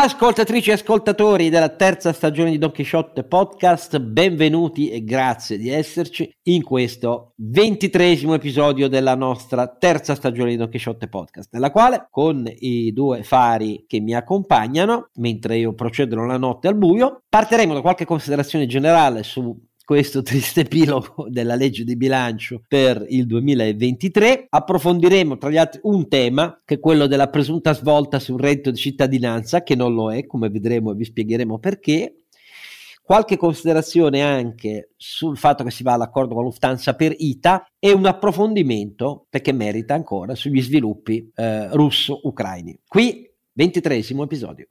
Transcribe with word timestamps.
Ascoltatrici 0.00 0.70
e 0.70 0.74
ascoltatori 0.74 1.48
della 1.48 1.70
terza 1.70 2.12
stagione 2.12 2.52
di 2.52 2.58
Don 2.58 2.70
Quixote 2.70 3.24
Podcast, 3.24 3.98
benvenuti 3.98 4.90
e 4.90 5.02
grazie 5.02 5.58
di 5.58 5.70
esserci 5.70 6.32
in 6.44 6.62
questo 6.62 7.32
ventitresimo 7.38 8.34
episodio 8.34 8.86
della 8.86 9.16
nostra 9.16 9.66
terza 9.66 10.14
stagione 10.14 10.50
di 10.50 10.56
Don 10.56 10.70
Quixote 10.70 11.08
Podcast, 11.08 11.48
nella 11.52 11.72
quale 11.72 12.06
con 12.12 12.48
i 12.60 12.92
due 12.92 13.24
fari 13.24 13.86
che 13.88 13.98
mi 13.98 14.14
accompagnano, 14.14 15.08
mentre 15.14 15.56
io 15.56 15.74
procedo 15.74 16.24
la 16.24 16.38
notte 16.38 16.68
al 16.68 16.76
buio, 16.76 17.24
partiremo 17.28 17.74
da 17.74 17.80
qualche 17.80 18.04
considerazione 18.04 18.66
generale 18.66 19.24
su 19.24 19.66
questo 19.88 20.20
triste 20.20 20.60
epilogo 20.60 21.28
della 21.32 21.54
legge 21.54 21.82
di 21.82 21.96
bilancio 21.96 22.60
per 22.68 23.06
il 23.08 23.24
2023. 23.24 24.48
Approfondiremo 24.50 25.38
tra 25.38 25.48
gli 25.48 25.56
altri 25.56 25.80
un 25.84 26.08
tema 26.08 26.60
che 26.62 26.74
è 26.74 26.78
quello 26.78 27.06
della 27.06 27.30
presunta 27.30 27.72
svolta 27.72 28.18
sul 28.18 28.38
reddito 28.38 28.70
di 28.70 28.76
cittadinanza, 28.76 29.62
che 29.62 29.74
non 29.74 29.94
lo 29.94 30.12
è, 30.12 30.26
come 30.26 30.50
vedremo 30.50 30.92
e 30.92 30.94
vi 30.94 31.04
spiegheremo 31.04 31.58
perché. 31.58 32.24
Qualche 33.02 33.38
considerazione 33.38 34.20
anche 34.20 34.90
sul 34.94 35.38
fatto 35.38 35.64
che 35.64 35.70
si 35.70 35.82
va 35.82 35.94
all'accordo 35.94 36.34
con 36.34 36.44
Lufthansa 36.44 36.92
per 36.94 37.14
ITA 37.16 37.66
e 37.78 37.90
un 37.90 38.04
approfondimento, 38.04 39.24
perché 39.30 39.52
merita 39.52 39.94
ancora, 39.94 40.34
sugli 40.34 40.60
sviluppi 40.60 41.32
eh, 41.34 41.68
russo-ucraini. 41.74 42.78
Qui, 42.86 43.26
ventitresimo 43.54 44.24
episodio. 44.24 44.66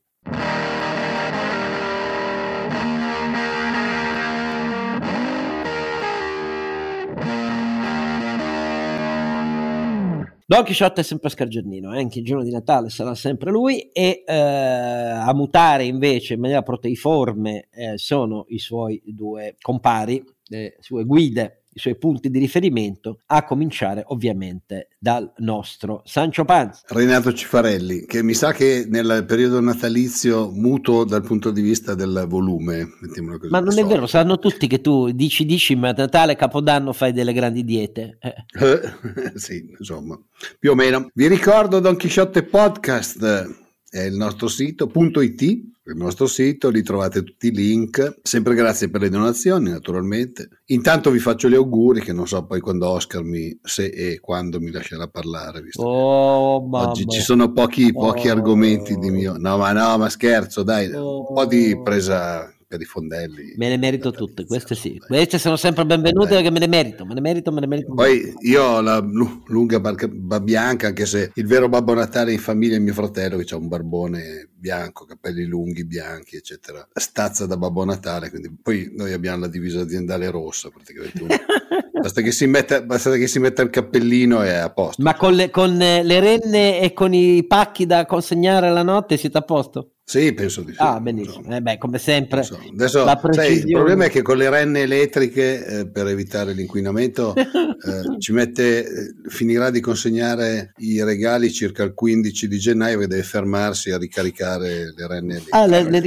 Don 10.49 10.63
Quixote 10.63 11.01
è 11.01 11.03
sempre 11.03 11.27
Scargiannino, 11.27 11.93
eh? 11.93 11.99
anche 11.99 12.19
il 12.19 12.25
giorno 12.25 12.41
di 12.41 12.51
Natale 12.51 12.89
sarà 12.89 13.13
sempre 13.15 13.51
lui 13.51 13.91
e 13.91 14.23
eh, 14.25 14.33
a 14.33 15.33
mutare 15.33 15.83
invece 15.83 16.35
in 16.35 16.39
maniera 16.39 16.61
proteiforme 16.61 17.67
eh, 17.69 17.97
sono 17.97 18.45
i 18.47 18.57
suoi 18.57 19.01
due 19.07 19.57
compari, 19.59 20.23
le 20.45 20.77
sue 20.79 21.03
guide 21.03 21.63
i 21.77 21.79
suoi 21.79 21.95
punti 21.95 22.31
di 22.31 22.39
riferimento, 22.39 23.19
a 23.27 23.43
cominciare 23.43 24.03
ovviamente 24.07 24.89
dal 24.97 25.31
nostro 25.37 26.01
Sancio 26.05 26.43
Panza. 26.43 26.81
Renato 26.87 27.31
Cifarelli, 27.31 28.05
che 28.07 28.23
mi 28.23 28.33
sa 28.33 28.51
che 28.51 28.87
nel 28.89 29.25
periodo 29.27 29.61
natalizio 29.61 30.49
muto 30.49 31.03
dal 31.03 31.21
punto 31.21 31.51
di 31.51 31.61
vista 31.61 31.93
del 31.93 32.25
volume. 32.27 32.89
Così, 32.99 33.21
ma 33.49 33.59
non 33.59 33.71
so. 33.71 33.79
è 33.79 33.85
vero, 33.85 34.07
sanno 34.07 34.39
tutti 34.39 34.65
che 34.65 34.81
tu 34.81 35.11
dici 35.11 35.45
dici, 35.45 35.75
ma 35.75 35.91
Natale, 35.91 36.35
Capodanno 36.35 36.93
fai 36.93 37.13
delle 37.13 37.31
grandi 37.31 37.63
diete. 37.63 38.17
Eh. 38.19 39.35
sì, 39.37 39.63
insomma, 39.77 40.19
più 40.57 40.71
o 40.71 40.75
meno. 40.75 41.09
Vi 41.13 41.27
ricordo 41.27 41.79
Don 41.79 41.95
Chisciotte 41.95 42.43
Podcast 42.43 43.65
è 43.89 44.01
il 44.01 44.15
nostro 44.15 44.47
sito 44.47 44.91
.it, 44.93 45.61
il 45.91 45.97
nostro 45.97 46.27
sito, 46.27 46.69
lì 46.69 46.83
trovate 46.83 47.23
tutti 47.23 47.47
i 47.47 47.51
link, 47.51 48.19
sempre 48.21 48.55
grazie 48.55 48.89
per 48.89 49.01
le 49.01 49.09
donazioni 49.09 49.69
naturalmente. 49.69 50.61
Intanto 50.65 51.11
vi 51.11 51.19
faccio 51.19 51.49
gli 51.49 51.55
auguri 51.55 52.01
che 52.01 52.13
non 52.13 52.27
so 52.27 52.45
poi 52.45 52.59
quando 52.59 52.87
Oscar 52.89 53.23
mi, 53.23 53.57
se 53.61 53.85
e 53.85 54.19
quando 54.19 54.59
mi 54.59 54.71
lascerà 54.71 55.07
parlare, 55.07 55.61
visto 55.61 55.83
oh, 55.83 56.69
oggi 56.71 57.05
ci 57.07 57.21
sono 57.21 57.51
pochi, 57.51 57.93
pochi 57.93 58.27
oh. 58.27 58.31
argomenti 58.31 58.97
di 58.97 59.09
mio... 59.09 59.35
No 59.37 59.57
ma 59.57 59.71
no, 59.71 59.97
ma 59.97 60.09
scherzo 60.09 60.63
dai, 60.63 60.91
oh. 60.91 61.27
un 61.29 61.33
po' 61.33 61.45
di 61.45 61.79
presa 61.81 62.51
per 62.67 62.81
i 62.81 62.85
fondelli. 62.85 63.53
Me 63.55 63.69
ne 63.69 63.77
merito 63.77 64.11
tutte, 64.11 64.45
queste 64.45 64.75
sì. 64.75 64.99
Queste 64.99 65.39
sono 65.39 65.55
sempre 65.55 65.85
benvenute 65.85 66.35
perché 66.35 66.51
me 66.51 66.59
ne 66.59 66.67
merito, 66.67 67.05
me 67.05 67.13
ne 67.13 67.21
merito, 67.21 67.51
me 67.51 67.61
ne 67.61 67.67
merito. 67.67 67.93
Poi 67.93 68.33
io 68.41 68.63
ho 68.63 68.81
la 68.81 68.99
lunga 68.99 69.79
barba 69.79 70.39
bianca, 70.41 70.87
anche 70.87 71.05
se 71.05 71.31
il 71.33 71.47
vero 71.47 71.69
Babbo 71.69 71.93
Natale 71.93 72.33
in 72.33 72.39
famiglia 72.39 72.75
è 72.75 72.79
mio 72.79 72.93
fratello 72.93 73.37
che 73.37 73.53
ha 73.53 73.57
un 73.57 73.69
barbone 73.69 74.49
bianco, 74.53 75.05
capelli 75.05 75.45
lunghi, 75.45 75.85
bianchi, 75.85 76.35
eccetera. 76.35 76.85
Stazza 76.93 77.45
da 77.45 77.55
Babbo 77.55 77.85
Natale, 77.85 78.29
quindi 78.29 78.53
poi 78.61 78.91
noi 78.93 79.13
abbiamo 79.13 79.39
la 79.39 79.47
divisa 79.47 79.81
aziendale 79.81 80.29
rossa 80.29 80.69
praticamente. 80.69 81.25
basta, 82.01 82.21
che 82.21 82.31
si 82.31 82.45
metta, 82.47 82.81
basta 82.81 83.15
che 83.15 83.27
si 83.27 83.39
metta 83.39 83.61
il 83.61 83.69
cappellino 83.69 84.43
e 84.43 84.49
è 84.49 84.55
a 84.55 84.69
posto. 84.69 85.01
Ma 85.01 85.15
con 85.15 85.33
le, 85.33 85.49
con 85.49 85.75
le 85.75 86.19
renne 86.19 86.81
e 86.81 86.93
con 86.93 87.13
i 87.13 87.45
pacchi 87.45 87.85
da 87.85 88.05
consegnare 88.05 88.71
la 88.71 88.83
notte 88.83 89.17
siete 89.17 89.37
a 89.37 89.41
posto? 89.41 89.91
Sì, 90.09 90.33
penso 90.33 90.61
di 90.61 90.71
sì. 90.71 90.77
Ah, 90.79 91.01
benissimo. 91.01 91.53
Eh 91.53 91.61
beh, 91.61 91.77
come 91.77 91.97
sempre. 91.97 92.41
So. 92.41 92.57
Adesso, 92.71 93.05
sai, 93.31 93.55
il 93.57 93.71
problema 93.73 94.05
è 94.05 94.09
che 94.09 94.21
con 94.21 94.37
le 94.37 94.49
renne 94.49 94.83
elettriche, 94.83 95.65
eh, 95.65 95.89
per 95.89 96.07
evitare 96.07 96.53
l'inquinamento, 96.53 97.35
eh, 97.35 98.17
ci 98.17 98.31
mette, 98.31 98.85
eh, 98.85 99.13
finirà 99.27 99.69
di 99.69 99.81
consegnare 99.81 100.71
i 100.77 101.03
regali 101.03 101.51
circa 101.51 101.83
il 101.83 101.93
15 101.93 102.47
di 102.47 102.57
gennaio 102.57 103.01
e 103.01 103.07
deve 103.07 103.23
fermarsi 103.23 103.91
a 103.91 103.97
ricaricare 103.97 104.93
le 104.95 105.07
renne 105.07 105.33
elettriche. 105.33 105.57
Ah, 105.57 105.65
le, 105.65 105.89
le, 105.89 106.01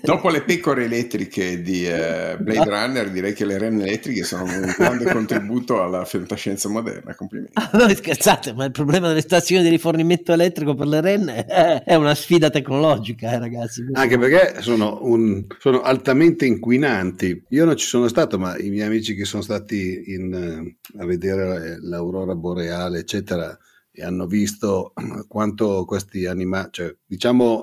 Dopo 0.00 0.28
le 0.28 0.42
pecore 0.42 0.84
elettriche 0.84 1.60
di 1.60 1.84
uh, 1.84 2.40
Blade 2.40 2.64
Runner, 2.64 3.10
direi 3.10 3.32
che 3.32 3.44
le 3.44 3.58
renne 3.58 3.84
elettriche 3.84 4.22
sono 4.22 4.44
un 4.44 4.74
grande 4.76 5.04
contributo 5.10 5.82
alla 5.82 6.04
fantascienza 6.04 6.68
moderna. 6.68 7.14
Complimenti. 7.14 7.52
Ah, 7.54 7.70
no, 7.72 7.88
scherzate, 7.88 8.52
ma 8.52 8.64
il 8.64 8.70
problema 8.70 9.08
delle 9.08 9.20
stazioni 9.20 9.62
di 9.62 9.68
rifornimento 9.68 10.32
elettrico 10.32 10.74
per 10.74 10.86
le 10.86 11.00
renne 11.00 11.44
è 11.46 11.94
una 11.94 12.14
sfida 12.14 12.50
tecnologica, 12.50 13.32
eh, 13.32 13.38
ragazzi. 13.38 13.84
Anche 13.92 14.18
perché 14.18 14.62
sono, 14.62 14.98
un, 15.02 15.44
sono, 15.58 15.80
altamente 15.80 16.46
inquinanti. 16.46 17.44
Io 17.48 17.64
non 17.64 17.76
ci 17.76 17.86
sono 17.86 18.08
stato, 18.08 18.38
ma 18.38 18.56
i 18.58 18.70
miei 18.70 18.86
amici 18.86 19.14
che 19.14 19.24
sono 19.24 19.42
stati 19.42 20.04
in, 20.06 20.76
uh, 20.94 21.00
a 21.00 21.04
vedere 21.04 21.78
l'aurora 21.80 22.34
boreale, 22.34 23.00
eccetera, 23.00 23.56
e 23.90 24.04
hanno 24.04 24.26
visto 24.26 24.92
quanto 25.28 25.84
questi 25.84 26.26
animali, 26.26 26.68
cioè, 26.70 26.94
diciamo 27.06 27.62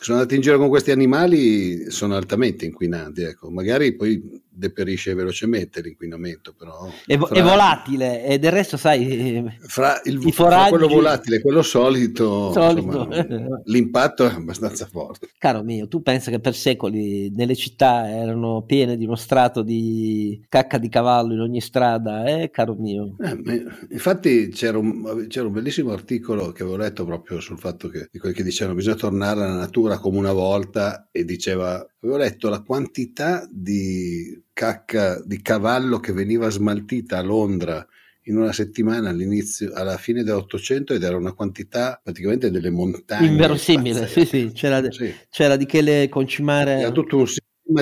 sono 0.00 0.18
andati 0.18 0.36
in 0.36 0.42
giro 0.42 0.58
con 0.58 0.68
questi 0.68 0.92
animali 0.92 1.90
sono 1.90 2.14
altamente 2.14 2.64
inquinanti, 2.64 3.22
ecco. 3.22 3.50
magari 3.50 3.96
poi 3.96 4.22
deperisce 4.58 5.14
velocemente 5.14 5.80
l'inquinamento, 5.80 6.54
però... 6.56 6.90
È, 7.06 7.16
fra, 7.16 7.28
è 7.28 7.42
volatile 7.42 8.24
e 8.24 8.38
del 8.38 8.52
resto 8.52 8.76
sai... 8.76 9.44
Fra, 9.60 10.00
il, 10.04 10.20
i 10.26 10.32
foraggi... 10.32 10.70
quello 10.70 10.88
volatile 10.88 11.36
e 11.36 11.40
quello 11.40 11.62
solito, 11.62 12.52
solito. 12.52 13.08
Insomma, 13.08 13.62
l'impatto 13.64 14.26
è 14.26 14.34
abbastanza 14.34 14.86
forte. 14.86 15.28
Caro 15.38 15.62
mio, 15.62 15.88
tu 15.88 16.02
pensi 16.02 16.30
che 16.30 16.40
per 16.40 16.54
secoli 16.54 17.30
nelle 17.30 17.54
città 17.54 18.08
erano 18.10 18.62
piene 18.66 18.96
di 18.96 19.04
uno 19.04 19.14
strato 19.14 19.62
di 19.62 20.44
cacca 20.48 20.78
di 20.78 20.88
cavallo 20.88 21.34
in 21.34 21.40
ogni 21.40 21.60
strada, 21.60 22.24
eh, 22.24 22.50
caro 22.50 22.74
mio? 22.74 23.16
Eh, 23.20 23.64
infatti 23.90 24.48
c'era 24.48 24.78
un, 24.78 25.26
c'era 25.28 25.46
un, 25.46 25.52
bellissimo 25.52 25.92
articolo 25.92 26.52
che 26.52 26.62
avevo 26.62 26.76
letto 26.76 27.04
proprio 27.04 27.40
sul 27.40 27.58
fatto 27.58 27.88
che, 27.88 28.08
di 28.10 28.18
quelli 28.18 28.34
che 28.34 28.42
dicevano 28.42 28.76
bisogna 28.76 28.96
tornare 28.96 29.42
alla 29.42 29.56
natura 29.56 29.98
come 29.98 30.18
una 30.18 30.32
volta 30.32 31.08
e 31.12 31.24
diceva 31.24 31.86
avevo 32.00 32.18
letto 32.18 32.48
la 32.48 32.62
quantità 32.62 33.48
di 33.50 34.40
cacca 34.52 35.20
di 35.24 35.40
cavallo 35.42 35.98
che 35.98 36.12
veniva 36.12 36.48
smaltita 36.48 37.18
a 37.18 37.22
Londra 37.22 37.86
in 38.24 38.36
una 38.36 38.52
settimana 38.52 39.08
all'inizio, 39.08 39.72
alla 39.72 39.96
fine 39.96 40.22
dell'Ottocento 40.22 40.92
ed 40.92 41.02
era 41.02 41.16
una 41.16 41.32
quantità 41.32 41.98
praticamente 42.02 42.50
delle 42.50 42.70
montagne. 42.70 43.26
Inverosimile, 43.26 44.06
sì, 44.06 44.26
sì, 44.26 44.50
c'era, 44.52 44.82
sì. 44.90 45.12
c'era 45.30 45.56
di 45.56 45.64
che 45.64 45.80
le 45.80 46.08
concimare. 46.10 46.80
Era 46.80 46.90
tutto 46.90 47.16
un 47.16 47.26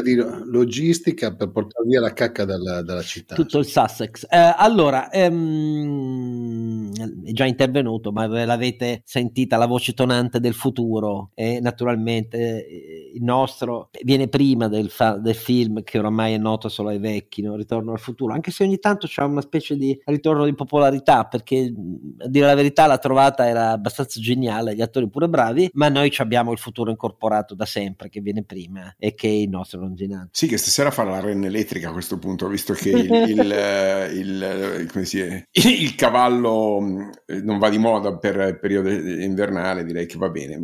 di 0.03 0.17
logistica 0.17 1.35
per 1.35 1.51
portare 1.51 1.87
via 1.87 2.01
la 2.01 2.13
cacca 2.13 2.45
dalla, 2.45 2.83
dalla 2.83 3.03
città. 3.03 3.35
Tutto 3.35 3.59
il 3.59 3.67
Sussex. 3.67 4.27
Eh, 4.29 4.55
allora, 4.57 5.11
ehm, 5.11 6.93
è 7.25 7.33
già 7.33 7.45
intervenuto, 7.45 8.11
ma 8.11 8.27
ve 8.27 8.45
l'avete 8.45 9.03
sentita 9.05 9.57
la 9.57 9.67
voce 9.67 9.95
tonante 9.95 10.41
del 10.41 10.55
futuro 10.55 11.31
e 11.35 11.61
naturalmente 11.61 12.67
eh, 12.67 13.13
il 13.15 13.23
nostro 13.23 13.91
viene 14.03 14.29
prima 14.29 14.69
del, 14.69 14.91
fa- 14.91 15.19
del, 15.19 15.35
film 15.35 15.83
che 15.83 15.99
oramai 15.99 16.35
è 16.35 16.39
noto 16.39 16.69
solo 16.69 16.89
ai 16.89 16.99
vecchi, 16.99 17.43
no? 17.43 17.55
Ritorno 17.55 17.93
al 17.93 18.01
futuro, 18.01 18.33
anche 18.33 18.51
se 18.51 18.65
ogni 18.65 18.79
tanto 18.79 19.07
c'è 19.07 19.23
una 19.23 19.41
specie 19.41 19.77
di 19.77 19.99
ritorno 20.05 20.45
di 20.45 20.55
popolarità, 20.55 21.25
perché 21.25 21.73
a 22.19 22.29
dire 22.29 22.47
la 22.47 22.55
verità 22.55 22.87
la 22.87 22.99
trovata 22.99 23.47
era 23.47 23.71
abbastanza 23.71 24.21
geniale, 24.21 24.75
gli 24.75 24.83
attori 24.83 25.09
pure 25.09 25.29
bravi, 25.29 25.71
ma 25.75 25.89
noi 25.89 26.13
abbiamo 26.17 26.53
il 26.53 26.59
futuro 26.59 26.91
incorporato 26.91 27.55
da 27.55 27.67
sempre 27.67 28.09
che 28.09 28.21
viene 28.21 28.43
prima 28.43 28.94
e 28.99 29.15
che 29.15 29.29
è 29.29 29.32
il 29.32 29.49
nostro 29.49 29.75
Longinante. 29.76 30.31
Sì, 30.32 30.46
che 30.46 30.56
stasera 30.56 30.90
farà 30.90 31.11
la 31.11 31.20
renna 31.20 31.46
elettrica 31.46 31.88
a 31.88 31.93
questo 31.93 32.19
punto, 32.19 32.49
visto 32.49 32.73
che 32.73 32.90
il, 32.90 33.11
il, 33.11 33.38
il, 34.12 34.87
il, 35.50 35.82
il 35.82 35.94
cavallo 35.94 36.81
mm, 36.81 37.11
non 37.43 37.58
va 37.58 37.69
di 37.69 37.78
moda 37.78 38.17
per 38.17 38.37
il 38.37 38.58
periodo 38.58 38.90
invernale, 38.90 39.84
direi 39.84 40.06
che 40.06 40.19
va 40.19 40.28
bene. 40.28 40.58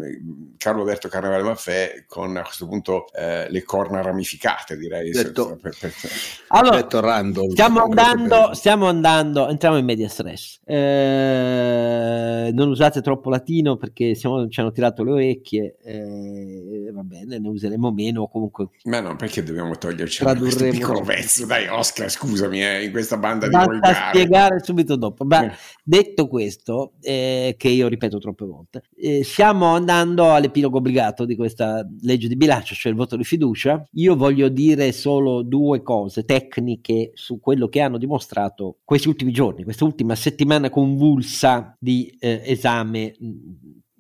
Carlo 0.57 0.83
Alberto 0.83 1.09
Carnevale 1.09 1.43
Maffè 1.43 2.05
con 2.07 2.37
a 2.37 2.43
questo 2.43 2.67
punto 2.67 3.07
eh, 3.13 3.51
le 3.51 3.63
corna 3.63 4.01
ramificate, 4.01 4.77
direi. 4.77 5.11
Detto, 5.11 5.59
per, 5.61 5.77
per, 5.79 5.93
per. 6.01 6.11
Allora, 6.49 6.77
detto 6.77 7.01
random, 7.01 7.51
stiamo 7.51 7.83
andando, 7.83 8.55
stiamo 8.55 8.87
andando, 8.87 9.49
entriamo 9.49 9.77
in 9.77 9.85
media 9.85 10.09
stress. 10.09 10.61
Eh, 10.65 12.51
non 12.53 12.69
usate 12.69 13.01
troppo 13.01 13.31
latino 13.31 13.77
perché 13.77 14.15
siamo, 14.15 14.49
ci 14.49 14.61
hanno 14.61 14.73
tirato 14.73 15.03
le 15.05 15.11
orecchie, 15.13 15.77
eh, 15.83 16.91
va 16.93 17.03
bene, 17.03 17.39
ne 17.39 17.49
useremo 17.49 17.91
meno 17.91 18.27
comunque. 18.29 18.69
Ma 18.85 19.01
no, 19.03 19.17
perché 19.17 19.43
dobbiamo 19.43 19.77
toglierci 19.77 20.25
questo 20.25 20.69
piccolo 20.69 21.03
pezzo? 21.03 21.45
Dai, 21.45 21.67
Oscar, 21.69 22.11
scusami, 22.11 22.65
eh, 22.65 22.85
in 22.85 22.91
questa 22.91 23.17
banda 23.19 23.49
Basta 23.49 23.71
di 23.71 23.79
volgare. 23.79 24.09
spiegare 24.09 24.65
subito 24.65 24.97
dopo. 24.97 25.25
Ma 25.25 25.45
eh. 25.45 25.57
detto 25.83 26.29
questo, 26.29 26.93
eh, 27.01 27.55
che 27.59 27.69
io 27.69 27.89
ripeto 27.89 28.19
troppe 28.19 28.45
volte, 28.47 28.83
eh, 28.97 29.23
stiamo 29.25 29.75
andando 29.75 30.33
all'epilogo 30.33 30.79
obbligato 30.79 31.25
di 31.25 31.37
questa 31.37 31.87
legge 32.01 32.29
di 32.29 32.37
bilancio, 32.37 32.75
cioè 32.75 32.91
il 32.93 32.99
voto 32.99 33.17
di 33.17 33.25
fiducia. 33.25 33.87
Io 33.93 34.17
voglio 34.17 34.49
dire 34.49 34.93
solo 34.93 35.43
due 35.43 35.83
cose 35.83 36.25
tecniche 36.25 37.11
su 37.15 37.41
quello 37.41 37.69
che 37.69 37.81
hanno 37.81 37.99
dimostrato 37.99 38.79
questi 38.85 39.09
ultimi 39.09 39.33
giorni, 39.33 39.65
questa 39.65 39.85
ultima 39.85 40.15
settimana 40.15 40.71
convulsa 40.71 41.77
di 41.79 42.15
eh, 42.19 42.43
esame 42.45 43.15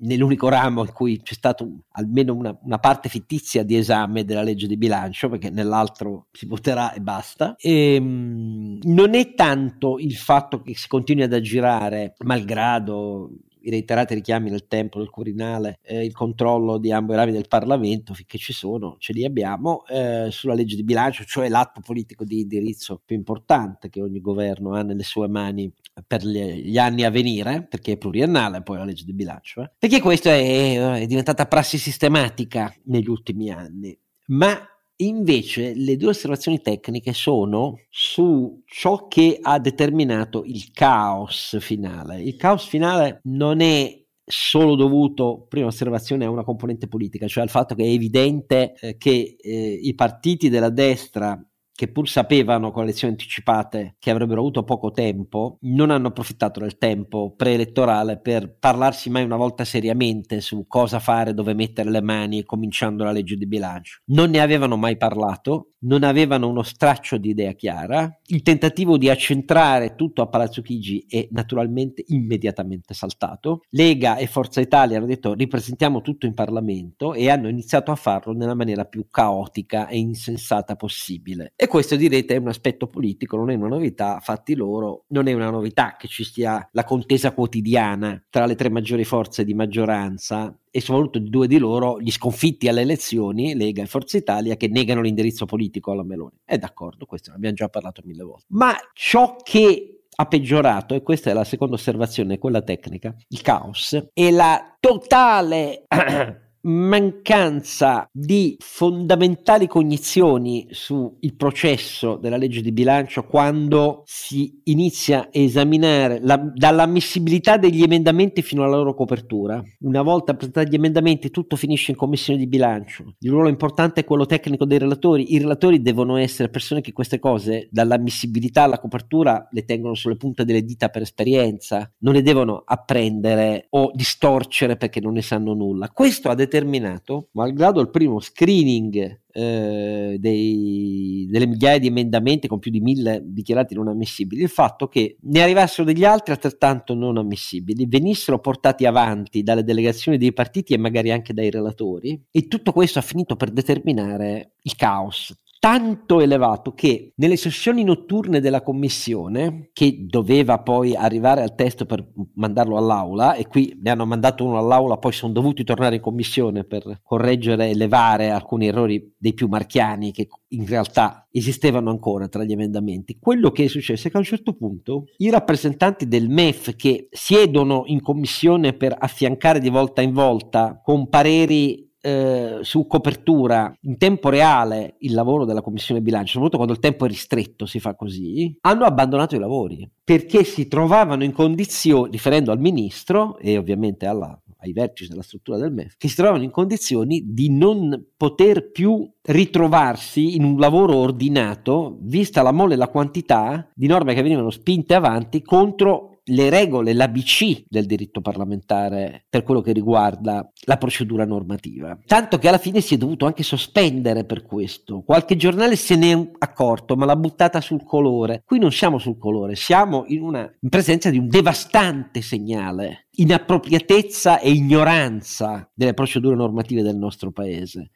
nell'unico 0.02 0.48
ramo 0.48 0.82
in 0.82 0.92
cui 0.92 1.20
c'è 1.22 1.34
stata 1.34 1.66
almeno 1.92 2.34
una, 2.34 2.56
una, 2.62 2.78
parte 2.78 3.08
fittizia 3.08 3.62
di 3.62 3.76
esame 3.76 4.24
della 4.24 4.42
legge 4.42 4.66
di 4.66 4.76
bilancio, 4.76 5.28
perché 5.28 5.50
nell'altro 5.50 6.26
si 6.32 6.46
voterà 6.46 6.92
e 6.92 7.00
basta. 7.00 7.56
E, 7.58 7.94
ehm, 7.94 8.04
mh, 8.04 8.78
non 8.84 9.14
è 9.14 9.34
tanto 9.34 9.98
il 9.98 10.14
fatto 10.14 10.62
che 10.62 10.76
si 10.76 10.88
continui 10.88 11.24
ad 11.24 11.32
aggirare, 11.32 12.14
malgrado 12.24 13.30
i 13.62 13.70
reiterati 13.70 14.14
richiami 14.14 14.50
nel 14.50 14.66
tempo 14.66 14.98
del 14.98 15.10
Quirinale, 15.10 15.78
eh, 15.82 16.04
il 16.04 16.12
controllo 16.12 16.78
di 16.78 16.92
ambo 16.92 17.12
i 17.12 17.16
rami 17.16 17.32
del 17.32 17.48
Parlamento, 17.48 18.14
finché 18.14 18.38
ci 18.38 18.52
sono, 18.52 18.96
ce 18.98 19.12
li 19.12 19.24
abbiamo, 19.24 19.84
eh, 19.86 20.28
sulla 20.30 20.54
legge 20.54 20.76
di 20.76 20.84
bilancio, 20.84 21.24
cioè 21.24 21.48
l'atto 21.48 21.80
politico 21.80 22.24
di 22.24 22.40
indirizzo 22.40 23.00
più 23.04 23.16
importante 23.16 23.88
che 23.88 24.00
ogni 24.00 24.20
governo 24.20 24.74
ha 24.74 24.82
nelle 24.82 25.02
sue 25.02 25.28
mani 25.28 25.72
per 26.06 26.24
gli, 26.24 26.78
anni 26.78 27.04
a 27.04 27.10
venire, 27.10 27.66
perché 27.68 27.92
è 27.92 27.96
pluriennale 27.96 28.62
poi 28.62 28.78
la 28.78 28.84
legge 28.84 29.04
di 29.04 29.12
bilancio, 29.12 29.62
eh? 29.62 29.70
perché 29.78 30.00
questa 30.00 30.30
è, 30.30 31.00
è 31.00 31.06
diventata 31.06 31.46
prassi 31.46 31.78
sistematica 31.78 32.74
negli 32.84 33.08
ultimi 33.08 33.50
anni. 33.50 33.96
Ma 34.26 34.71
Invece 35.02 35.74
le 35.74 35.96
due 35.96 36.10
osservazioni 36.10 36.60
tecniche 36.60 37.12
sono 37.12 37.80
su 37.88 38.62
ciò 38.66 39.08
che 39.08 39.38
ha 39.40 39.58
determinato 39.58 40.44
il 40.44 40.70
caos 40.72 41.56
finale. 41.60 42.22
Il 42.22 42.36
caos 42.36 42.66
finale 42.66 43.20
non 43.24 43.60
è 43.60 44.00
solo 44.24 44.76
dovuto, 44.76 45.46
prima 45.48 45.66
osservazione, 45.66 46.24
a 46.24 46.30
una 46.30 46.44
componente 46.44 46.86
politica, 46.86 47.26
cioè 47.26 47.42
al 47.42 47.50
fatto 47.50 47.74
che 47.74 47.82
è 47.82 47.88
evidente 47.88 48.74
eh, 48.80 48.96
che 48.96 49.36
eh, 49.38 49.78
i 49.82 49.94
partiti 49.94 50.48
della 50.48 50.70
destra 50.70 51.38
che 51.82 51.88
pur 51.88 52.08
sapevano 52.08 52.70
con 52.70 52.84
le 52.84 52.90
elezioni 52.90 53.14
anticipate 53.14 53.96
che 53.98 54.12
avrebbero 54.12 54.38
avuto 54.38 54.62
poco 54.62 54.92
tempo, 54.92 55.56
non 55.62 55.90
hanno 55.90 56.06
approfittato 56.06 56.60
del 56.60 56.78
tempo 56.78 57.34
preelettorale 57.36 58.20
per 58.20 58.56
parlarsi 58.56 59.10
mai 59.10 59.24
una 59.24 59.34
volta 59.34 59.64
seriamente 59.64 60.40
su 60.40 60.66
cosa 60.68 61.00
fare, 61.00 61.34
dove 61.34 61.54
mettere 61.54 61.90
le 61.90 62.00
mani, 62.00 62.44
cominciando 62.44 63.02
la 63.02 63.10
legge 63.10 63.34
di 63.34 63.48
bilancio. 63.48 63.98
Non 64.12 64.30
ne 64.30 64.38
avevano 64.38 64.76
mai 64.76 64.96
parlato, 64.96 65.72
non 65.82 66.04
avevano 66.04 66.48
uno 66.48 66.62
straccio 66.62 67.16
di 67.16 67.30
idea 67.30 67.52
chiara, 67.52 68.20
il 68.26 68.42
tentativo 68.42 68.96
di 68.96 69.08
accentrare 69.10 69.94
tutto 69.94 70.22
a 70.22 70.28
Palazzo 70.28 70.62
Chigi 70.62 71.04
è 71.08 71.26
naturalmente 71.30 72.04
immediatamente 72.08 72.94
saltato. 72.94 73.62
Lega 73.70 74.16
e 74.16 74.26
Forza 74.26 74.60
Italia 74.60 74.98
hanno 74.98 75.06
detto 75.06 75.34
ripresentiamo 75.34 76.00
tutto 76.00 76.26
in 76.26 76.34
Parlamento 76.34 77.14
e 77.14 77.28
hanno 77.28 77.48
iniziato 77.48 77.90
a 77.90 77.96
farlo 77.96 78.32
nella 78.32 78.54
maniera 78.54 78.84
più 78.84 79.06
caotica 79.10 79.88
e 79.88 79.98
insensata 79.98 80.76
possibile. 80.76 81.52
E 81.56 81.66
questo 81.72 81.96
direte 81.96 82.34
è 82.34 82.36
un 82.36 82.48
aspetto 82.48 82.86
politico, 82.86 83.34
non 83.38 83.48
è 83.48 83.54
una 83.54 83.68
novità, 83.68 84.20
fatti 84.20 84.54
loro, 84.54 85.04
non 85.06 85.26
è 85.26 85.32
una 85.32 85.48
novità 85.48 85.96
che 85.98 86.06
ci 86.06 86.22
sia 86.22 86.68
la 86.72 86.84
contesa 86.84 87.32
quotidiana 87.32 88.22
tra 88.28 88.44
le 88.44 88.56
tre 88.56 88.68
maggiori 88.68 89.04
forze 89.04 89.42
di 89.42 89.54
maggioranza 89.54 90.54
e 90.70 90.82
soprattutto 90.82 91.18
due 91.18 91.46
di 91.46 91.56
loro, 91.56 91.98
gli 91.98 92.10
sconfitti 92.10 92.68
alle 92.68 92.82
elezioni, 92.82 93.54
Lega 93.54 93.80
e 93.80 93.86
Forza 93.86 94.18
Italia, 94.18 94.56
che 94.56 94.68
negano 94.68 95.00
l'indirizzo 95.00 95.46
politico 95.46 95.92
alla 95.92 96.04
Meloni. 96.04 96.36
È 96.44 96.58
d'accordo, 96.58 97.06
questo 97.06 97.30
ne 97.30 97.36
abbiamo 97.36 97.54
già 97.54 97.68
parlato 97.70 98.02
mille 98.04 98.22
volte. 98.22 98.44
Ma 98.48 98.74
ciò 98.92 99.36
che 99.42 100.02
ha 100.14 100.26
peggiorato, 100.26 100.94
e 100.94 101.00
questa 101.00 101.30
è 101.30 101.32
la 101.32 101.44
seconda 101.44 101.76
osservazione, 101.76 102.36
quella 102.36 102.60
tecnica, 102.60 103.16
il 103.28 103.40
caos, 103.40 104.10
e 104.12 104.30
la 104.30 104.76
totale 104.78 105.84
mancanza 106.62 108.08
di 108.12 108.56
fondamentali 108.58 109.66
cognizioni 109.66 110.66
sul 110.70 111.16
processo 111.36 112.16
della 112.16 112.36
legge 112.36 112.60
di 112.60 112.72
bilancio 112.72 113.24
quando 113.24 114.02
si 114.04 114.60
inizia 114.64 115.22
a 115.22 115.28
esaminare 115.32 116.20
la, 116.20 116.36
dall'ammissibilità 116.36 117.56
degli 117.56 117.82
emendamenti 117.82 118.42
fino 118.42 118.62
alla 118.62 118.76
loro 118.76 118.94
copertura. 118.94 119.62
Una 119.80 120.02
volta 120.02 120.34
presentati 120.34 120.70
gli 120.70 120.74
emendamenti 120.74 121.30
tutto 121.30 121.56
finisce 121.56 121.90
in 121.90 121.96
commissione 121.96 122.38
di 122.38 122.46
bilancio. 122.46 123.14
Il 123.20 123.30
ruolo 123.30 123.48
importante 123.48 124.00
è 124.00 124.04
quello 124.04 124.26
tecnico 124.26 124.64
dei 124.64 124.78
relatori. 124.78 125.32
I 125.34 125.38
relatori 125.38 125.82
devono 125.82 126.16
essere 126.16 126.48
persone 126.48 126.80
che 126.80 126.92
queste 126.92 127.18
cose, 127.18 127.68
dall'ammissibilità 127.70 128.62
alla 128.62 128.78
copertura, 128.78 129.48
le 129.50 129.64
tengono 129.64 129.94
sulle 129.94 130.16
punte 130.16 130.44
delle 130.44 130.64
dita 130.64 130.88
per 130.88 131.02
esperienza, 131.02 131.90
non 131.98 132.14
le 132.14 132.22
devono 132.22 132.62
apprendere 132.64 133.66
o 133.70 133.90
distorcere 133.94 134.76
perché 134.76 135.00
non 135.00 135.14
ne 135.14 135.22
sanno 135.22 135.54
nulla. 135.54 135.88
Questo 135.88 136.28
ha 136.28 136.34
determinato, 136.52 137.28
malgrado 137.32 137.80
il 137.80 137.88
primo 137.88 138.20
screening 138.20 139.20
eh, 139.32 140.16
dei, 140.18 141.26
delle 141.30 141.46
migliaia 141.46 141.78
di 141.78 141.86
emendamenti 141.86 142.46
con 142.46 142.58
più 142.58 142.70
di 142.70 142.80
mille 142.80 143.22
dichiarati 143.24 143.74
non 143.74 143.88
ammissibili, 143.88 144.42
il 144.42 144.50
fatto 144.50 144.88
che 144.88 145.16
ne 145.22 145.42
arrivassero 145.42 145.84
degli 145.84 146.04
altri 146.04 146.32
altrettanto 146.32 146.94
non 146.94 147.16
ammissibili, 147.16 147.86
venissero 147.86 148.38
portati 148.38 148.84
avanti 148.84 149.42
dalle 149.42 149.64
delegazioni 149.64 150.18
dei 150.18 150.32
partiti 150.32 150.74
e 150.74 150.78
magari 150.78 151.10
anche 151.10 151.32
dai 151.32 151.50
relatori, 151.50 152.20
e 152.30 152.48
tutto 152.48 152.72
questo 152.72 152.98
ha 152.98 153.02
finito 153.02 153.36
per 153.36 153.50
determinare 153.50 154.52
il 154.62 154.76
caos 154.76 155.34
tanto 155.62 156.20
elevato 156.20 156.72
che 156.72 157.12
nelle 157.18 157.36
sessioni 157.36 157.84
notturne 157.84 158.40
della 158.40 158.62
commissione, 158.62 159.70
che 159.72 160.06
doveva 160.08 160.58
poi 160.58 160.96
arrivare 160.96 161.40
al 161.40 161.54
testo 161.54 161.86
per 161.86 162.04
mandarlo 162.34 162.76
all'aula, 162.76 163.34
e 163.34 163.46
qui 163.46 163.78
ne 163.80 163.90
hanno 163.90 164.04
mandato 164.04 164.44
uno 164.44 164.58
all'aula, 164.58 164.96
poi 164.96 165.12
sono 165.12 165.32
dovuti 165.32 165.62
tornare 165.62 165.94
in 165.94 166.00
commissione 166.00 166.64
per 166.64 166.98
correggere 167.04 167.70
e 167.70 167.76
levare 167.76 168.30
alcuni 168.30 168.66
errori 168.66 169.14
dei 169.16 169.34
più 169.34 169.46
marchiani 169.46 170.10
che 170.10 170.26
in 170.48 170.66
realtà 170.66 171.28
esistevano 171.30 171.90
ancora 171.90 172.26
tra 172.26 172.42
gli 172.42 172.50
emendamenti. 172.50 173.18
Quello 173.20 173.52
che 173.52 173.62
è 173.62 173.68
successo 173.68 174.08
è 174.08 174.10
che 174.10 174.16
a 174.16 174.20
un 174.20 174.26
certo 174.26 174.54
punto 174.54 175.04
i 175.18 175.30
rappresentanti 175.30 176.08
del 176.08 176.28
MEF 176.28 176.74
che 176.74 177.06
siedono 177.08 177.84
in 177.86 178.02
commissione 178.02 178.72
per 178.72 178.96
affiancare 178.98 179.60
di 179.60 179.68
volta 179.68 180.02
in 180.02 180.12
volta 180.12 180.80
con 180.82 181.08
pareri 181.08 181.88
eh, 182.02 182.58
su 182.62 182.86
copertura 182.86 183.72
in 183.82 183.96
tempo 183.96 184.28
reale 184.28 184.96
il 184.98 185.14
lavoro 185.14 185.44
della 185.44 185.62
commissione 185.62 186.02
bilancio, 186.02 186.32
soprattutto 186.32 186.56
quando 186.56 186.74
il 186.74 186.80
tempo 186.80 187.04
è 187.04 187.08
ristretto, 187.08 187.64
si 187.64 187.80
fa 187.80 187.94
così, 187.94 188.56
hanno 188.62 188.84
abbandonato 188.84 189.36
i 189.36 189.38
lavori 189.38 189.88
perché 190.04 190.42
si 190.44 190.66
trovavano 190.66 191.22
in 191.22 191.32
condizioni, 191.32 192.10
riferendo 192.10 192.50
al 192.50 192.58
ministro 192.58 193.38
e 193.38 193.56
ovviamente 193.56 194.06
alla, 194.06 194.38
ai 194.58 194.72
vertici 194.72 195.08
della 195.08 195.22
struttura 195.22 195.58
del 195.58 195.72
MEF, 195.72 195.94
che 195.96 196.08
si 196.08 196.16
trovavano 196.16 196.42
in 196.42 196.50
condizioni 196.50 197.22
di 197.26 197.50
non 197.50 198.08
poter 198.16 198.70
più 198.70 199.08
ritrovarsi 199.22 200.34
in 200.34 200.44
un 200.44 200.58
lavoro 200.58 200.96
ordinato, 200.96 201.98
vista 202.00 202.42
la 202.42 202.52
mole 202.52 202.74
e 202.74 202.78
la 202.78 202.88
quantità 202.88 203.70
di 203.74 203.86
norme 203.86 204.14
che 204.14 204.22
venivano 204.22 204.50
spinte 204.50 204.94
avanti 204.94 205.40
contro 205.42 206.11
le 206.32 206.50
regole, 206.50 206.92
l'ABC 206.92 207.64
del 207.68 207.86
diritto 207.86 208.20
parlamentare 208.20 209.24
per 209.28 209.42
quello 209.42 209.60
che 209.60 209.72
riguarda 209.72 210.50
la 210.64 210.76
procedura 210.76 211.24
normativa. 211.24 211.98
Tanto 212.06 212.38
che 212.38 212.48
alla 212.48 212.58
fine 212.58 212.80
si 212.80 212.94
è 212.94 212.98
dovuto 212.98 213.26
anche 213.26 213.42
sospendere 213.42 214.24
per 214.24 214.42
questo. 214.42 215.02
Qualche 215.02 215.36
giornale 215.36 215.76
se 215.76 215.96
ne 215.96 216.12
è 216.12 216.30
accorto, 216.38 216.96
ma 216.96 217.04
l'ha 217.04 217.16
buttata 217.16 217.60
sul 217.60 217.84
colore. 217.84 218.42
Qui 218.44 218.58
non 218.58 218.72
siamo 218.72 218.98
sul 218.98 219.18
colore, 219.18 219.54
siamo 219.54 220.04
in, 220.08 220.22
una, 220.22 220.50
in 220.60 220.68
presenza 220.68 221.10
di 221.10 221.18
un 221.18 221.28
devastante 221.28 222.22
segnale, 222.22 223.08
inappropriatezza 223.12 224.40
e 224.40 224.50
ignoranza 224.50 225.70
delle 225.74 225.94
procedure 225.94 226.34
normative 226.34 226.82
del 226.82 226.96
nostro 226.96 227.30
paese 227.30 227.90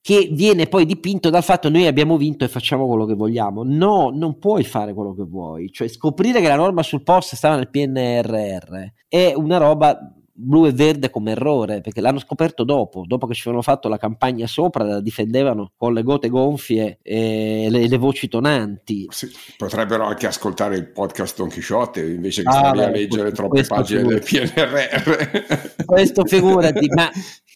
che 0.00 0.28
viene 0.32 0.66
poi 0.66 0.86
dipinto 0.86 1.30
dal 1.30 1.42
fatto 1.42 1.68
che 1.68 1.74
noi 1.76 1.86
abbiamo 1.86 2.16
vinto 2.16 2.44
e 2.44 2.48
facciamo 2.48 2.86
quello 2.86 3.04
che 3.04 3.14
vogliamo. 3.14 3.62
No, 3.64 4.10
non 4.12 4.38
puoi 4.38 4.64
fare 4.64 4.94
quello 4.94 5.14
che 5.14 5.24
vuoi. 5.24 5.70
Cioè, 5.70 5.88
scoprire 5.88 6.40
che 6.40 6.48
la 6.48 6.56
norma 6.56 6.82
sul 6.82 7.02
post 7.02 7.34
stava 7.34 7.56
nel 7.56 7.70
PNRR 7.70 8.74
è 9.08 9.32
una 9.34 9.58
roba 9.58 9.98
blu 10.40 10.66
e 10.66 10.72
verde 10.72 11.10
come 11.10 11.32
errore, 11.32 11.80
perché 11.80 12.00
l'hanno 12.00 12.20
scoperto 12.20 12.62
dopo, 12.62 13.02
dopo 13.04 13.26
che 13.26 13.34
ci 13.34 13.42
avevano 13.42 13.62
fatto 13.62 13.88
la 13.88 13.98
campagna 13.98 14.46
sopra, 14.46 14.84
la 14.84 15.00
difendevano 15.00 15.72
con 15.76 15.92
le 15.92 16.02
gote 16.02 16.28
gonfie 16.28 16.98
e 17.02 17.66
le, 17.68 17.88
le 17.88 17.96
voci 17.96 18.28
tonanti. 18.28 19.06
Sì, 19.10 19.28
potrebbero 19.56 20.04
anche 20.04 20.28
ascoltare 20.28 20.76
il 20.76 20.88
podcast 20.92 21.36
Don 21.38 21.48
Chisciotte 21.48 22.06
invece 22.06 22.42
che 22.42 22.48
ah, 22.48 22.52
stare 22.52 22.84
a 22.84 22.90
leggere 22.90 23.32
troppe 23.32 23.64
pagine 23.64 24.20
figurati. 24.20 24.54
del 24.54 24.80
PNRR. 24.94 25.84
Questo 25.84 26.24
figurati, 26.24 26.86
ma 26.94 27.10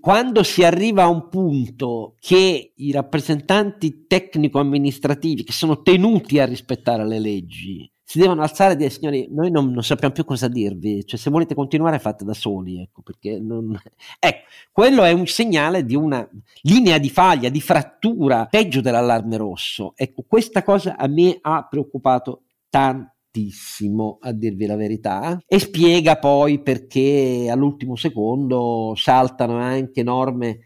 quando 0.00 0.42
si 0.42 0.64
arriva 0.64 1.04
a 1.04 1.08
un 1.08 1.28
punto 1.28 2.14
che 2.18 2.72
i 2.74 2.90
rappresentanti 2.90 4.06
tecnico-amministrativi 4.06 5.44
che 5.44 5.52
sono 5.52 5.82
tenuti 5.82 6.38
a 6.38 6.44
rispettare 6.44 7.06
le 7.06 7.20
leggi 7.20 7.90
si 8.08 8.20
devono 8.20 8.42
alzare 8.42 8.74
e 8.74 8.76
dire 8.76 8.90
signori 8.90 9.26
noi 9.30 9.50
non, 9.50 9.72
non, 9.72 9.82
sappiamo 9.82 10.14
più 10.14 10.24
cosa 10.24 10.46
dirvi 10.46 11.04
cioè 11.04 11.18
se 11.18 11.30
volete 11.30 11.56
continuare 11.56 11.98
fate 11.98 12.24
da 12.24 12.34
soli 12.34 12.80
ecco 12.80 13.02
perché 13.02 13.40
non... 13.40 13.76
ecco 14.20 14.44
quello 14.70 15.04
è 15.04 15.12
un 15.12 15.26
segnale 15.26 15.84
di 15.84 15.96
una 15.96 16.28
linea 16.62 16.98
di 16.98 17.08
faglia 17.08 17.48
di 17.48 17.60
frattura 17.60 18.46
peggio 18.46 18.80
dell'allarme 18.80 19.36
rosso. 19.38 19.94
Ecco 19.96 20.24
questa 20.28 20.62
cosa 20.62 20.96
a 20.96 21.06
me 21.06 21.38
ha 21.40 21.66
preoccupato 21.66 22.42
tanto 22.68 23.15
a 24.20 24.32
dirvi 24.32 24.66
la 24.66 24.76
verità, 24.76 25.42
e 25.46 25.58
spiega 25.58 26.18
poi 26.18 26.60
perché 26.62 27.48
all'ultimo 27.50 27.96
secondo 27.96 28.94
saltano 28.96 29.56
anche 29.56 30.02
norme 30.02 30.60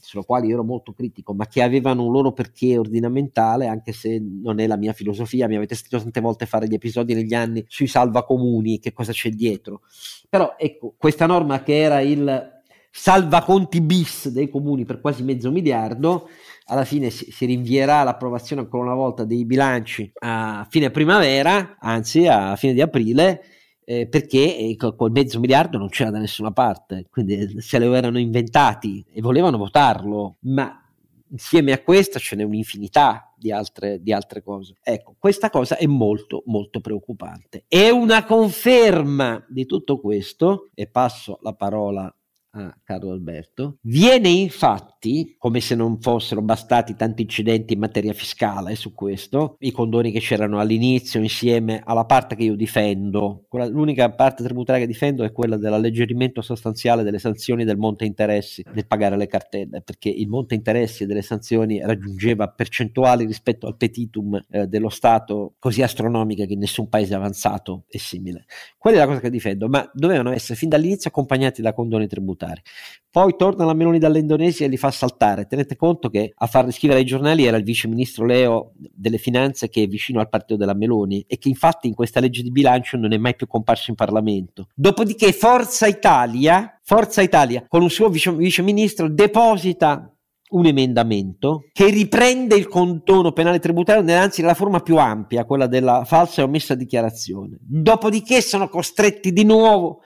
sulle 0.00 0.24
quali 0.24 0.48
io 0.48 0.54
ero 0.54 0.64
molto 0.64 0.92
critico, 0.92 1.32
ma 1.32 1.46
che 1.46 1.62
avevano 1.62 2.04
un 2.04 2.12
loro 2.12 2.32
perché 2.32 2.76
ordinamentale, 2.76 3.66
anche 3.66 3.92
se 3.92 4.20
non 4.20 4.60
è 4.60 4.66
la 4.66 4.76
mia 4.76 4.92
filosofia. 4.92 5.48
Mi 5.48 5.56
avete 5.56 5.74
sentito 5.74 5.98
tante 5.98 6.20
volte 6.20 6.46
fare 6.46 6.68
gli 6.68 6.74
episodi 6.74 7.14
negli 7.14 7.34
anni 7.34 7.64
sui 7.66 7.86
salvacomuni, 7.86 8.78
che 8.78 8.92
cosa 8.92 9.12
c'è 9.12 9.30
dietro. 9.30 9.80
Però 10.28 10.54
ecco, 10.58 10.94
questa 10.98 11.26
norma 11.26 11.62
che 11.62 11.78
era 11.78 12.00
il 12.00 12.57
salvaconti 12.90 13.80
bis 13.80 14.28
dei 14.28 14.48
comuni 14.48 14.84
per 14.84 15.00
quasi 15.00 15.22
mezzo 15.22 15.50
miliardo, 15.50 16.28
alla 16.66 16.84
fine 16.84 17.10
si, 17.10 17.30
si, 17.30 17.46
rinvierà 17.46 18.02
l'approvazione 18.02 18.62
ancora 18.62 18.84
una 18.84 18.94
volta 18.94 19.24
dei 19.24 19.44
bilanci 19.44 20.10
a 20.20 20.66
fine 20.68 20.90
primavera, 20.90 21.76
anzi 21.78 22.26
a 22.26 22.56
fine 22.56 22.74
di 22.74 22.80
aprile, 22.80 23.42
eh, 23.84 24.06
perché 24.06 24.56
eh, 24.56 24.76
col 24.76 25.10
mezzo 25.10 25.40
miliardo 25.40 25.78
non 25.78 25.88
c'era 25.88 26.10
da 26.10 26.18
nessuna 26.18 26.50
parte, 26.50 27.06
quindi 27.10 27.60
se 27.60 27.78
lo 27.78 27.94
erano 27.94 28.18
inventati 28.18 29.04
e 29.10 29.22
volevano 29.22 29.56
votarlo, 29.56 30.36
ma 30.40 30.82
insieme 31.30 31.72
a 31.72 31.82
questa 31.82 32.18
ce 32.18 32.36
n'è 32.36 32.42
un'infinità 32.42 33.32
di 33.36 33.50
altre, 33.50 34.02
di 34.02 34.12
altre 34.12 34.42
cose. 34.42 34.74
Ecco, 34.82 35.14
questa 35.18 35.48
cosa 35.48 35.76
è 35.76 35.86
molto, 35.86 36.42
molto 36.46 36.80
preoccupante. 36.80 37.64
È 37.66 37.88
una 37.88 38.24
conferma 38.24 39.42
di 39.48 39.64
tutto 39.64 40.00
questo, 40.00 40.68
e 40.74 40.86
passo 40.86 41.38
la 41.42 41.54
parola 41.54 42.12
a 42.52 42.74
Carlo 42.82 43.10
Alberto. 43.10 43.78
Viene 43.82 44.28
infatti, 44.28 45.36
come 45.38 45.60
se 45.60 45.74
non 45.74 46.00
fossero 46.00 46.40
bastati 46.40 46.94
tanti 46.94 47.22
incidenti 47.22 47.74
in 47.74 47.80
materia 47.80 48.12
fiscale 48.12 48.74
su 48.74 48.94
questo, 48.94 49.56
i 49.60 49.70
condoni 49.70 50.10
che 50.10 50.20
c'erano 50.20 50.58
all'inizio 50.58 51.20
insieme 51.20 51.82
alla 51.84 52.06
parte 52.06 52.36
che 52.36 52.44
io 52.44 52.56
difendo, 52.56 53.46
l'unica 53.50 54.10
parte 54.10 54.42
tributaria 54.42 54.80
che 54.80 54.86
difendo 54.86 55.24
è 55.24 55.32
quella 55.32 55.56
dell'alleggerimento 55.56 56.40
sostanziale 56.40 57.02
delle 57.02 57.18
sanzioni 57.18 57.64
del 57.64 57.76
monte 57.76 58.04
interessi 58.04 58.64
nel 58.72 58.86
pagare 58.86 59.16
le 59.16 59.26
cartelle, 59.26 59.82
perché 59.82 60.08
il 60.08 60.28
monte 60.28 60.54
interessi 60.54 61.06
delle 61.06 61.22
sanzioni 61.22 61.80
raggiungeva 61.80 62.48
percentuali 62.48 63.26
rispetto 63.26 63.66
al 63.66 63.76
petitum 63.76 64.42
eh, 64.50 64.66
dello 64.66 64.88
Stato 64.88 65.54
così 65.58 65.82
astronomiche 65.82 66.46
che 66.46 66.56
nessun 66.56 66.88
paese 66.88 67.14
avanzato 67.14 67.84
è 67.88 67.98
simile. 67.98 68.46
Quella 68.78 68.96
è 68.96 69.00
la 69.00 69.06
cosa 69.06 69.20
che 69.20 69.30
difendo, 69.30 69.68
ma 69.68 69.88
dovevano 69.92 70.32
essere 70.32 70.58
fin 70.58 70.68
dall'inizio 70.68 71.10
accompagnati 71.10 71.60
da 71.60 71.72
condoni 71.72 72.06
tributari 72.06 72.37
saltare. 72.38 72.62
Poi 73.10 73.34
torna 73.36 73.64
la 73.64 73.74
Meloni 73.74 73.98
dall'Indonesia 73.98 74.64
e 74.64 74.68
li 74.68 74.76
fa 74.76 74.90
saltare. 74.90 75.46
Tenete 75.46 75.74
conto 75.74 76.08
che 76.08 76.32
a 76.34 76.46
farli 76.46 76.70
scrivere 76.70 77.00
ai 77.00 77.06
giornali 77.06 77.44
era 77.44 77.56
il 77.56 77.64
vice 77.64 77.88
ministro 77.88 78.24
Leo 78.24 78.72
delle 78.76 79.18
finanze 79.18 79.68
che 79.68 79.82
è 79.82 79.86
vicino 79.86 80.20
al 80.20 80.28
partito 80.28 80.56
della 80.56 80.74
Meloni 80.74 81.24
e 81.26 81.38
che 81.38 81.48
infatti 81.48 81.88
in 81.88 81.94
questa 81.94 82.20
legge 82.20 82.42
di 82.42 82.52
bilancio 82.52 82.96
non 82.96 83.12
è 83.12 83.16
mai 83.16 83.34
più 83.34 83.46
comparso 83.46 83.90
in 83.90 83.96
Parlamento. 83.96 84.68
Dopodiché 84.74 85.32
Forza 85.32 85.86
Italia, 85.86 86.78
Forza 86.82 87.22
Italia 87.22 87.64
con 87.66 87.82
un 87.82 87.90
suo 87.90 88.08
vice, 88.08 88.32
vice 88.32 88.62
ministro 88.62 89.08
deposita 89.08 90.12
un 90.50 90.66
emendamento 90.66 91.64
che 91.72 91.90
riprende 91.90 92.54
il 92.54 92.68
condono 92.68 93.32
penale 93.32 93.58
tributario, 93.58 94.02
anzi 94.14 94.40
nella 94.40 94.54
forma 94.54 94.80
più 94.80 94.96
ampia, 94.96 95.44
quella 95.44 95.66
della 95.66 96.04
falsa 96.04 96.40
e 96.40 96.44
omessa 96.44 96.74
dichiarazione. 96.74 97.58
Dopodiché 97.60 98.40
sono 98.40 98.68
costretti 98.68 99.32
di 99.32 99.44
nuovo 99.44 100.00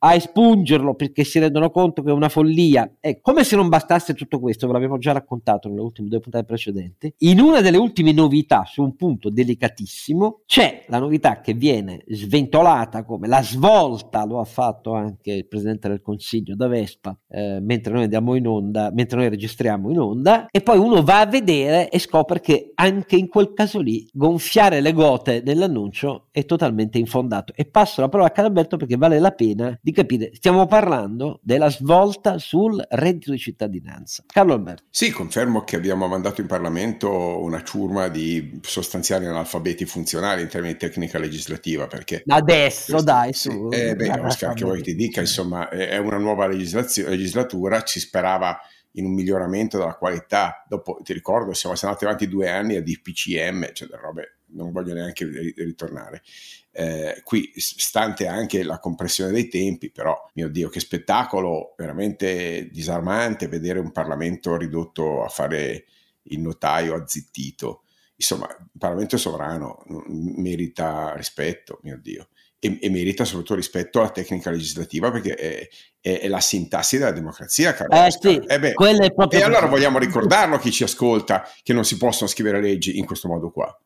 a 0.00 0.14
espungerlo 0.14 0.94
perché 0.94 1.24
si 1.24 1.38
rendono 1.38 1.70
conto 1.70 2.02
che 2.02 2.10
è 2.10 2.12
una 2.12 2.28
follia. 2.28 2.96
E 3.00 3.20
come 3.20 3.44
se 3.44 3.56
non 3.56 3.68
bastasse 3.68 4.14
tutto 4.14 4.38
questo, 4.40 4.66
ve 4.66 4.72
l'abbiamo 4.74 4.98
già 4.98 5.12
raccontato 5.12 5.68
nelle 5.68 5.80
ultime 5.80 6.08
due 6.08 6.20
puntate 6.20 6.44
precedenti, 6.44 7.14
in 7.18 7.40
una 7.40 7.60
delle 7.60 7.76
ultime 7.76 8.12
novità 8.12 8.64
su 8.66 8.82
un 8.82 8.96
punto 8.96 9.30
delicatissimo 9.30 10.42
c'è 10.46 10.84
la 10.88 10.98
novità 10.98 11.40
che 11.40 11.54
viene 11.54 12.04
sventolata 12.08 13.04
come 13.04 13.28
la 13.28 13.42
svolta, 13.42 14.24
lo 14.24 14.40
ha 14.40 14.44
fatto 14.44 14.92
anche 14.94 15.32
il 15.32 15.46
Presidente 15.46 15.88
del 15.88 16.02
Consiglio 16.02 16.54
da 16.54 16.66
Vespa, 16.66 17.16
eh, 17.28 17.58
mentre 17.60 17.92
noi 17.92 18.04
andiamo 18.04 18.34
in 18.34 18.46
onda, 18.46 18.90
mentre 18.92 19.18
noi 19.18 19.28
registriamo 19.28 19.85
in 19.90 19.98
onda 19.98 20.46
e 20.50 20.60
poi 20.60 20.78
uno 20.78 21.02
va 21.02 21.20
a 21.20 21.26
vedere 21.26 21.88
e 21.88 21.98
scopre 21.98 22.40
che 22.40 22.72
anche 22.74 23.16
in 23.16 23.28
quel 23.28 23.52
caso 23.52 23.80
lì 23.80 24.08
gonfiare 24.12 24.80
le 24.80 24.92
gote 24.92 25.42
nell'annuncio 25.44 26.28
è 26.30 26.44
totalmente 26.44 26.98
infondato. 26.98 27.52
E 27.56 27.64
passo 27.64 28.00
la 28.00 28.08
parola 28.08 28.28
a 28.28 28.32
Caralberto 28.32 28.76
perché 28.76 28.96
vale 28.96 29.18
la 29.18 29.32
pena 29.32 29.76
di 29.80 29.92
capire. 29.92 30.30
Stiamo 30.34 30.66
parlando 30.66 31.40
della 31.42 31.70
svolta 31.70 32.38
sul 32.38 32.82
reddito 32.90 33.30
di 33.30 33.38
cittadinanza. 33.38 34.24
Carlo 34.26 34.52
Alberto. 34.52 34.84
Sì 34.90 35.10
confermo 35.10 35.64
che 35.64 35.76
abbiamo 35.76 36.06
mandato 36.06 36.40
in 36.40 36.46
Parlamento 36.46 37.10
una 37.42 37.62
ciurma 37.62 38.08
di 38.08 38.60
sostanziali 38.62 39.26
analfabeti 39.26 39.86
funzionali 39.86 40.42
in 40.42 40.48
termini 40.48 40.74
di 40.74 40.78
tecnica 40.78 41.18
legislativa 41.18 41.86
perché 41.86 42.22
adesso 42.26 42.92
questo, 42.92 43.02
dai 43.02 43.32
su. 43.32 43.68
sì, 43.70 43.78
eh, 43.78 43.96
beh 43.96 44.20
Oscar 44.20 44.54
che 44.54 44.64
vuoi 44.64 44.82
ti 44.82 44.94
dica 44.94 45.20
insomma 45.20 45.68
è 45.68 45.96
una 45.96 46.18
nuova 46.18 46.46
legislatura 46.46 47.82
ci 47.82 48.00
sperava 48.00 48.58
in 48.96 49.06
un 49.06 49.14
miglioramento 49.14 49.78
della 49.78 49.94
qualità. 49.94 50.64
Dopo, 50.68 50.98
ti 51.02 51.12
ricordo, 51.12 51.52
siamo 51.52 51.76
andati 51.80 52.04
avanti 52.04 52.28
due 52.28 52.48
anni 52.48 52.76
a 52.76 52.82
DPCM, 52.82 53.72
cioè 53.72 53.88
delle 53.88 54.00
robe, 54.00 54.38
non 54.48 54.72
voglio 54.72 54.94
neanche 54.94 55.24
ritornare. 55.56 56.22
Eh, 56.72 57.22
qui, 57.24 57.52
stante 57.56 58.26
anche 58.26 58.62
la 58.62 58.78
compressione 58.78 59.32
dei 59.32 59.48
tempi, 59.48 59.90
però, 59.90 60.28
mio 60.34 60.48
Dio, 60.48 60.68
che 60.68 60.80
spettacolo 60.80 61.74
veramente 61.76 62.68
disarmante 62.70 63.48
vedere 63.48 63.78
un 63.78 63.92
Parlamento 63.92 64.56
ridotto 64.56 65.24
a 65.24 65.28
fare 65.28 65.84
il 66.22 66.40
notaio 66.40 66.94
azzittito. 66.94 67.82
Insomma, 68.16 68.46
il 68.46 68.78
Parlamento 68.78 69.16
sovrano 69.16 69.82
merita 70.08 71.14
rispetto, 71.14 71.80
mio 71.82 71.98
Dio 71.98 72.28
e, 72.66 72.78
e, 72.80 72.90
merita 72.90 73.24
soprattutto 73.24 73.54
rispetto 73.54 74.00
alla 74.00 74.10
tecnica 74.10 74.50
legislativa 74.50 75.10
perché 75.10 75.34
è, 75.34 75.68
è, 76.00 76.20
è 76.20 76.28
la 76.28 76.40
sintassi 76.40 76.98
della 76.98 77.12
democrazia. 77.12 77.74
Caro 77.74 77.92
eh, 77.92 78.10
sì, 78.10 78.36
eh 78.36 78.58
beh, 78.58 78.74
e 79.30 79.42
allora 79.42 79.66
vogliamo 79.66 79.98
ricordarlo 79.98 80.56
a 80.56 80.58
chi 80.58 80.70
ci 80.70 80.84
ascolta 80.84 81.48
che 81.62 81.72
non 81.72 81.84
si 81.84 81.96
possono 81.96 82.28
scrivere 82.28 82.60
leggi 82.60 82.98
in 82.98 83.06
questo 83.06 83.28
modo 83.28 83.50
qua. 83.50 83.76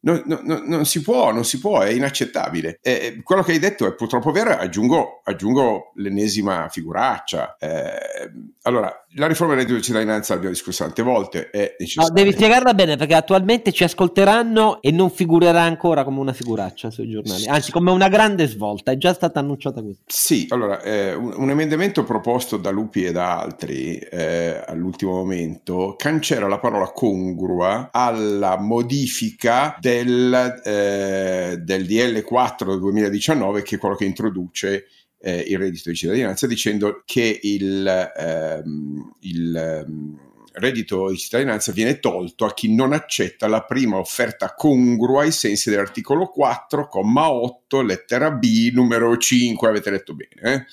Non, 0.00 0.22
non, 0.26 0.62
non, 0.66 0.84
si 0.84 1.02
può, 1.02 1.32
non 1.32 1.44
si 1.44 1.58
può, 1.58 1.80
è 1.80 1.90
inaccettabile. 1.90 2.78
Eh, 2.82 3.20
quello 3.22 3.42
che 3.42 3.52
hai 3.52 3.58
detto 3.58 3.86
è 3.86 3.94
purtroppo 3.94 4.30
vero, 4.30 4.50
aggiungo, 4.50 5.22
aggiungo 5.24 5.92
l'ennesima 5.96 6.68
figuraccia. 6.68 7.56
Eh, 7.58 8.30
allora, 8.62 8.92
la 9.14 9.26
riforma 9.26 9.54
del 9.54 9.62
reddito 9.62 9.78
di 9.78 9.84
cittadinanza 9.84 10.34
l'abbiamo 10.34 10.54
discusso 10.54 10.84
tante 10.84 11.02
volte. 11.02 11.50
no, 11.96 12.10
devi 12.10 12.32
spiegarla 12.32 12.74
bene 12.74 12.96
perché 12.96 13.14
attualmente 13.14 13.72
ci 13.72 13.82
ascolteranno 13.82 14.80
e 14.82 14.92
non 14.92 15.10
figurerà 15.10 15.62
ancora 15.62 16.04
come 16.04 16.20
una 16.20 16.32
figuraccia 16.32 16.90
sui 16.90 17.10
giornali, 17.10 17.46
anzi 17.46 17.72
come 17.72 17.90
una 17.90 18.08
grande 18.08 18.46
svolta, 18.46 18.92
è 18.92 18.98
già 18.98 19.12
stata 19.12 19.40
annunciata 19.40 19.80
così. 19.82 19.98
Sì, 20.06 20.46
allora, 20.50 20.80
eh, 20.82 21.14
un, 21.14 21.34
un, 21.36 21.50
emendamento 21.50 22.04
proposto 22.04 22.56
da 22.56 22.70
Lupi 22.70 23.04
e 23.04 23.12
da 23.12 23.40
altri 23.40 23.96
eh, 23.96 24.62
all'ultimo 24.66 25.12
momento 25.12 25.94
cancella 25.96 26.46
la 26.46 26.58
parola 26.58 26.90
congrua 26.92 27.88
alla 27.90 28.58
modifica 28.58 29.76
del, 29.80 29.87
eh, 29.96 31.56
del 31.58 31.84
DL4 31.84 32.66
del 32.66 32.78
2019 32.78 33.62
che 33.62 33.76
è 33.76 33.78
quello 33.78 33.96
che 33.96 34.04
introduce 34.04 34.86
eh, 35.20 35.44
il 35.48 35.58
reddito 35.58 35.90
di 35.90 35.96
cittadinanza 35.96 36.46
dicendo 36.46 37.02
che 37.04 37.40
il, 37.42 38.12
ehm, 38.16 39.14
il 39.20 39.56
ehm, 39.56 40.18
reddito 40.52 41.08
di 41.10 41.16
cittadinanza 41.16 41.72
viene 41.72 41.98
tolto 41.98 42.44
a 42.44 42.54
chi 42.54 42.74
non 42.74 42.92
accetta 42.92 43.48
la 43.48 43.62
prima 43.62 43.98
offerta 43.98 44.54
congrua 44.54 45.22
ai 45.22 45.32
sensi 45.32 45.70
dell'articolo 45.70 46.32
4,8 46.36 47.84
lettera 47.84 48.30
B 48.30 48.70
numero 48.72 49.16
5, 49.16 49.68
avete 49.68 49.90
letto 49.90 50.14
bene. 50.14 50.54
Eh? 50.54 50.64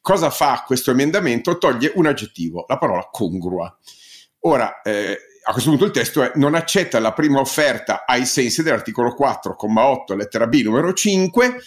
Cosa 0.00 0.30
fa 0.30 0.64
questo 0.66 0.90
emendamento? 0.90 1.58
Toglie 1.58 1.92
un 1.94 2.06
aggettivo, 2.06 2.64
la 2.68 2.78
parola 2.78 3.08
congrua. 3.10 3.74
Ora, 4.40 4.82
eh, 4.82 5.18
a 5.44 5.52
questo 5.52 5.70
punto 5.70 5.84
il 5.86 5.90
testo 5.90 6.22
è 6.22 6.32
non 6.36 6.54
accetta 6.54 7.00
la 7.00 7.12
prima 7.12 7.40
offerta 7.40 8.04
ai 8.06 8.26
sensi 8.26 8.62
dell'articolo 8.62 9.16
4,8 9.18 10.16
lettera 10.16 10.46
B 10.46 10.62
numero 10.62 10.92
5 10.92 11.60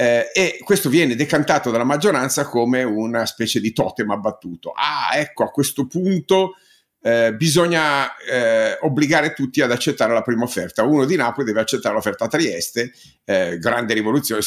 eh, 0.00 0.30
e 0.32 0.60
questo 0.62 0.88
viene 0.88 1.16
decantato 1.16 1.72
dalla 1.72 1.82
maggioranza 1.82 2.44
come 2.44 2.84
una 2.84 3.26
specie 3.26 3.60
di 3.60 3.72
totem 3.72 4.10
abbattuto. 4.12 4.70
Ah, 4.70 5.16
ecco, 5.18 5.42
a 5.42 5.50
questo 5.50 5.88
punto 5.88 6.52
eh, 7.00 7.34
bisogna 7.34 8.16
eh, 8.16 8.78
obbligare 8.82 9.32
tutti 9.32 9.60
ad 9.60 9.72
accettare 9.72 10.12
la 10.12 10.22
prima 10.22 10.44
offerta. 10.44 10.84
Uno 10.84 11.04
di 11.04 11.16
Napoli 11.16 11.46
deve 11.46 11.62
accettare 11.62 11.94
l'offerta 11.94 12.26
a 12.26 12.28
Trieste, 12.28 12.92
eh, 13.24 13.58
grande 13.58 13.94
rivoluzione, 13.94 14.40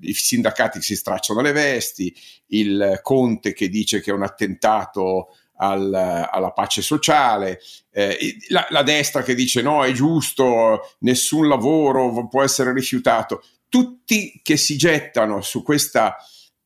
i 0.00 0.14
sindacati 0.14 0.80
si 0.80 0.96
stracciano 0.96 1.42
le 1.42 1.52
vesti, 1.52 2.14
il 2.48 3.00
Conte 3.02 3.52
che 3.52 3.68
dice 3.68 4.00
che 4.00 4.10
è 4.10 4.14
un 4.14 4.22
attentato 4.22 5.36
al, 5.56 5.92
alla 5.92 6.50
pace 6.52 6.82
sociale, 6.82 7.60
eh, 7.90 8.16
la, 8.48 8.66
la 8.70 8.82
destra 8.82 9.22
che 9.22 9.34
dice 9.34 9.62
no, 9.62 9.84
è 9.84 9.92
giusto, 9.92 10.94
nessun 11.00 11.48
lavoro 11.48 12.28
può 12.28 12.42
essere 12.42 12.72
rifiutato. 12.72 13.42
Tutti 13.68 14.40
che 14.42 14.56
si 14.56 14.76
gettano 14.76 15.40
su 15.40 15.62
questa 15.62 16.16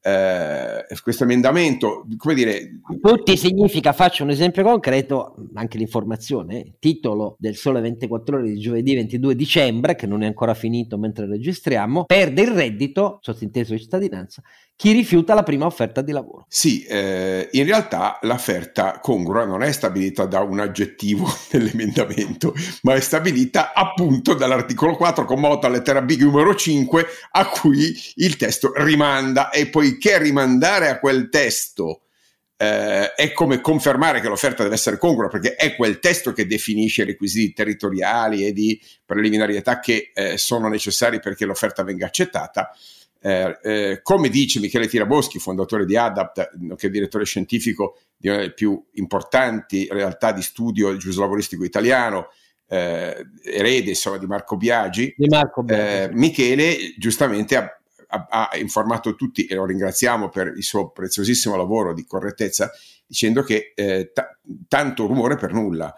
eh, 0.01 0.87
questo 1.03 1.25
emendamento, 1.25 2.07
come 2.17 2.35
dire... 2.35 2.81
Tutti 3.01 3.37
significa, 3.37 3.93
faccio 3.93 4.23
un 4.23 4.31
esempio 4.31 4.63
concreto, 4.63 5.35
anche 5.55 5.77
l'informazione, 5.77 6.77
titolo 6.79 7.37
del 7.39 7.57
Sole 7.57 7.81
24 7.81 8.37
ore 8.39 8.49
di 8.49 8.59
giovedì 8.59 8.95
22 8.95 9.35
dicembre, 9.35 9.97
che 9.97 10.07
non 10.07 10.23
è 10.23 10.27
ancora 10.27 10.55
finito 10.55 10.97
mentre 10.99 11.27
registriamo, 11.27 12.05
perde 12.05 12.43
il 12.43 12.51
reddito, 12.53 13.19
sottinteso 13.21 13.75
di 13.75 13.81
cittadinanza, 13.81 14.43
chi 14.79 14.93
rifiuta 14.93 15.35
la 15.35 15.43
prima 15.43 15.67
offerta 15.67 16.03
di 16.03 16.13
lavoro. 16.13 16.47
Sì, 16.49 16.85
eh, 16.85 17.49
in 17.51 17.65
realtà 17.65 18.21
l'offerta 18.23 19.01
congrua 19.01 19.45
non 19.45 19.65
è 19.65 19.73
stabilita 19.73 20.25
da 20.25 20.39
un 20.43 20.61
aggettivo 20.61 21.27
dell'emendamento, 21.51 22.55
ma 22.83 22.95
è 22.95 23.01
stabilita 23.01 23.73
appunto 23.73 24.35
dall'articolo 24.35 24.95
4, 24.95 25.25
comma 25.25 25.49
8, 25.49 25.69
lettera 25.69 26.01
B 26.01 26.17
numero 26.21 26.55
5, 26.55 27.07
a 27.33 27.49
cui 27.49 27.93
il 28.15 28.37
testo 28.37 28.71
rimanda 28.77 29.51
e 29.51 29.67
poiché 29.67 30.17
rimandare 30.19 30.91
a 30.91 31.01
quel 31.01 31.29
testo 31.29 32.03
eh, 32.57 33.15
è 33.15 33.33
come 33.33 33.61
confermare 33.61 34.21
che 34.21 34.29
l'offerta 34.29 34.63
deve 34.63 34.77
essere 34.77 34.97
congrua, 34.97 35.27
perché 35.27 35.57
è 35.57 35.75
quel 35.75 35.99
testo 35.99 36.33
che 36.33 36.47
definisce 36.47 37.03
i 37.03 37.07
requisiti 37.07 37.53
territoriali 37.53 38.47
e 38.47 38.53
di 38.53 38.81
preliminarietà 39.05 39.81
che 39.81 40.13
eh, 40.15 40.39
sono 40.39 40.69
necessari 40.69 41.19
perché 41.19 41.45
l'offerta 41.47 41.83
venga 41.83 42.07
accettata 42.07 42.71
eh, 43.21 43.59
eh, 43.63 44.01
come 44.03 44.29
dice 44.29 44.61
Michele 44.61 44.87
Tiraboschi, 44.87 45.39
fondatore 45.39 45.85
di 45.85 45.97
ADAPT, 45.97 46.53
nonché 46.61 46.91
direttore 46.91 47.25
scientifico 47.25 47.99
di 48.17 48.29
una 48.29 48.39
delle 48.39 48.53
più 48.53 48.81
importanti 48.95 49.89
realtà 49.91 50.33
di 50.33 50.43
studio 50.43 50.97
giuslavoristico 50.97 51.65
italiano, 51.65 52.29
eh, 52.69 53.27
erede 53.43 53.91
insomma, 53.91 54.19
di 54.19 54.27
Marco 54.27 54.57
Biagi, 54.57 55.15
di 55.17 55.27
Marco 55.27 55.63
Biagi. 55.63 55.83
Eh, 55.83 56.09
Michele 56.13 56.77
giustamente 56.97 57.57
ha, 57.57 57.79
ha, 58.09 58.27
ha, 58.29 58.57
informato 58.57 59.15
tutti 59.15 59.47
e 59.47 59.55
lo 59.55 59.65
ringraziamo 59.65 60.29
per 60.29 60.53
il 60.57 60.63
suo 60.63 60.91
preziosissimo 60.91 61.57
lavoro 61.57 61.95
di 61.95 62.05
correttezza, 62.07 62.71
dicendo 63.07 63.43
che 63.43 63.73
eh, 63.75 64.13
t- 64.13 64.39
tanto 64.69 65.07
rumore 65.07 65.37
per 65.37 65.53
nulla. 65.53 65.95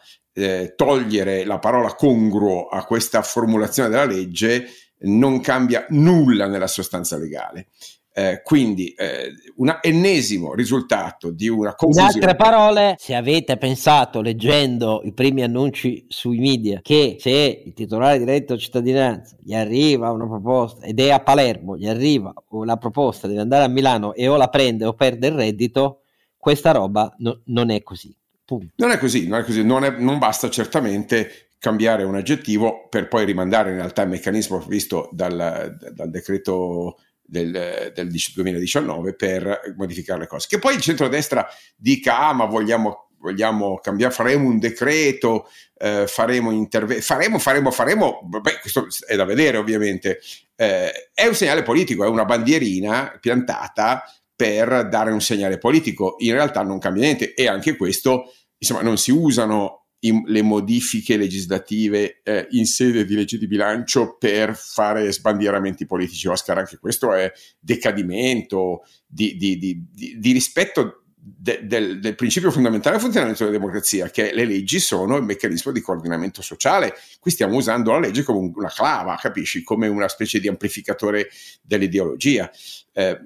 Togliere 0.74 1.44
la 1.44 1.58
parola 1.58 1.92
congruo 1.92 2.68
a 2.68 2.86
questa 2.86 3.20
formulazione 3.20 3.90
della 3.90 4.06
legge 4.06 4.68
non 5.00 5.40
cambia 5.40 5.86
nulla 5.90 6.46
nella 6.46 6.66
sostanza 6.66 7.16
legale. 7.16 7.68
Eh, 8.12 8.42
quindi 8.42 8.88
eh, 8.88 9.30
un 9.56 9.78
ennesimo 9.80 10.52
risultato 10.52 11.30
di 11.30 11.48
una 11.48 11.76
confusione. 11.76 12.18
In 12.18 12.22
altre 12.24 12.36
parole, 12.36 12.96
se 12.98 13.14
avete 13.14 13.56
pensato 13.56 14.20
leggendo 14.20 15.00
i 15.04 15.12
primi 15.12 15.44
annunci 15.44 16.06
sui 16.08 16.38
media 16.38 16.80
che 16.82 17.18
se 17.20 17.62
il 17.64 17.72
titolare 17.72 18.18
di 18.18 18.24
reddito 18.24 18.58
cittadinanza 18.58 19.36
gli 19.40 19.54
arriva 19.54 20.10
una 20.10 20.26
proposta 20.26 20.84
ed 20.84 20.98
è 20.98 21.10
a 21.10 21.20
Palermo, 21.20 21.76
gli 21.76 21.86
arriva 21.86 22.34
una 22.48 22.76
proposta, 22.76 23.28
deve 23.28 23.42
andare 23.42 23.64
a 23.64 23.68
Milano 23.68 24.12
e 24.12 24.26
o 24.26 24.36
la 24.36 24.48
prende 24.48 24.86
o 24.86 24.92
perde 24.94 25.28
il 25.28 25.34
reddito, 25.34 26.00
questa 26.36 26.72
roba 26.72 27.14
no, 27.18 27.42
non 27.44 27.70
è 27.70 27.80
così. 27.84 28.14
Punto. 28.44 28.72
Non 28.76 28.90
è 28.90 28.98
così, 28.98 29.28
non, 29.28 29.38
è 29.38 29.44
così. 29.44 29.62
Non, 29.62 29.84
è, 29.84 29.90
non 29.90 30.18
basta 30.18 30.50
certamente 30.50 31.49
cambiare 31.60 32.04
un 32.04 32.16
aggettivo 32.16 32.88
per 32.88 33.06
poi 33.06 33.26
rimandare 33.26 33.70
in 33.70 33.76
realtà 33.76 34.02
il 34.02 34.08
meccanismo 34.08 34.58
previsto 34.58 35.10
dal, 35.12 35.76
dal 35.92 36.10
decreto 36.10 36.96
del, 37.22 37.92
del, 37.94 38.08
2019 38.08 39.14
per 39.14 39.74
modificare 39.76 40.20
le 40.20 40.26
cose. 40.26 40.48
Che 40.48 40.58
poi 40.58 40.74
il 40.74 40.80
centrodestra 40.80 41.46
dica, 41.76 42.18
ah 42.18 42.32
ma 42.32 42.46
vogliamo, 42.46 43.10
vogliamo 43.18 43.78
cambiare, 43.78 44.12
faremo 44.12 44.48
un 44.48 44.58
decreto, 44.58 45.48
eh, 45.76 46.06
faremo 46.06 46.50
interventi, 46.50 47.02
faremo, 47.02 47.38
faremo, 47.38 47.70
faremo, 47.70 48.20
beh, 48.24 48.58
questo 48.60 48.86
è 49.06 49.14
da 49.14 49.24
vedere 49.24 49.58
ovviamente, 49.58 50.18
eh, 50.56 51.10
è 51.12 51.26
un 51.26 51.34
segnale 51.34 51.62
politico, 51.62 52.04
è 52.04 52.08
una 52.08 52.24
bandierina 52.24 53.18
piantata 53.20 54.02
per 54.34 54.88
dare 54.88 55.12
un 55.12 55.20
segnale 55.20 55.58
politico, 55.58 56.14
in 56.20 56.32
realtà 56.32 56.62
non 56.62 56.78
cambia 56.78 57.02
niente 57.02 57.34
e 57.34 57.46
anche 57.46 57.76
questo, 57.76 58.32
insomma, 58.56 58.80
non 58.80 58.96
si 58.96 59.10
usano 59.10 59.79
in, 60.00 60.22
le 60.26 60.42
modifiche 60.42 61.16
legislative 61.16 62.20
eh, 62.22 62.46
in 62.50 62.66
sede 62.66 63.04
di 63.04 63.14
legge 63.14 63.38
di 63.38 63.46
bilancio 63.46 64.16
per 64.18 64.56
fare 64.56 65.10
sbandieramenti 65.12 65.86
politici. 65.86 66.28
Oscar, 66.28 66.58
anche 66.58 66.78
questo 66.78 67.12
è 67.12 67.30
decadimento 67.58 68.84
di, 69.06 69.36
di, 69.36 69.58
di, 69.58 69.86
di 70.18 70.32
rispetto 70.32 71.00
de, 71.22 71.66
del, 71.66 72.00
del, 72.00 72.14
principio 72.14 72.50
fondamentale 72.50 72.94
del 72.94 73.04
funzionamento 73.04 73.44
della 73.44 73.56
democrazia, 73.56 74.08
che 74.08 74.32
le 74.32 74.44
leggi 74.46 74.80
sono 74.80 75.16
il 75.16 75.22
meccanismo 75.22 75.70
di 75.70 75.80
coordinamento 75.80 76.40
sociale. 76.40 76.94
Qui 77.18 77.30
stiamo 77.30 77.56
usando 77.56 77.92
la 77.92 77.98
legge 77.98 78.22
come 78.22 78.50
una 78.54 78.72
clava, 78.72 79.16
capisci? 79.20 79.62
Come 79.62 79.86
una 79.86 80.08
specie 80.08 80.40
di 80.40 80.48
amplificatore 80.48 81.28
dell'ideologia. 81.60 82.50
Eh, 82.92 83.18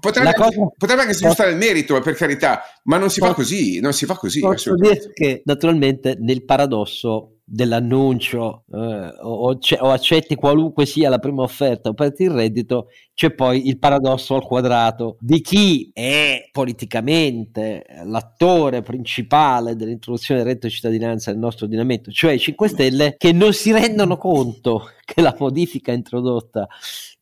potrebbe, 0.00 0.34
cosa, 0.34 0.68
potrebbe, 0.76 1.02
anche 1.02 1.14
spostare 1.14 1.50
il 1.50 1.56
merito, 1.56 1.96
eh, 1.96 2.00
per 2.02 2.14
carità, 2.14 2.62
ma 2.84 2.98
non 2.98 3.08
si 3.08 3.20
posso, 3.20 3.32
fa 3.32 3.36
così, 3.36 3.80
non 3.80 3.92
si 3.92 4.04
fa 4.04 4.14
così. 4.14 4.40
Posso 4.40 4.74
dire 4.74 5.10
che 5.12 5.42
naturalmente 5.44 6.16
nel 6.18 6.44
paradosso 6.44 7.38
dell'annuncio 7.50 8.64
eh, 8.70 8.76
o, 9.22 9.58
o, 9.58 9.90
accetti 9.90 10.34
qualunque 10.34 10.84
sia 10.84 11.08
la 11.08 11.18
prima 11.18 11.42
offerta 11.42 11.88
o 11.88 11.94
perdi 11.94 12.24
il 12.24 12.30
reddito, 12.30 12.88
c'è 13.14 13.30
poi 13.30 13.68
il 13.68 13.78
paradosso 13.78 14.34
al 14.34 14.44
quadrato 14.44 15.16
di 15.20 15.40
chi 15.40 15.90
è 15.94 16.46
politicamente 16.52 17.86
l'attore 18.04 18.82
principale 18.82 19.74
dell'introduzione 19.76 20.40
del 20.40 20.48
reddito 20.48 20.66
di 20.66 20.74
cittadinanza 20.74 21.30
nel 21.30 21.40
nostro 21.40 21.64
ordinamento, 21.64 22.10
cioè 22.10 22.32
i 22.32 22.38
5 22.38 22.68
Stelle, 22.68 23.14
che 23.16 23.32
non 23.32 23.54
si 23.54 23.72
rendono 23.72 24.18
conto 24.18 24.90
che 25.02 25.22
la 25.22 25.34
modifica 25.38 25.92
introdotta 25.92 26.68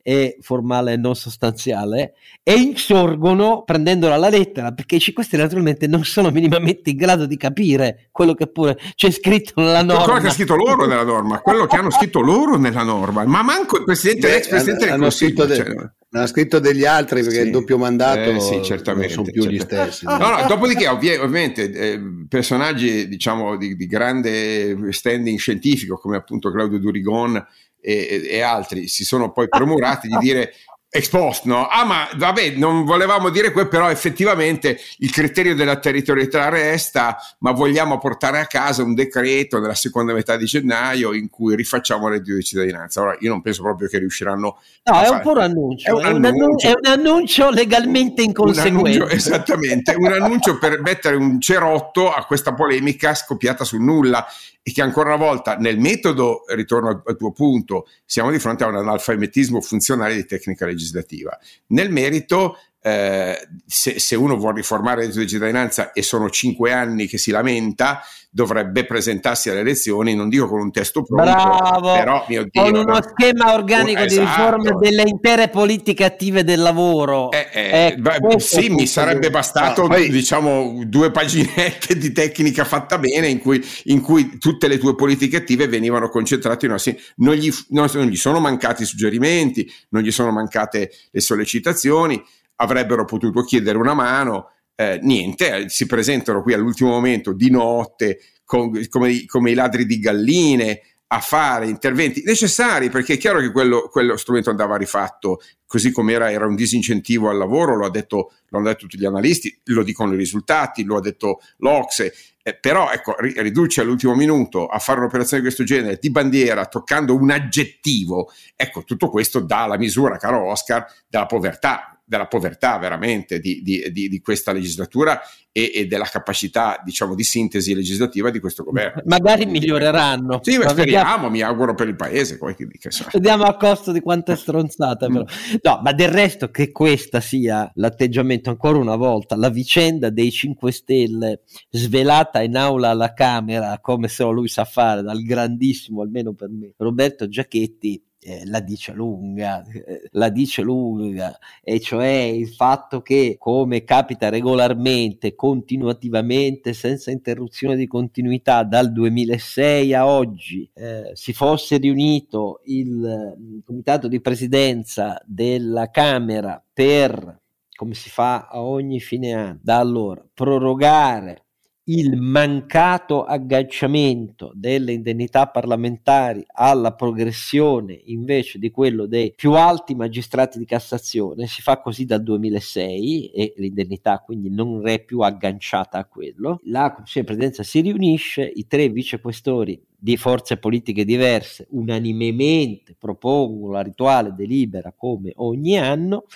è 0.07 0.37
formale 0.41 0.93
e 0.93 0.97
non 0.97 1.17
sostanziale 1.17 2.15
e 2.45 2.55
insorgono 2.55 3.65
prendendola 3.65 4.15
alla 4.15 4.29
lettera 4.29 4.71
perché 4.71 4.95
i 4.95 5.01
5 5.01 5.25
Stelle 5.25 5.43
naturalmente 5.43 5.89
non 5.89 6.05
sono 6.05 6.31
minimamente 6.31 6.91
in 6.91 6.97
grado 6.97 7.27
di 7.27 7.37
capire 7.37 8.07
quello 8.13 8.35
che 8.35 8.47
pure 8.47 8.79
c'è 8.95 9.11
scritto 9.11 9.61
nella 9.61 9.83
norma 9.83 10.05
quello 10.05 10.21
che 10.21 10.27
ha 10.29 10.31
scritto 10.31 10.55
loro 10.55 10.87
nella 10.87 11.03
norma 11.03 11.41
quello 11.41 11.67
che 11.67 11.75
hanno 11.75 11.91
scritto 11.91 12.21
loro 12.21 12.57
nella 12.57 12.85
norma 12.85 13.25
ma 13.25 13.43
manco 13.43 13.79
il 13.79 13.85
presidente 13.85 14.29
l'ex 14.29 14.47
presidente 14.47 14.87
del 14.87 15.01
consiglio 15.01 15.53
cioè, 15.53 15.75
non 16.09 16.23
ha 16.23 16.27
scritto 16.29 16.61
degli 16.61 16.85
altri 16.85 17.23
perché 17.23 17.41
sì. 17.41 17.47
il 17.47 17.51
doppio 17.51 17.77
mandato 17.77 18.31
eh, 18.31 18.39
sì, 18.39 18.63
certamente, 18.63 19.17
non 19.17 19.25
sono 19.25 19.31
più 19.33 19.43
certamente. 19.43 19.75
gli 19.75 19.93
stessi. 19.93 20.05
No, 20.07 20.17
no, 20.19 20.47
dopodiché, 20.47 20.87
ovvi- 20.87 21.17
ovviamente, 21.17 21.71
eh, 21.71 22.01
personaggi 22.29 23.09
diciamo 23.09 23.57
di, 23.57 23.75
di, 23.75 23.87
grande 23.87 24.93
standing 24.93 25.37
scientifico 25.37 25.97
come 25.97 26.17
appunto 26.17 26.53
Claudio 26.53 26.79
Durigon 26.79 27.45
e, 27.87 28.27
e 28.29 28.41
altri 28.41 28.89
si 28.89 29.05
sono 29.05 29.31
poi 29.31 29.49
premurati 29.49 30.09
di 30.09 30.17
dire 30.19 30.53
ex 30.89 31.09
post, 31.09 31.45
no? 31.45 31.67
Ah, 31.67 31.85
ma 31.85 32.09
vabbè, 32.17 32.51
non 32.51 32.85
volevamo 32.85 33.29
dire 33.29 33.53
quello, 33.53 33.69
però 33.69 33.91
effettivamente 33.91 34.79
il 34.99 35.11
criterio 35.11 35.55
della 35.55 35.79
territorialità 35.79 36.49
resta, 36.49 37.19
ma 37.41 37.53
vogliamo 37.53 37.99
portare 37.99 38.41
a 38.41 38.47
casa 38.47 38.83
un 38.83 38.95
decreto 38.95 39.59
nella 39.59 39.75
seconda 39.75 40.15
metà 40.15 40.37
di 40.37 40.47
gennaio 40.47 41.13
in 41.13 41.29
cui 41.29 41.55
rifacciamo 41.55 42.07
il 42.07 42.15
reddito 42.15 42.37
di 42.37 42.43
cittadinanza. 42.43 43.03
Ora, 43.03 43.17
io 43.21 43.29
non 43.29 43.43
penso 43.43 43.63
proprio 43.63 43.89
che 43.89 43.99
riusciranno 43.99 44.59
no, 44.85 44.93
a 44.93 45.05
è 45.05 45.09
un 45.09 45.21
puro 45.21 45.41
annuncio, 45.41 45.89
è 45.89 45.93
un, 45.93 46.25
è, 46.25 46.29
annuncio. 46.29 46.69
Un, 46.69 46.73
è 46.73 46.91
un 46.91 46.99
annuncio 46.99 47.51
legalmente 47.51 48.23
inconseguente. 48.23 48.81
Un 48.81 48.87
annuncio, 48.87 49.15
esattamente, 49.15 49.95
un 49.97 50.13
annuncio 50.13 50.59
per 50.59 50.81
mettere 50.81 51.17
un 51.17 51.41
cerotto 51.41 52.11
a 52.11 52.25
questa 52.25 52.55
polemica 52.55 53.15
scoppiata 53.15 53.65
sul 53.65 53.83
nulla 53.83 54.27
e 54.69 54.73
che 54.73 54.83
ancora 54.83 55.15
una 55.15 55.25
volta 55.25 55.55
nel 55.55 55.79
metodo, 55.79 56.43
ritorno 56.49 56.89
al, 56.89 57.01
al 57.07 57.17
tuo 57.17 57.31
punto, 57.31 57.87
siamo 58.05 58.33
di 58.33 58.41
fronte 58.41 58.65
a 58.65 58.67
un 58.67 58.75
analfabetismo 58.75 59.61
funzionale 59.61 60.17
di 60.17 60.27
tecnica 60.27 60.67
legislativa. 60.67 61.39
Nel 61.69 61.93
merito 61.93 62.57
eh, 62.87 63.49
se, 63.67 63.99
se, 63.99 64.15
uno 64.15 64.37
vuole 64.37 64.59
riformare 64.59 65.01
il 65.01 65.07
reddito 65.07 65.25
di 65.25 65.29
cittadinanza 65.29 65.93
e 65.93 66.03
sono 66.03 66.31
cinque 66.31 66.71
anni 66.73 67.09
che 67.09 67.19
si 67.19 67.33
lamenta, 67.33 68.01
dovrebbe 68.31 68.85
presentarsi 68.85 69.51
alle 69.51 69.59
elezioni, 69.59 70.15
non 70.15 70.29
dico 70.29 70.47
con 70.47 70.61
un 70.61 70.71
testo 70.71 71.03
pronto, 71.03 71.33
Bravo, 71.33 71.95
però 71.95 72.25
mio 72.29 72.47
Dio, 72.49 72.63
con 72.63 72.75
uno 72.77 72.93
no? 72.93 73.03
schema 73.03 73.55
organico 73.55 74.03
esatto. 74.03 74.21
di 74.21 74.21
riforma 74.21 74.79
delle 74.79 75.03
intere 75.05 75.49
politiche 75.49 76.05
attive 76.05 76.45
del 76.45 76.61
lavoro. 76.61 77.33
Eh, 77.33 77.49
eh, 77.53 77.97
beh, 77.99 78.39
sì, 78.39 78.69
mi 78.69 78.87
sarebbe 78.87 79.31
bastato 79.31 79.83
no, 79.83 79.89
poi... 79.89 80.09
diciamo 80.09 80.85
due 80.87 81.11
paginette 81.11 81.97
di 81.99 82.13
tecnica 82.13 82.63
fatta 82.63 82.99
bene 82.99 83.27
in 83.27 83.41
cui, 83.41 83.61
in 83.87 84.01
cui, 84.01 84.39
tutte 84.39 84.69
le 84.69 84.79
tue 84.79 84.95
politiche 84.95 85.39
attive 85.39 85.67
venivano 85.67 86.09
concentrate 86.09 86.67
in 86.67 86.71
una 86.73 86.81
non 87.17 87.35
gli, 87.35 87.51
non, 87.71 87.89
non 87.95 88.07
gli 88.07 88.17
sono 88.17 88.39
mancati 88.39 88.85
suggerimenti, 88.85 89.69
non 89.89 90.03
gli 90.03 90.13
sono 90.13 90.31
mancate 90.31 90.93
le 91.11 91.21
sollecitazioni 91.21 92.23
avrebbero 92.57 93.05
potuto 93.05 93.43
chiedere 93.43 93.79
una 93.79 93.95
mano, 93.95 94.51
eh, 94.75 94.99
niente, 95.03 95.69
si 95.69 95.87
presentano 95.87 96.43
qui 96.43 96.53
all'ultimo 96.53 96.91
momento 96.91 97.33
di 97.33 97.51
notte 97.51 98.19
con, 98.45 98.71
come, 98.89 99.25
come 99.27 99.51
i 99.51 99.55
ladri 99.55 99.87
di 99.87 99.99
galline 99.99 100.81
a 101.09 101.21
fare 101.21 101.69
interventi 101.69 102.23
necessari 102.25 102.91
perché 102.91 103.15
è 103.15 103.17
chiaro 103.17 103.39
che 103.39 103.53
quello, 103.53 103.89
quello 103.89 104.17
strumento 104.17 104.51
andava 104.51 104.77
rifatto 104.77 105.41
così 105.65 105.93
come 105.93 106.13
era, 106.13 106.33
era, 106.33 106.47
un 106.47 106.57
disincentivo 106.57 107.31
al 107.31 107.37
lavoro, 107.37 107.77
lo, 107.77 107.89
detto, 107.91 108.33
lo 108.49 108.59
hanno 108.59 108.69
detto 108.69 108.81
tutti 108.81 108.99
gli 108.99 109.05
analisti, 109.05 109.61
lo 109.65 109.83
dicono 109.83 110.15
i 110.15 110.17
risultati, 110.17 110.85
lo 110.85 110.97
ha 110.97 111.01
detto 111.01 111.41
l'Ocse, 111.59 112.13
eh, 112.43 112.57
però 112.57 112.91
ecco, 112.91 113.15
riduce 113.19 113.81
all'ultimo 113.81 114.15
minuto 114.15 114.67
a 114.67 114.79
fare 114.79 115.01
un'operazione 115.01 115.43
di 115.43 115.49
questo 115.49 115.65
genere 115.65 115.99
di 116.01 116.11
bandiera 116.11 116.67
toccando 116.67 117.17
un 117.17 117.31
aggettivo, 117.31 118.31
ecco 118.55 118.83
tutto 118.85 119.09
questo 119.09 119.41
dà 119.41 119.67
la 119.67 119.79
misura, 119.79 120.17
caro 120.19 120.51
Oscar, 120.51 120.87
della 121.09 121.27
povertà 121.27 121.96
della 122.07 122.27
povertà 122.27 122.79
veramente 122.79 123.41
di, 123.41 123.63
di, 123.63 123.91
di, 123.91 124.09
di 124.09 124.21
questa 124.21 124.53
legislatura 124.53 125.21
e, 125.51 125.73
e, 125.75 125.87
della 125.87 126.05
capacità 126.05 126.81
diciamo 126.85 127.15
di 127.15 127.25
sintesi 127.25 127.75
legislativa 127.75 128.31
di 128.31 128.39
questo 128.39 128.63
governo. 128.63 129.03
Magari 129.07 129.45
miglioreranno. 129.47 130.39
Sì, 130.43 130.57
ma 130.57 130.69
speriamo, 130.69 131.05
vediamo. 131.05 131.31
mi 131.31 131.41
auguro 131.41 131.75
per 131.75 131.89
il 131.89 131.97
paese. 131.97 132.39
Poi, 132.39 132.55
che 132.55 132.91
so. 132.91 133.07
Vediamo 133.13 133.43
a 133.45 133.57
costo 133.57 133.91
di 133.91 134.01
quante 134.01 134.37
stronzate 134.37 135.07
però. 135.09 135.25
No, 135.63 135.81
ma 135.83 135.93
del 135.93 136.11
resto 136.11 136.51
che 136.51 136.71
questa 136.71 137.21
sia 137.21 137.69
l'atteggiamento 137.75 138.51
ancora 138.51 138.79
una 138.79 138.97
volta, 138.97 139.35
la 139.35 139.51
vicenda 139.51 140.11
dei 140.11 140.31
5 140.31 140.71
Stelle 140.71 141.41
svelata 141.71 142.41
in 142.43 142.57
aula 142.57 142.91
alla 142.91 143.13
Camera 143.15 143.79
come 143.81 144.07
se 144.09 144.23
lui 144.25 144.49
sa 144.49 144.65
fare 144.65 145.03
dal 145.03 145.23
grandissimo, 145.23 146.03
almeno 146.03 146.35
per 146.35 146.51
me, 146.51 146.75
Roberto 146.77 147.29
Giachetti 147.29 148.01
eh, 148.27 148.45
la 148.47 148.59
dice 148.59 148.93
lunga, 148.93 149.65
eh, 149.65 150.09
la 150.13 150.29
dice 150.31 150.63
lunga, 150.63 151.39
e 151.63 151.79
cioè 151.81 152.09
il 152.09 152.49
fatto 152.49 153.01
che, 153.01 153.37
come 153.39 153.85
capita 153.85 154.29
regolarmente, 154.29 155.37
continuativamente, 155.37 156.73
senza 156.73 157.13
interruzione 157.13 157.77
di 157.77 157.87
continuità, 157.87 158.65
dal 158.65 158.93
2006 158.93 159.95
a 159.95 160.07
oggi, 160.07 160.69
eh, 160.75 161.11
si 161.13 161.33
fosse 161.33 161.77
riunito 161.77 162.61
il, 162.65 163.37
il 163.39 163.63
comitato 163.65 164.09
di 164.09 164.21
presidenza 164.21 165.23
della 165.25 165.91
Camera 165.91 166.61
per, 166.73 167.43
come 167.77 167.95
si 167.95 168.11
fa 168.11 168.49
a 168.49 168.61
ogni 168.61 168.99
fine 168.99 169.33
anno, 169.35 169.61
da 169.63 169.79
allora, 169.79 170.27
prorogare 170.35 171.46
il 171.89 172.17
mancato 172.17 173.23
agganciamento 173.23 174.51
delle 174.55 174.93
indennità 174.93 175.47
parlamentari 175.47 176.45
alla 176.53 176.95
progressione 176.95 178.01
invece 178.07 178.59
di 178.59 178.73
quello 178.73 179.07
dei 179.07 179.33
più 179.33 179.53
alti 179.53 179.95
magistrati 179.95 180.59
di 180.59 180.65
Cassazione 180.65 181.47
si 181.47 181.63
fa 181.63 181.81
così 181.81 182.05
dal 182.05 182.25
2006 182.25 183.31
e 183.31 183.55
l'indennità 183.59 184.19
quindi 184.19 184.51
non 184.51 184.89
è 184.89 185.05
più 185.05 185.21
agganciata 185.21 185.99
a 185.99 186.07
quello. 186.07 186.61
La 186.65 186.93
Commissione 186.93 187.25
di 187.25 187.33
Presidenza 187.33 187.63
si 187.63 187.81
riunisce, 187.81 188.43
i 188.43 188.67
tre 188.67 188.89
vicequestori 188.89 189.81
di 190.07 190.17
forze 190.17 190.57
politiche 190.57 191.05
diverse 191.05 191.67
unanimemente 191.71 192.95
propongono 192.97 193.73
la 193.73 193.81
rituale 193.81 194.33
delibera 194.37 194.93
come 194.97 195.33
ogni 195.35 195.77
anno, 195.77 196.27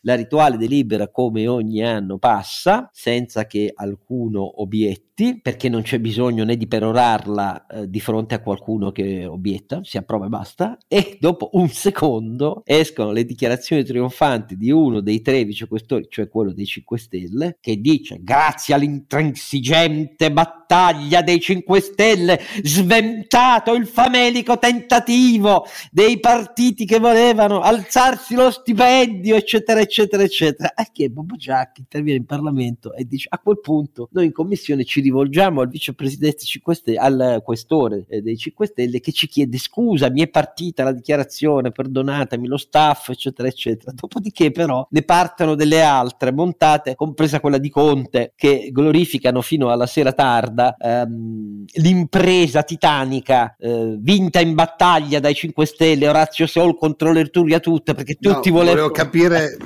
la 0.00 0.16
rituale 0.16 0.56
delibera 0.56 1.06
come 1.06 1.46
ogni 1.46 1.80
anno 1.84 2.18
passa 2.18 2.90
senza 2.92 3.46
che 3.46 3.70
alcuno 3.72 4.60
obietti 4.60 5.09
perché 5.42 5.68
non 5.68 5.82
c'è 5.82 5.98
bisogno 5.98 6.44
né 6.44 6.56
di 6.56 6.66
perorarla 6.66 7.66
eh, 7.66 7.90
di 7.90 8.00
fronte 8.00 8.34
a 8.34 8.40
qualcuno 8.40 8.90
che 8.90 9.24
obietta, 9.26 9.80
si 9.82 9.96
approva 9.96 10.26
e 10.26 10.28
basta 10.28 10.78
e 10.88 11.16
dopo 11.20 11.50
un 11.52 11.68
secondo 11.68 12.62
escono 12.64 13.12
le 13.12 13.24
dichiarazioni 13.24 13.84
trionfanti 13.84 14.56
di 14.56 14.70
uno 14.70 15.00
dei 15.00 15.20
tre 15.22 15.44
vicequestori, 15.44 16.06
cioè 16.08 16.28
quello 16.28 16.52
dei 16.52 16.66
5 16.66 16.98
Stelle, 16.98 17.58
che 17.60 17.80
dice 17.80 18.18
grazie 18.20 18.74
all'intransigente 18.74 20.32
battaglia 20.32 21.22
dei 21.22 21.40
5 21.40 21.80
Stelle 21.80 22.40
sventata 22.62 23.28
tentato 23.30 23.74
il 23.74 23.86
famelico 23.86 24.58
tentativo 24.58 25.64
dei 25.90 26.18
partiti 26.20 26.84
che 26.84 26.98
volevano 26.98 27.60
alzarsi 27.60 28.34
lo 28.34 28.50
stipendio, 28.50 29.36
eccetera, 29.36 29.80
eccetera, 29.80 30.22
eccetera. 30.22 30.74
E 30.74 30.88
che 30.92 31.08
Bobo 31.10 31.36
Giac 31.36 31.78
interviene 31.78 32.18
in 32.18 32.26
Parlamento 32.26 32.92
e 32.94 33.04
dice 33.04 33.28
a 33.30 33.38
quel 33.38 33.60
punto 33.60 34.08
noi 34.12 34.26
in 34.26 34.32
commissione 34.32 34.84
ci 34.84 35.00
rivolgiamo 35.10 35.60
al 35.60 35.68
vicepresidente 35.68 36.44
5 36.44 36.74
Stelle, 36.74 36.98
al 36.98 37.40
questore 37.44 38.06
eh, 38.08 38.22
dei 38.22 38.36
5 38.36 38.66
Stelle 38.66 39.00
che 39.00 39.12
ci 39.12 39.26
chiede 39.26 39.58
scusa, 39.58 40.10
mi 40.10 40.22
è 40.22 40.28
partita 40.28 40.84
la 40.84 40.92
dichiarazione, 40.92 41.72
perdonatemi, 41.72 42.46
lo 42.46 42.56
staff, 42.56 43.08
eccetera, 43.08 43.48
eccetera. 43.48 43.92
Dopodiché 43.92 44.50
però 44.52 44.86
ne 44.90 45.02
partono 45.02 45.54
delle 45.54 45.82
altre 45.82 46.32
montate, 46.32 46.94
compresa 46.94 47.40
quella 47.40 47.58
di 47.58 47.68
Conte, 47.68 48.32
che 48.36 48.70
glorificano 48.72 49.42
fino 49.42 49.70
alla 49.70 49.86
sera 49.86 50.12
tarda 50.12 50.76
ehm, 50.76 51.64
l'impresa 51.74 52.62
titanica 52.62 53.56
eh, 53.58 53.96
vinta 53.98 54.40
in 54.40 54.54
battaglia 54.54 55.20
dai 55.20 55.34
5 55.34 55.66
Stelle, 55.66 56.08
Orazio 56.08 56.46
Sol 56.46 56.76
contro 56.76 57.12
l'Erturia 57.12 57.58
tutta, 57.58 57.94
perché 57.94 58.14
tutti 58.14 58.50
no, 58.50 58.56
volevano... 58.56 58.88
Volevo 58.88 58.90
capire... 58.90 59.56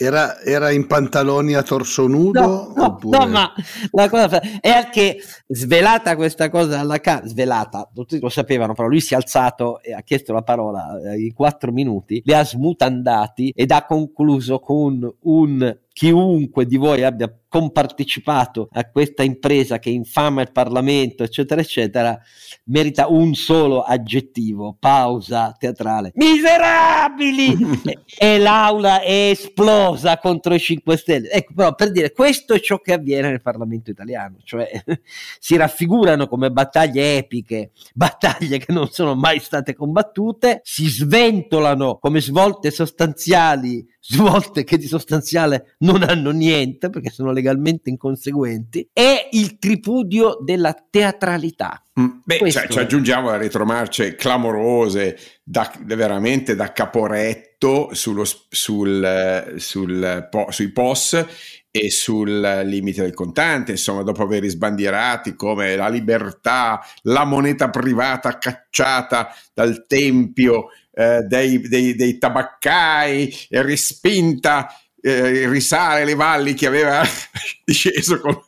Era, 0.00 0.40
era, 0.42 0.70
in 0.70 0.86
pantaloni 0.86 1.54
a 1.54 1.62
torso 1.62 2.06
nudo? 2.06 2.40
No, 2.40 2.72
no, 2.76 2.84
oppure... 2.84 3.18
no 3.18 3.26
ma 3.26 3.52
la 3.90 4.08
cosa 4.08 4.40
è 4.60 4.88
che 4.92 5.20
svelata 5.48 6.14
questa 6.14 6.48
cosa 6.50 6.78
alla 6.78 7.00
Camera, 7.00 7.26
svelata, 7.26 7.90
tutti 7.92 8.20
lo 8.20 8.28
sapevano, 8.28 8.74
però 8.74 8.86
lui 8.86 9.00
si 9.00 9.14
è 9.14 9.16
alzato 9.16 9.82
e 9.82 9.92
ha 9.92 10.02
chiesto 10.02 10.32
la 10.32 10.42
parola 10.42 11.00
eh, 11.00 11.20
in 11.20 11.34
quattro 11.34 11.72
minuti, 11.72 12.22
li 12.24 12.32
ha 12.32 12.44
smutandati 12.44 13.52
ed 13.54 13.72
ha 13.72 13.84
concluso 13.84 14.60
con 14.60 15.16
un 15.22 15.76
chiunque 15.92 16.64
di 16.64 16.76
voi 16.76 17.02
abbia 17.02 17.28
compartecipato 17.48 18.68
a 18.72 18.88
questa 18.90 19.22
impresa 19.22 19.78
che 19.78 19.90
infama 19.90 20.42
il 20.42 20.52
Parlamento, 20.52 21.22
eccetera, 21.22 21.60
eccetera, 21.60 22.18
merita 22.64 23.08
un 23.08 23.34
solo 23.34 23.82
aggettivo, 23.82 24.76
pausa 24.78 25.54
teatrale. 25.58 26.12
Miserabili! 26.14 27.56
e 28.18 28.38
l'aula 28.38 29.00
è 29.00 29.30
esplosa 29.30 30.18
contro 30.18 30.54
i 30.54 30.58
5 30.58 30.96
Stelle. 30.96 31.30
Ecco, 31.30 31.52
però 31.54 31.74
per 31.74 31.90
dire, 31.90 32.12
questo 32.12 32.54
è 32.54 32.60
ciò 32.60 32.78
che 32.80 32.92
avviene 32.92 33.30
nel 33.30 33.42
Parlamento 33.42 33.90
italiano, 33.90 34.36
cioè 34.44 34.70
si 35.40 35.56
raffigurano 35.56 36.28
come 36.28 36.50
battaglie 36.50 37.16
epiche, 37.16 37.70
battaglie 37.94 38.58
che 38.58 38.72
non 38.72 38.88
sono 38.90 39.14
mai 39.14 39.40
state 39.40 39.74
combattute, 39.74 40.60
si 40.62 40.86
sventolano 40.86 41.98
come 41.98 42.20
svolte 42.20 42.70
sostanziali 42.70 43.86
svolte 44.10 44.64
che 44.64 44.78
di 44.78 44.86
sostanziale 44.86 45.74
non 45.78 46.02
hanno 46.02 46.30
niente 46.30 46.88
perché 46.88 47.10
sono 47.10 47.30
legalmente 47.38 47.88
inconseguenti, 47.90 48.88
è 48.92 49.28
il 49.32 49.58
tripudio 49.58 50.38
della 50.42 50.74
teatralità. 50.90 51.82
Mm, 51.98 52.06
beh, 52.24 52.50
cioè, 52.50 52.68
ci 52.68 52.78
aggiungiamo 52.78 53.30
le 53.30 53.38
retromarce 53.38 54.14
clamorose, 54.14 55.16
da, 55.42 55.72
veramente 55.84 56.54
da 56.54 56.72
caporetto 56.72 57.90
sullo, 57.92 58.24
sul, 58.24 59.54
sul, 59.56 60.28
po, 60.30 60.46
sui 60.50 60.70
POS 60.70 61.26
e 61.70 61.90
sul 61.90 62.62
limite 62.64 63.02
del 63.02 63.14
contante, 63.14 63.72
insomma, 63.72 64.02
dopo 64.02 64.22
aver 64.22 64.44
sbandierati 64.46 65.34
come 65.34 65.76
la 65.76 65.88
libertà, 65.88 66.80
la 67.02 67.24
moneta 67.24 67.70
privata 67.70 68.38
cacciata 68.38 69.34
dal 69.54 69.86
tempio 69.86 70.68
eh, 70.92 71.22
dei, 71.22 71.60
dei, 71.60 71.94
dei, 71.94 72.18
tabaccai, 72.18 73.32
respinta 73.50 74.68
eh, 75.00 75.48
risale 75.48 76.04
le 76.04 76.14
valli 76.14 76.54
che 76.54 76.66
aveva 76.66 77.02
disceso 77.64 78.20
con, 78.20 78.40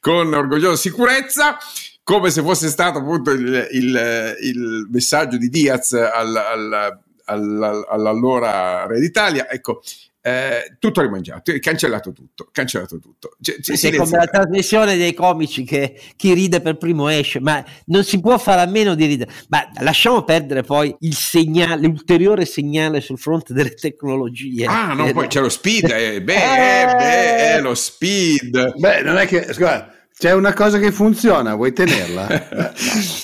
con 0.00 0.32
orgogliosa 0.32 0.76
sicurezza 0.76 1.58
come 2.02 2.30
se 2.30 2.40
fosse 2.40 2.68
stato 2.68 3.00
appunto 3.00 3.32
il, 3.32 3.68
il, 3.72 4.36
il 4.40 4.86
messaggio 4.90 5.36
di 5.36 5.50
Diaz 5.50 5.92
al, 5.92 6.34
al, 6.34 7.00
al, 7.24 7.86
all'allora 7.86 8.86
Re 8.86 8.98
d'Italia. 8.98 9.50
Ecco, 9.50 9.82
eh, 10.28 10.76
tutto 10.78 11.00
rimangiato, 11.00 11.52
cancellato 11.58 12.12
tutto, 12.12 12.48
cancellato 12.52 12.98
tutto. 12.98 13.36
C- 13.40 13.60
c- 13.60 13.76
sì, 13.76 13.94
come 13.94 14.16
la 14.16 14.26
trasmissione 14.26 14.96
dei 14.96 15.14
comici 15.14 15.64
che 15.64 15.98
chi 16.16 16.34
ride 16.34 16.60
per 16.60 16.76
primo 16.76 17.08
esce, 17.08 17.40
ma 17.40 17.64
non 17.86 18.04
si 18.04 18.20
può 18.20 18.36
fare 18.36 18.60
a 18.60 18.66
meno 18.66 18.94
di 18.94 19.06
ridere. 19.06 19.32
Ma 19.48 19.66
lasciamo 19.80 20.22
perdere 20.24 20.62
poi 20.62 20.94
il 21.00 21.14
segnale, 21.14 21.86
l'ulteriore 21.86 22.44
segnale 22.44 23.00
sul 23.00 23.18
fronte 23.18 23.54
delle 23.54 23.72
tecnologie. 23.72 24.66
Ah, 24.66 24.92
no, 24.92 25.06
eh, 25.06 25.12
poi 25.12 25.28
c'è 25.28 25.40
lo 25.40 25.48
speed, 25.48 25.88
eh, 25.90 26.22
beh, 26.22 26.34
eh, 26.34 26.94
beh, 26.94 27.54
eh, 27.54 27.60
lo 27.60 27.74
speed. 27.74 28.74
Beh, 28.76 29.02
non 29.02 29.16
è 29.16 29.26
che, 29.26 29.52
scusa, 29.52 29.97
c'è 30.18 30.32
una 30.32 30.52
cosa 30.52 30.78
che 30.78 30.90
funziona, 30.90 31.54
vuoi 31.54 31.72
tenerla? 31.72 32.26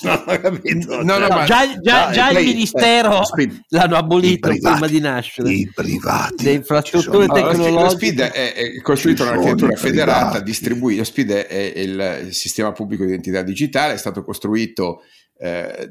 no, 0.02 0.22
non 0.24 0.24
ho 0.26 0.40
capito. 0.40 1.02
No, 1.02 1.18
no, 1.18 1.26
no, 1.26 1.44
già, 1.44 1.80
già, 1.80 2.10
già 2.12 2.30
il 2.30 2.44
ministero 2.44 3.20
eh, 3.36 3.62
l'hanno 3.70 3.96
abolito 3.96 4.48
privati, 4.48 4.78
prima 4.78 4.86
di 4.86 5.00
nascere. 5.00 5.50
I 5.50 5.72
privati. 5.74 6.44
Le 6.44 6.52
infrastrutture 6.52 7.26
tecnologiche. 7.26 7.66
Allora, 7.66 7.82
lo 7.82 7.88
SPID 7.88 8.20
è, 8.20 8.54
è 8.54 8.80
costruito 8.80 9.24
un'architettura 9.24 9.74
federata, 9.74 10.38
distribuito. 10.38 10.98
Lo 10.98 11.04
SPID 11.04 11.32
è 11.32 11.72
il, 11.80 12.22
il 12.26 12.32
sistema 12.32 12.70
pubblico 12.70 13.02
di 13.02 13.10
identità 13.10 13.42
digitale, 13.42 13.94
è 13.94 13.98
stato 13.98 14.22
costruito 14.22 15.02
eh, 15.36 15.90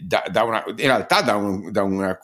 da, 0.00 0.22
da, 0.30 0.44
una, 0.44 0.62
in 0.68 0.76
realtà 0.76 1.22
da, 1.22 1.34
un, 1.34 1.72
da, 1.72 1.82
una 1.82 2.18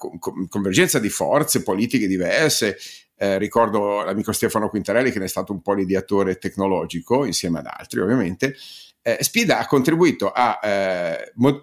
convergenza 0.48 1.00
di 1.00 1.08
forze 1.08 1.64
politiche 1.64 2.06
diverse. 2.06 2.76
Eh, 3.16 3.38
ricordo 3.38 4.02
l'amico 4.02 4.32
Stefano 4.32 4.68
Quintarelli 4.68 5.10
che 5.10 5.18
ne 5.18 5.26
è 5.26 5.28
stato 5.28 5.52
un 5.52 5.62
po' 5.62 5.74
l'ideatore 5.74 6.38
tecnologico 6.38 7.24
insieme 7.24 7.60
ad 7.60 7.66
altri 7.66 8.00
ovviamente. 8.00 8.54
Eh, 9.04 9.18
Speed 9.20 9.50
ha 9.50 9.66
contribuito 9.66 10.30
a, 10.30 10.60
eh, 10.62 11.32
mod- 11.34 11.60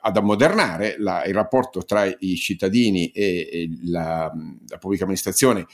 ad 0.00 0.16
ammodernare 0.16 0.96
la, 0.98 1.24
il 1.24 1.32
rapporto 1.32 1.84
tra 1.84 2.04
i 2.04 2.36
cittadini 2.36 3.10
e, 3.10 3.48
e 3.50 3.68
la, 3.84 4.30
la 4.68 4.78
pubblica 4.78 5.04
amministrazione 5.04 5.66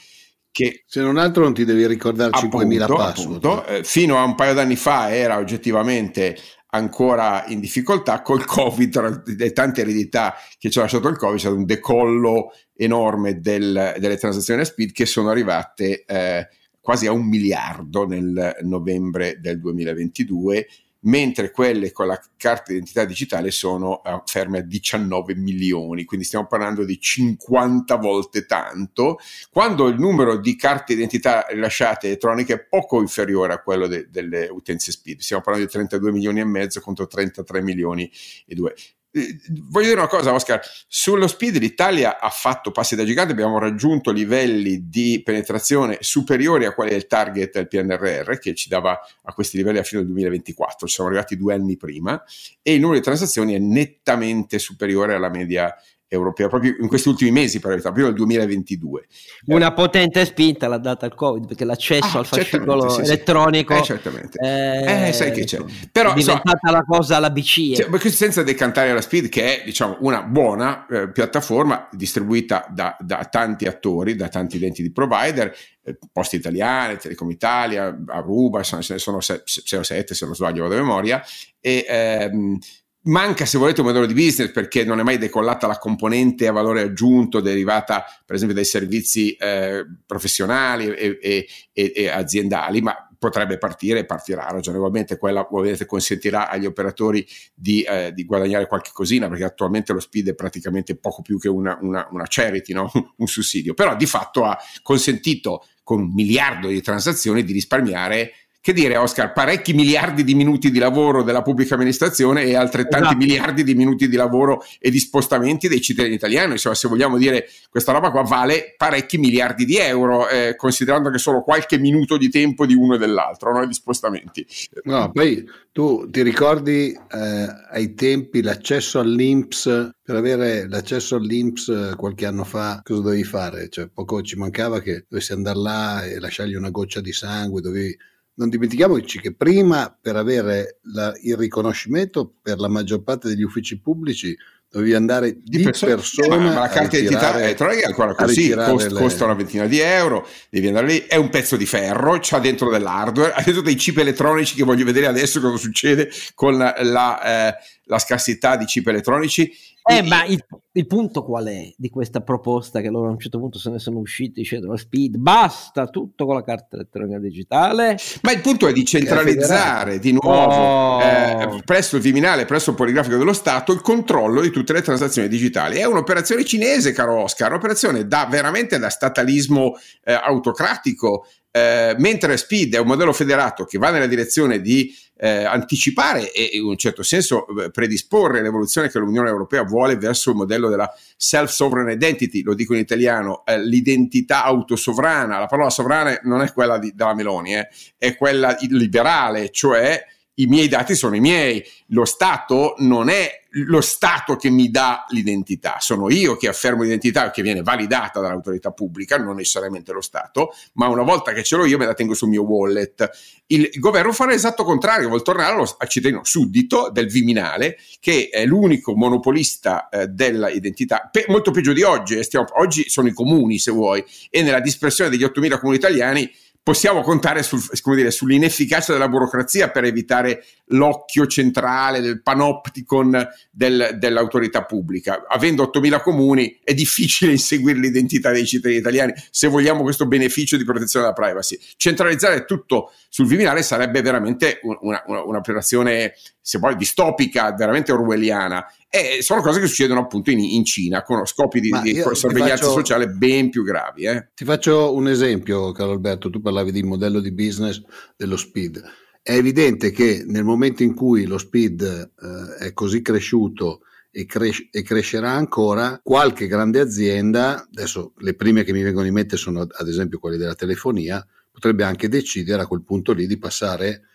che 0.51 0.83
se 0.85 1.01
non 1.01 1.17
altro 1.17 1.43
non 1.43 1.53
ti 1.53 1.63
devi 1.63 1.87
ricordare 1.87 2.31
5.000 2.31 2.85
password. 2.93 3.63
Eh, 3.67 3.83
fino 3.83 4.17
a 4.17 4.23
un 4.23 4.35
paio 4.35 4.53
d'anni 4.53 4.75
fa 4.75 5.13
era 5.13 5.37
oggettivamente 5.37 6.37
ancora 6.73 7.45
in 7.47 7.59
difficoltà 7.59 8.21
col 8.21 8.45
covid 8.45 8.91
tra 8.91 9.23
le 9.25 9.51
tante 9.51 9.81
eredità 9.81 10.35
che 10.57 10.69
ci 10.69 10.79
ha 10.79 10.83
lasciato 10.83 11.07
il 11.07 11.17
covid 11.17 11.35
c'è 11.35 11.41
stato 11.41 11.55
un 11.55 11.65
decollo 11.65 12.51
enorme 12.75 13.39
del, 13.39 13.95
delle 13.99 14.17
transazioni 14.17 14.61
a 14.61 14.65
speed 14.65 14.91
che 14.91 15.05
sono 15.05 15.29
arrivate 15.29 16.03
eh, 16.05 16.47
quasi 16.79 17.07
a 17.07 17.11
un 17.11 17.27
miliardo 17.27 18.07
nel 18.07 18.57
novembre 18.61 19.39
del 19.39 19.59
2022 19.59 20.67
mentre 21.01 21.51
quelle 21.51 21.91
con 21.91 22.07
la 22.07 22.21
carta 22.37 22.71
d'identità 22.71 23.05
digitale 23.05 23.51
sono 23.51 24.03
eh, 24.03 24.21
ferme 24.25 24.59
a 24.59 24.61
19 24.61 25.35
milioni, 25.35 26.03
quindi 26.03 26.25
stiamo 26.25 26.47
parlando 26.47 26.83
di 26.83 26.99
50 26.99 27.95
volte 27.95 28.45
tanto, 28.45 29.19
quando 29.51 29.87
il 29.87 29.99
numero 29.99 30.37
di 30.37 30.55
carte 30.55 30.93
d'identità 30.93 31.45
rilasciate 31.49 32.07
elettroniche 32.07 32.53
è 32.53 32.59
poco 32.59 32.99
inferiore 32.99 33.53
a 33.53 33.61
quello 33.61 33.87
de- 33.87 34.07
delle 34.09 34.47
utenze 34.47 34.91
speed, 34.91 35.19
stiamo 35.19 35.41
parlando 35.41 35.67
di 35.67 35.73
32 35.73 36.11
milioni 36.11 36.39
e 36.39 36.45
mezzo 36.45 36.81
contro 36.81 37.07
33 37.07 37.61
milioni 37.61 38.09
e 38.45 38.55
2 38.55 38.75
voglio 39.11 39.87
dire 39.87 39.99
una 39.99 40.07
cosa, 40.07 40.33
Oscar. 40.33 40.61
Sullo 40.87 41.27
speed 41.27 41.57
l'Italia 41.57 42.19
ha 42.19 42.29
fatto 42.29 42.71
passi 42.71 42.95
da 42.95 43.03
gigante, 43.03 43.33
abbiamo 43.33 43.59
raggiunto 43.59 44.11
livelli 44.11 44.89
di 44.89 45.21
penetrazione 45.23 45.97
superiori 45.99 46.65
a 46.65 46.73
quelli 46.73 46.91
del 46.91 47.07
target 47.07 47.53
del 47.53 47.67
PNRR, 47.67 48.37
che 48.37 48.55
ci 48.55 48.69
dava 48.69 48.99
a 49.23 49.33
questi 49.33 49.57
livelli 49.57 49.79
a 49.79 49.83
fine 49.83 50.01
del 50.01 50.11
2024, 50.11 50.87
ci 50.87 50.93
siamo 50.93 51.09
arrivati 51.09 51.35
due 51.35 51.53
anni 51.53 51.75
prima, 51.77 52.23
e 52.61 52.73
il 52.73 52.79
numero 52.79 52.97
di 52.97 53.03
transazioni 53.03 53.53
è 53.53 53.59
nettamente 53.59 54.59
superiore 54.59 55.13
alla 55.13 55.29
media 55.29 55.75
europea, 56.13 56.49
proprio 56.49 56.75
in 56.77 56.89
questi 56.89 57.07
ultimi 57.07 57.31
mesi, 57.31 57.59
per 57.59 57.81
la 57.81 57.91
prima 57.91 58.07
del 58.07 58.17
2022. 58.17 59.07
Una 59.45 59.71
potente 59.71 60.25
spinta 60.25 60.67
l'ha 60.67 60.77
data 60.77 61.05
il 61.05 61.15
Covid, 61.15 61.47
perché 61.47 61.63
l'accesso 61.63 62.17
ah, 62.17 62.19
al 62.19 62.25
fascicolo 62.25 62.89
sì, 62.89 63.01
elettronico 63.01 63.73
sì. 63.75 63.79
Eh, 63.79 63.83
certamente. 63.83 64.37
Eh, 64.39 65.07
eh, 65.07 65.13
sai 65.13 65.31
che 65.31 65.45
c'è. 65.45 65.63
Però, 65.89 66.11
è 66.11 66.15
diventata 66.15 66.67
so, 66.67 66.71
la 66.71 66.83
cosa 66.85 67.15
alla 67.15 67.29
BCE. 67.29 67.75
Cioè, 67.75 68.09
senza 68.09 68.43
decantare 68.43 68.93
la 68.93 68.99
Speed, 68.99 69.29
che 69.29 69.61
è 69.61 69.63
diciamo, 69.63 69.97
una 70.01 70.21
buona 70.23 70.85
eh, 70.87 71.09
piattaforma 71.11 71.87
distribuita 71.91 72.67
da, 72.69 72.97
da, 72.99 73.25
tanti 73.31 73.65
attori, 73.65 74.15
da 74.15 74.27
tanti 74.27 74.57
identity 74.57 74.91
provider, 74.91 75.55
eh, 75.83 75.97
Poste 76.11 76.35
Italiane, 76.35 76.97
Telecom 76.97 77.29
Italia, 77.31 77.97
Aruba, 78.07 78.63
ce 78.63 78.93
ne 78.93 78.99
sono 78.99 79.21
6 79.21 79.39
o 79.77 79.83
7 79.83 80.13
se 80.13 80.25
non 80.25 80.35
sbaglio 80.35 80.63
vado 80.63 80.75
a 80.75 80.79
memoria, 80.79 81.23
e 81.61 81.85
ehm, 81.87 82.57
Manca, 83.03 83.45
se 83.45 83.57
volete, 83.57 83.81
un 83.81 83.87
modello 83.87 84.05
di 84.05 84.13
business 84.13 84.51
perché 84.51 84.83
non 84.83 84.99
è 84.99 85.03
mai 85.03 85.17
decollata 85.17 85.65
la 85.65 85.79
componente 85.79 86.47
a 86.47 86.51
valore 86.51 86.81
aggiunto 86.81 87.39
derivata, 87.39 88.05
per 88.23 88.35
esempio, 88.35 88.55
dai 88.55 88.65
servizi 88.65 89.33
eh, 89.33 89.83
professionali 90.05 90.87
e, 90.89 91.17
e, 91.19 91.47
e, 91.73 91.93
e, 91.95 92.09
aziendali, 92.09 92.79
ma 92.81 92.95
potrebbe 93.17 93.57
partire 93.57 93.99
e 93.99 94.05
partirà 94.05 94.47
ragionevolmente. 94.49 95.17
Quella 95.17 95.47
ovviamente 95.49 95.87
consentirà 95.87 96.47
agli 96.47 96.67
operatori 96.67 97.25
di, 97.55 97.81
eh, 97.81 98.11
di, 98.13 98.23
guadagnare 98.23 98.67
qualche 98.67 98.91
cosina 98.93 99.27
perché 99.29 99.45
attualmente 99.45 99.93
lo 99.93 99.99
speed 99.99 100.29
è 100.29 100.35
praticamente 100.35 100.95
poco 100.95 101.23
più 101.23 101.39
che 101.39 101.49
una, 101.49 101.77
una, 101.81 102.07
una 102.11 102.25
charity, 102.27 102.73
no? 102.73 102.91
un 103.17 103.27
sussidio. 103.27 103.73
Però 103.73 103.95
di 103.95 104.05
fatto 104.05 104.43
ha 104.43 104.55
consentito 104.83 105.65
con 105.83 106.01
un 106.01 106.13
miliardo 106.13 106.67
di 106.67 106.81
transazioni 106.81 107.43
di 107.43 107.53
risparmiare 107.53 108.33
che 108.61 108.73
dire 108.73 108.95
Oscar, 108.95 109.33
parecchi 109.33 109.73
miliardi 109.73 110.23
di 110.23 110.35
minuti 110.35 110.69
di 110.69 110.77
lavoro 110.77 111.23
della 111.23 111.41
pubblica 111.41 111.73
amministrazione 111.73 112.43
e 112.43 112.55
altrettanti 112.55 113.07
esatto. 113.07 113.17
miliardi 113.17 113.63
di 113.63 113.73
minuti 113.73 114.07
di 114.07 114.15
lavoro 114.15 114.63
e 114.79 114.91
di 114.91 114.99
spostamenti 114.99 115.67
dei 115.67 115.81
cittadini 115.81 116.13
italiani, 116.13 116.51
insomma 116.51 116.75
se 116.75 116.87
vogliamo 116.87 117.17
dire 117.17 117.47
questa 117.71 117.91
roba 117.91 118.11
qua 118.11 118.21
vale 118.21 118.75
parecchi 118.77 119.17
miliardi 119.17 119.65
di 119.65 119.77
euro, 119.77 120.29
eh, 120.29 120.55
considerando 120.55 121.09
che 121.09 121.17
solo 121.17 121.41
qualche 121.41 121.79
minuto 121.79 122.17
di 122.17 122.29
tempo 122.29 122.67
di 122.67 122.75
uno 122.75 122.93
e 122.93 122.97
dell'altro, 122.99 123.51
no? 123.51 123.65
di 123.65 123.73
spostamenti. 123.73 124.45
No, 124.83 125.11
poi 125.11 125.43
tu 125.71 126.07
ti 126.11 126.21
ricordi 126.21 126.91
eh, 126.91 127.47
ai 127.71 127.95
tempi 127.95 128.43
l'accesso 128.43 128.99
all'Inps, 128.99 129.89
per 130.03 130.15
avere 130.15 130.67
l'accesso 130.67 131.15
all'Inps 131.15 131.67
eh, 131.69 131.95
qualche 131.95 132.27
anno 132.27 132.43
fa 132.43 132.81
cosa 132.83 133.01
dovevi 133.01 133.23
fare? 133.23 133.69
Cioè 133.69 133.87
poco 133.87 134.21
ci 134.21 134.35
mancava 134.35 134.81
che 134.81 135.05
dovessi 135.09 135.31
andare 135.31 135.57
là 135.57 136.05
e 136.05 136.19
lasciargli 136.19 136.53
una 136.53 136.69
goccia 136.69 137.01
di 137.01 137.11
sangue, 137.11 137.61
dovevi 137.61 137.97
non 138.35 138.49
dimentichiamoci 138.49 139.19
che 139.19 139.33
prima 139.33 139.95
per 139.99 140.15
avere 140.15 140.79
la, 140.93 141.13
il 141.21 141.35
riconoscimento 141.35 142.33
per 142.41 142.59
la 142.59 142.67
maggior 142.67 143.03
parte 143.03 143.27
degli 143.27 143.43
uffici 143.43 143.79
pubblici 143.79 144.35
dovevi 144.71 144.93
andare 144.93 145.33
di, 145.33 145.57
di 145.57 145.63
persona, 145.63 145.95
persona 145.95 146.37
ma, 146.37 146.53
ma 146.53 146.59
la 146.61 146.69
carta 146.69 146.95
d'identità 146.95 147.37
elettronica 147.37 147.81
è 147.81 147.87
ancora 147.87 148.15
così 148.15 148.51
costa, 148.51 148.89
le... 148.89 148.99
costa 148.99 149.25
una 149.25 149.33
ventina 149.33 149.65
di 149.67 149.79
euro 149.79 150.25
devi 150.49 150.67
andare 150.67 150.87
lì 150.87 151.05
è 151.07 151.17
un 151.17 151.29
pezzo 151.29 151.57
di 151.57 151.65
ferro 151.65 152.19
c'ha 152.21 152.39
dentro 152.39 152.69
dell'hardware 152.69 153.33
ha 153.33 153.41
dentro 153.43 153.61
dei 153.61 153.75
chip 153.75 153.97
elettronici 153.97 154.55
che 154.55 154.63
voglio 154.63 154.85
vedere 154.85 155.07
adesso 155.07 155.41
cosa 155.41 155.57
succede 155.57 156.09
con 156.33 156.57
la, 156.57 156.73
la, 156.83 157.49
eh, 157.49 157.57
la 157.83 157.99
scarsità 157.99 158.55
di 158.55 158.63
chip 158.63 158.87
elettronici 158.87 159.51
eh, 159.83 160.03
ma 160.03 160.25
il, 160.25 160.43
il, 160.73 160.85
punto 160.85 161.23
qual 161.23 161.45
è 161.47 161.73
di 161.75 161.89
questa 161.89 162.21
proposta 162.21 162.81
che 162.81 162.89
loro 162.89 163.07
a 163.07 163.11
un 163.11 163.19
certo 163.19 163.39
punto 163.39 163.57
se 163.57 163.71
ne 163.71 163.79
sono 163.79 163.97
usciti 163.97 164.41
dicendo 164.41 164.75
speed, 164.77 165.17
basta 165.17 165.87
tutto 165.87 166.25
con 166.25 166.35
la 166.35 166.43
carta 166.43 166.75
elettronica 166.75 167.17
digitale? 167.17 167.97
Ma 168.21 168.31
il 168.31 168.41
punto 168.41 168.67
è 168.67 168.73
di 168.73 168.85
centralizzare 168.85 169.97
di 169.97 170.11
nuovo 170.11 170.33
oh. 170.33 171.01
eh, 171.01 171.61
presso 171.65 171.95
il 171.95 172.03
Viminale, 172.03 172.45
presso 172.45 172.69
il 172.69 172.75
Poligrafico 172.75 173.17
dello 173.17 173.33
Stato, 173.33 173.73
il 173.73 173.81
controllo 173.81 174.41
di 174.41 174.51
tutte 174.51 174.73
le 174.73 174.81
transazioni 174.81 175.27
digitali. 175.27 175.77
È 175.77 175.85
un'operazione 175.85 176.45
cinese, 176.45 176.91
caro 176.91 177.21
Oscar, 177.21 177.49
un'operazione 177.49 178.05
da, 178.05 178.27
veramente 178.29 178.77
da 178.77 178.89
statalismo 178.89 179.73
eh, 180.03 180.13
autocratico 180.13 181.25
eh, 181.51 181.95
mentre 181.97 182.37
Speed 182.37 182.75
è 182.75 182.79
un 182.79 182.87
modello 182.87 183.11
federato 183.11 183.65
che 183.65 183.77
va 183.77 183.89
nella 183.89 184.07
direzione 184.07 184.61
di 184.61 184.95
eh, 185.23 185.43
anticipare 185.43 186.31
e 186.31 186.49
in 186.53 186.63
un 186.63 186.77
certo 186.77 187.03
senso 187.03 187.45
eh, 187.47 187.69
predisporre 187.69 188.41
l'evoluzione 188.41 188.89
che 188.89 188.97
l'Unione 188.97 189.29
Europea 189.29 189.61
vuole 189.63 189.95
verso 189.95 190.31
il 190.31 190.35
modello 190.35 190.67
della 190.67 190.91
self-sovereign 191.15 191.91
identity, 191.91 192.41
lo 192.41 192.55
dico 192.55 192.73
in 192.73 192.79
italiano, 192.79 193.45
eh, 193.45 193.63
l'identità 193.63 194.43
autosovrana. 194.43 195.37
La 195.37 195.45
parola 195.45 195.69
sovrana 195.69 196.19
non 196.23 196.41
è 196.41 196.51
quella 196.51 196.79
di, 196.79 196.93
della 196.95 197.13
Meloni, 197.13 197.55
eh, 197.55 197.69
è 197.99 198.17
quella 198.17 198.57
liberale, 198.61 199.51
cioè 199.51 200.03
i 200.35 200.47
miei 200.47 200.67
dati 200.67 200.95
sono 200.95 201.15
i 201.15 201.19
miei, 201.19 201.63
lo 201.89 202.05
Stato 202.05 202.73
non 202.79 203.07
è 203.07 203.40
lo 203.51 203.81
Stato 203.81 204.35
che 204.35 204.49
mi 204.49 204.69
dà 204.69 205.05
l'identità, 205.09 205.77
sono 205.79 206.09
io 206.09 206.37
che 206.37 206.47
affermo 206.47 206.83
l'identità 206.83 207.31
che 207.31 207.41
viene 207.41 207.61
validata 207.61 208.19
dall'autorità 208.19 208.71
pubblica, 208.71 209.17
non 209.17 209.35
necessariamente 209.35 209.91
lo 209.91 210.01
Stato, 210.01 210.53
ma 210.73 210.87
una 210.87 211.03
volta 211.03 211.33
che 211.33 211.43
ce 211.43 211.57
l'ho 211.57 211.65
io 211.65 211.77
me 211.77 211.85
la 211.85 211.93
tengo 211.93 212.13
sul 212.13 212.29
mio 212.29 212.43
wallet. 212.43 213.09
Il, 213.47 213.69
governo 213.79 214.13
fa 214.13 214.25
l'esatto 214.25 214.63
contrario, 214.63 215.09
vuol 215.09 215.23
tornare 215.23 215.51
allo, 215.51 215.75
al 215.77 215.89
cittadino 215.89 216.21
suddito 216.23 216.89
del 216.91 217.07
Viminale, 217.07 217.77
che 217.99 218.29
è 218.31 218.45
l'unico 218.45 218.95
monopolista 218.95 219.89
eh, 219.89 220.07
dell'identità, 220.07 221.09
pe- 221.11 221.25
molto 221.27 221.51
peggio 221.51 221.73
di 221.73 221.81
oggi, 221.81 222.15
eh, 222.17 222.23
stiamo, 222.23 222.45
oggi 222.53 222.87
sono 222.87 223.09
i 223.09 223.13
comuni 223.13 223.59
se 223.59 223.71
vuoi, 223.71 224.03
e 224.29 224.41
nella 224.43 224.61
dispersione 224.61 225.09
degli 225.09 225.23
8.000 225.23 225.59
comuni 225.59 225.77
italiani 225.77 226.31
possiamo 226.63 227.01
contare 227.01 227.41
sul, 227.41 227.61
dire, 227.95 228.11
sull'inefficacia 228.11 228.93
della 228.93 229.09
burocrazia 229.09 229.69
per 229.71 229.83
evitare 229.83 230.43
l'occhio 230.67 231.25
centrale 231.25 232.01
del 232.01 232.21
panopticon 232.21 233.27
del, 233.49 233.97
dell'autorità 233.97 234.63
pubblica. 234.63 235.25
Avendo 235.27 235.71
8.000 235.73 236.01
comuni 236.01 236.59
è 236.63 236.73
difficile 236.73 237.31
inseguire 237.33 237.79
l'identità 237.79 238.31
dei 238.31 238.45
cittadini 238.45 238.79
italiani 238.79 239.13
se 239.31 239.47
vogliamo 239.47 239.81
questo 239.81 240.05
beneficio 240.05 240.55
di 240.55 240.63
protezione 240.63 241.05
della 241.05 241.17
privacy. 241.17 241.59
Centralizzare 241.77 242.45
tutto 242.45 242.91
sul 243.09 243.25
Viminale 243.25 243.63
sarebbe 243.63 244.01
veramente 244.01 244.59
un'operazione, 244.61 246.13
se 246.41 246.57
vuoi, 246.57 246.75
distopica, 246.75 247.53
veramente 247.53 247.91
orwelliana. 247.91 248.65
E 248.89 249.21
sono 249.21 249.41
cose 249.41 249.59
che 249.59 249.67
succedono 249.67 250.01
appunto 250.01 250.31
in, 250.31 250.39
in 250.39 250.65
Cina 250.65 251.03
con 251.03 251.25
scopi 251.25 251.59
di, 251.59 251.69
di 251.81 251.95
sorveglianza 251.95 252.65
faccio, 252.65 252.77
sociale 252.77 253.07
ben 253.07 253.49
più 253.49 253.63
gravi. 253.63 254.05
Eh. 254.05 254.29
Ti 254.33 254.43
faccio 254.43 254.93
un 254.93 255.07
esempio, 255.07 255.71
caro 255.71 255.91
Alberto. 255.91 256.29
Tu 256.29 256.41
parlavi 256.41 256.71
di 256.71 256.83
modello 256.83 257.19
di 257.19 257.31
business 257.31 257.81
dello 258.17 258.37
speed. 258.37 258.81
È 259.21 259.33
evidente 259.33 259.91
che 259.91 260.23
nel 260.25 260.43
momento 260.43 260.81
in 260.81 260.95
cui 260.95 261.25
lo 261.25 261.37
speed 261.37 261.81
eh, 261.81 262.65
è 262.65 262.73
così 262.73 263.01
cresciuto 263.01 263.81
e, 264.09 264.25
cres- 264.25 264.67
e, 264.71 264.81
crescerà 264.81 265.31
ancora, 265.31 265.99
qualche 266.03 266.47
grande 266.47 266.79
azienda, 266.79 267.65
adesso 267.71 268.13
le 268.17 268.33
prime 268.33 268.63
che 268.63 268.73
mi 268.73 268.81
vengono 268.81 269.05
in 269.05 269.13
mente 269.13 269.37
sono 269.37 269.61
ad 269.61 269.87
esempio 269.87 270.19
quelle 270.19 270.37
della 270.37 270.55
telefonia, 270.55 271.25
potrebbe 271.51 271.83
anche 271.83 272.09
decidere 272.09 272.63
a 272.63 272.67
quel 272.67 272.83
punto 272.83 273.13
lì 273.13 273.27
di 273.27 273.37
passare 273.37 274.09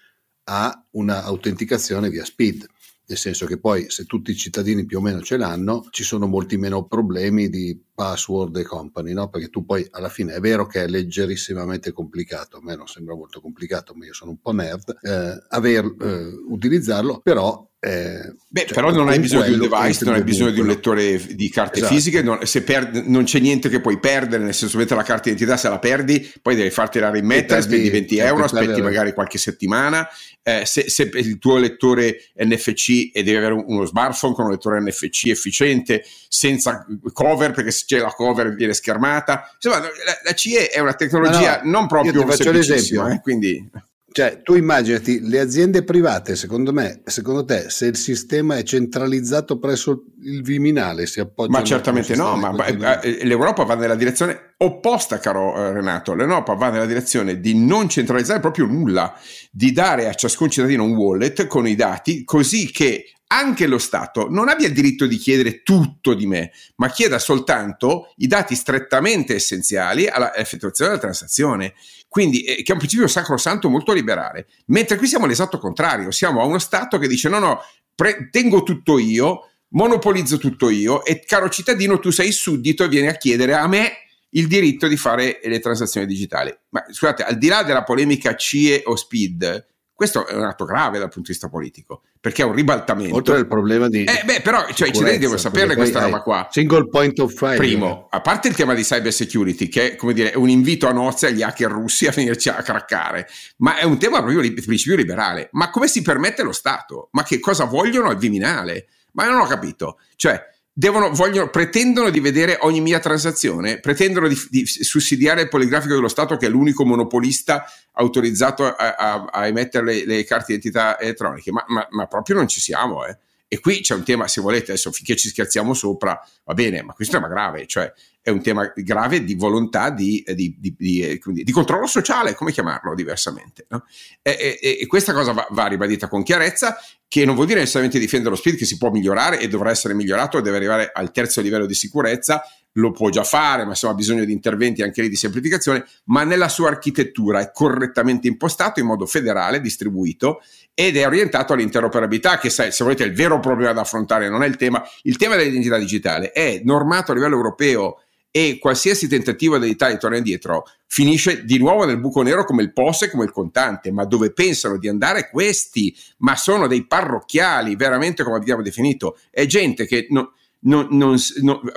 a 0.48 0.84
una 0.92 1.22
autenticazione 1.24 2.10
via 2.10 2.24
speed 2.24 2.66
nel 3.08 3.18
senso 3.18 3.46
che 3.46 3.58
poi 3.58 3.88
se 3.88 4.04
tutti 4.04 4.32
i 4.32 4.36
cittadini 4.36 4.84
più 4.84 4.98
o 4.98 5.00
meno 5.00 5.22
ce 5.22 5.36
l'hanno, 5.36 5.86
ci 5.90 6.02
sono 6.02 6.26
molti 6.26 6.56
meno 6.56 6.86
problemi 6.86 7.48
di 7.48 7.80
password 7.96 8.58
e 8.58 8.62
company, 8.62 9.14
no? 9.14 9.28
perché 9.28 9.48
tu 9.48 9.64
poi 9.64 9.86
alla 9.90 10.10
fine 10.10 10.34
è 10.34 10.40
vero 10.40 10.66
che 10.66 10.84
è 10.84 10.86
leggerissimamente 10.86 11.92
complicato, 11.92 12.58
a 12.58 12.60
me 12.62 12.76
non 12.76 12.86
sembra 12.86 13.14
molto 13.14 13.40
complicato, 13.40 13.94
ma 13.94 14.04
io 14.04 14.12
sono 14.12 14.32
un 14.32 14.38
po' 14.38 14.52
nerd, 14.52 14.98
eh, 15.00 15.42
aver, 15.48 15.84
eh, 15.98 16.28
utilizzarlo, 16.46 17.20
però 17.20 17.66
eh, 17.86 18.34
Beh, 18.48 18.62
cioè, 18.62 18.74
però 18.74 18.90
non 18.90 19.08
hai 19.08 19.20
bisogno 19.20 19.44
di 19.44 19.52
un 19.52 19.68
device, 19.68 20.04
non 20.06 20.14
hai 20.14 20.24
bisogno 20.24 20.50
di 20.50 20.58
un 20.58 20.66
lettore 20.66 21.18
di 21.24 21.48
carte 21.50 21.78
esatto. 21.78 21.94
fisiche, 21.94 22.20
non, 22.20 22.40
per, 22.64 23.04
non, 23.04 23.24
c'è 23.24 23.38
niente 23.38 23.68
che 23.68 23.80
puoi 23.80 24.00
perdere, 24.00 24.42
nel 24.42 24.54
senso 24.54 24.76
che 24.78 24.92
la 24.92 25.02
carta 25.04 25.24
d'identità 25.24 25.56
se 25.56 25.68
la 25.68 25.78
perdi, 25.78 26.28
poi 26.42 26.56
devi 26.56 26.70
farti 26.70 26.98
la 26.98 27.10
rimettere, 27.10 27.62
spendi 27.62 27.88
20 27.88 28.16
euro, 28.18 28.44
aspetti 28.44 28.82
magari 28.82 29.12
qualche 29.12 29.38
settimana, 29.38 30.08
eh, 30.42 30.64
se, 30.64 30.88
se, 30.88 31.08
il 31.12 31.38
tuo 31.38 31.58
lettore 31.58 32.30
NFC 32.38 33.10
e 33.12 33.22
devi 33.22 33.36
avere 33.36 33.54
uno 33.54 33.84
smartphone 33.84 34.34
con 34.34 34.46
un 34.46 34.50
lettore 34.52 34.80
NFC 34.80 35.26
efficiente, 35.26 36.02
senza 36.28 36.84
cover, 37.12 37.52
perché 37.52 37.70
se 37.70 37.84
c'è 37.86 37.98
la 37.98 38.10
cover 38.10 38.54
viene 38.54 38.74
schermata, 38.74 39.50
insomma 39.54 39.78
la, 39.78 39.88
la 40.24 40.34
CE 40.34 40.68
è 40.68 40.80
una 40.80 40.94
tecnologia 40.94 41.60
no, 41.62 41.70
no, 41.70 41.78
non 41.78 41.86
proprio 41.86 42.12
io 42.12 42.26
faccio 42.26 42.50
l'esempio, 42.50 43.06
eh, 43.08 43.20
quindi... 43.22 43.70
Cioè, 44.16 44.40
tu 44.42 44.54
immaginati 44.54 45.20
le 45.28 45.40
aziende 45.40 45.84
private, 45.84 46.36
secondo 46.36 46.72
me, 46.72 47.02
secondo 47.04 47.44
te, 47.44 47.68
se 47.68 47.84
il 47.84 47.96
sistema 47.96 48.56
è 48.56 48.62
centralizzato 48.62 49.58
presso 49.58 50.04
il 50.22 50.40
Viminale, 50.40 51.04
si 51.04 51.20
appoggia. 51.20 51.50
Ma 51.50 51.62
certamente 51.62 52.16
no, 52.16 52.34
ma 52.34 52.64
eh, 52.64 53.26
l'Europa 53.26 53.64
va 53.64 53.74
nella 53.74 53.94
direzione 53.94 54.54
opposta, 54.56 55.18
caro 55.18 55.54
eh, 55.54 55.72
Renato. 55.74 56.14
L'Europa 56.14 56.54
va 56.54 56.70
nella 56.70 56.86
direzione 56.86 57.40
di 57.40 57.54
non 57.62 57.90
centralizzare 57.90 58.40
proprio 58.40 58.64
nulla, 58.64 59.14
di 59.50 59.70
dare 59.72 60.08
a 60.08 60.14
ciascun 60.14 60.48
cittadino 60.48 60.82
un 60.82 60.94
wallet 60.94 61.46
con 61.46 61.66
i 61.66 61.74
dati, 61.74 62.24
così 62.24 62.70
che 62.70 63.15
anche 63.28 63.66
lo 63.66 63.78
Stato 63.78 64.28
non 64.30 64.48
abbia 64.48 64.68
il 64.68 64.72
diritto 64.72 65.06
di 65.06 65.16
chiedere 65.16 65.62
tutto 65.62 66.14
di 66.14 66.26
me, 66.26 66.52
ma 66.76 66.88
chieda 66.90 67.18
soltanto 67.18 68.12
i 68.16 68.26
dati 68.26 68.54
strettamente 68.54 69.34
essenziali 69.34 70.06
all'effettuazione 70.06 70.90
della 70.90 71.02
transazione. 71.02 71.74
Quindi, 72.08 72.44
eh, 72.44 72.62
che 72.62 72.70
è 72.70 72.72
un 72.72 72.78
principio 72.78 73.06
sacrosanto 73.08 73.68
molto 73.68 73.92
liberale. 73.92 74.46
Mentre 74.66 74.96
qui 74.96 75.06
siamo 75.06 75.24
all'esatto 75.24 75.58
contrario, 75.58 76.10
siamo 76.10 76.40
a 76.40 76.44
uno 76.44 76.58
Stato 76.58 76.98
che 76.98 77.08
dice 77.08 77.28
no, 77.28 77.38
no, 77.38 77.60
pre- 77.94 78.28
tengo 78.30 78.62
tutto 78.62 78.98
io, 78.98 79.50
monopolizzo 79.70 80.38
tutto 80.38 80.70
io 80.70 81.04
e 81.04 81.24
caro 81.24 81.48
cittadino 81.48 81.98
tu 81.98 82.10
sei 82.10 82.30
suddito 82.30 82.84
e 82.84 82.88
vieni 82.88 83.08
a 83.08 83.16
chiedere 83.16 83.54
a 83.54 83.66
me 83.66 83.92
il 84.30 84.46
diritto 84.46 84.86
di 84.86 84.96
fare 84.96 85.40
le 85.42 85.58
transazioni 85.58 86.06
digitali. 86.06 86.54
Ma 86.70 86.84
scusate, 86.88 87.24
al 87.24 87.38
di 87.38 87.48
là 87.48 87.62
della 87.62 87.82
polemica 87.82 88.36
CIE 88.36 88.82
o 88.84 88.94
SPID, 88.94 89.66
questo 89.96 90.26
è 90.26 90.34
un 90.34 90.44
atto 90.44 90.66
grave 90.66 90.98
dal 90.98 91.08
punto 91.08 91.28
di 91.28 91.32
vista 91.32 91.48
politico, 91.48 92.02
perché 92.20 92.42
è 92.42 92.44
un 92.44 92.52
ribaltamento. 92.52 93.14
Oltre 93.14 93.36
al 93.36 93.46
problema 93.46 93.88
di. 93.88 94.04
Eh, 94.04 94.24
beh, 94.26 94.42
però 94.42 94.66
cioè, 94.74 94.88
i 94.88 94.92
cittadini 94.92 95.16
devono 95.16 95.38
sapere 95.38 95.74
questa 95.74 96.02
roba 96.02 96.20
qua. 96.20 96.48
Single 96.50 96.88
point 96.90 97.18
of 97.18 97.32
failure. 97.32 97.66
Primo, 97.66 98.06
a 98.10 98.20
parte 98.20 98.48
il 98.48 98.54
tema 98.54 98.74
di 98.74 98.82
cyber 98.82 99.10
security, 99.10 99.68
che 99.68 99.92
è 99.92 99.96
come 99.96 100.12
dire, 100.12 100.32
un 100.36 100.50
invito 100.50 100.86
a 100.86 100.92
nozze 100.92 101.28
agli 101.28 101.40
hacker 101.40 101.70
russi 101.70 102.06
a 102.06 102.10
venirci 102.10 102.50
a 102.50 102.56
craccare, 102.56 103.26
ma 103.56 103.78
è 103.78 103.84
un 103.84 103.98
tema 103.98 104.18
proprio 104.18 104.42
di 104.42 104.52
principio 104.52 104.96
liberale. 104.96 105.48
Ma 105.52 105.70
come 105.70 105.88
si 105.88 106.02
permette 106.02 106.42
lo 106.42 106.52
Stato? 106.52 107.08
Ma 107.12 107.22
che 107.22 107.40
cosa 107.40 107.64
vogliono 107.64 108.10
al 108.10 108.18
Viminale? 108.18 108.88
Ma 109.12 109.24
non 109.24 109.40
ho 109.40 109.46
capito. 109.46 109.98
Cioè, 110.14 110.38
devono, 110.78 111.10
vogliono, 111.10 111.48
pretendono 111.48 112.10
di 112.10 112.20
vedere 112.20 112.58
ogni 112.60 112.82
mia 112.82 112.98
transazione, 112.98 113.80
pretendono 113.80 114.28
di, 114.28 114.36
di, 114.50 114.66
sussidiare 114.66 115.40
il 115.40 115.48
poligrafico 115.48 115.94
dello 115.94 116.06
Stato 116.06 116.36
che 116.36 116.46
è 116.46 116.48
l'unico 116.50 116.84
monopolista 116.84 117.64
autorizzato 117.92 118.66
a, 118.66 118.94
a, 118.94 119.24
a 119.24 119.46
emettere 119.46 119.86
le, 119.86 120.04
le, 120.04 120.24
carte 120.24 120.52
d'identità 120.52 121.00
elettroniche, 121.00 121.50
ma, 121.50 121.64
ma, 121.68 121.86
ma, 121.90 122.06
proprio 122.06 122.36
non 122.36 122.46
ci 122.46 122.60
siamo. 122.60 123.06
Eh. 123.06 123.16
E 123.48 123.58
qui 123.58 123.80
c'è 123.80 123.94
un 123.94 124.04
tema, 124.04 124.28
se 124.28 124.42
volete, 124.42 124.72
adesso 124.72 124.92
finché 124.92 125.16
ci 125.16 125.28
scherziamo 125.28 125.72
sopra, 125.72 126.20
va 126.44 126.52
bene, 126.52 126.82
ma 126.82 126.92
questo 126.92 127.16
è 127.16 127.20
un 127.20 127.24
tema 127.24 127.34
grave, 127.34 127.66
cioè 127.66 127.90
è 128.20 128.28
un 128.28 128.42
tema 128.42 128.70
grave 128.74 129.24
di 129.24 129.34
volontà 129.34 129.88
di, 129.88 130.22
di, 130.34 130.56
di, 130.58 131.00
eh, 131.00 131.20
di 131.24 131.52
controllo 131.52 131.86
sociale, 131.86 132.34
come 132.34 132.52
chiamarlo 132.52 132.94
diversamente. 132.94 133.64
No? 133.70 133.86
E, 134.20 134.58
e, 134.60 134.78
e, 134.80 134.86
questa 134.86 135.14
cosa 135.14 135.32
va, 135.32 135.46
va, 135.52 135.68
ribadita 135.68 136.08
con 136.08 136.22
chiarezza, 136.22 136.76
che 137.08 137.24
non 137.24 137.34
vuol 137.34 137.46
dire 137.46 137.60
necessariamente 137.60 138.00
difendere 138.00 138.30
lo 138.30 138.36
spirito, 138.36 138.62
che 138.62 138.68
si 138.68 138.78
può 138.78 138.90
migliorare 138.90 139.38
e 139.38 139.48
dovrà 139.48 139.70
essere 139.70 139.94
migliorato, 139.94 140.40
deve 140.40 140.56
arrivare 140.56 140.90
al 140.92 141.12
terzo 141.12 141.40
livello 141.40 141.66
di 141.66 141.74
sicurezza, 141.74 142.42
lo 142.72 142.90
può 142.90 143.08
già 143.08 143.24
fare, 143.24 143.62
ma 143.62 143.70
insomma 143.70 143.92
ha 143.92 143.96
bisogno 143.96 144.24
di 144.24 144.32
interventi 144.32 144.82
anche 144.82 145.02
lì 145.02 145.08
di 145.08 145.16
semplificazione, 145.16 145.84
ma 146.06 146.24
nella 146.24 146.48
sua 146.48 146.68
architettura 146.68 147.40
è 147.40 147.50
correttamente 147.52 148.28
impostato 148.28 148.80
in 148.80 148.86
modo 148.86 149.06
federale, 149.06 149.60
distribuito 149.60 150.42
ed 150.74 150.96
è 150.96 151.06
orientato 151.06 151.54
all'interoperabilità, 151.54 152.38
che 152.38 152.50
se 152.50 152.70
volete 152.80 153.04
è 153.04 153.06
il 153.06 153.14
vero 153.14 153.40
problema 153.40 153.72
da 153.72 153.80
affrontare, 153.80 154.28
non 154.28 154.42
è 154.42 154.46
il 154.46 154.56
tema. 154.56 154.82
Il 155.02 155.16
tema 155.16 155.36
dell'identità 155.36 155.78
digitale 155.78 156.32
è 156.32 156.60
normato 156.64 157.12
a 157.12 157.14
livello 157.14 157.36
europeo 157.36 158.00
e 158.36 158.58
qualsiasi 158.58 159.08
tentativo 159.08 159.56
dell'Italia 159.56 159.94
di 159.94 160.00
tornare 160.00 160.22
indietro 160.22 160.68
finisce 160.86 161.46
di 161.46 161.56
nuovo 161.56 161.86
nel 161.86 161.98
buco 161.98 162.20
nero 162.20 162.44
come 162.44 162.62
il 162.62 162.70
POS 162.70 163.04
e 163.04 163.10
come 163.10 163.24
il 163.24 163.30
contante, 163.30 163.90
ma 163.90 164.04
dove 164.04 164.30
pensano 164.30 164.76
di 164.76 164.88
andare 164.88 165.30
questi, 165.30 165.96
ma 166.18 166.36
sono 166.36 166.66
dei 166.66 166.84
parrocchiali, 166.86 167.76
veramente 167.76 168.24
come 168.24 168.36
abbiamo 168.36 168.60
definito, 168.60 169.18
è 169.30 169.46
gente 169.46 169.86
che 169.86 170.08
non, 170.10 170.28
non, 170.64 170.86
non, 170.90 171.18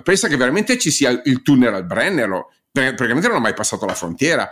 pensa 0.04 0.28
che 0.28 0.36
veramente 0.36 0.78
ci 0.78 0.92
sia 0.92 1.22
il 1.24 1.42
tunnel 1.44 1.74
al 1.74 1.86
Brennero, 1.86 2.52
praticamente 2.74 3.30
non 3.30 3.38
ha 3.38 3.40
mai 3.40 3.54
passato 3.54 3.86
la 3.86 3.96
frontiera. 3.96 4.50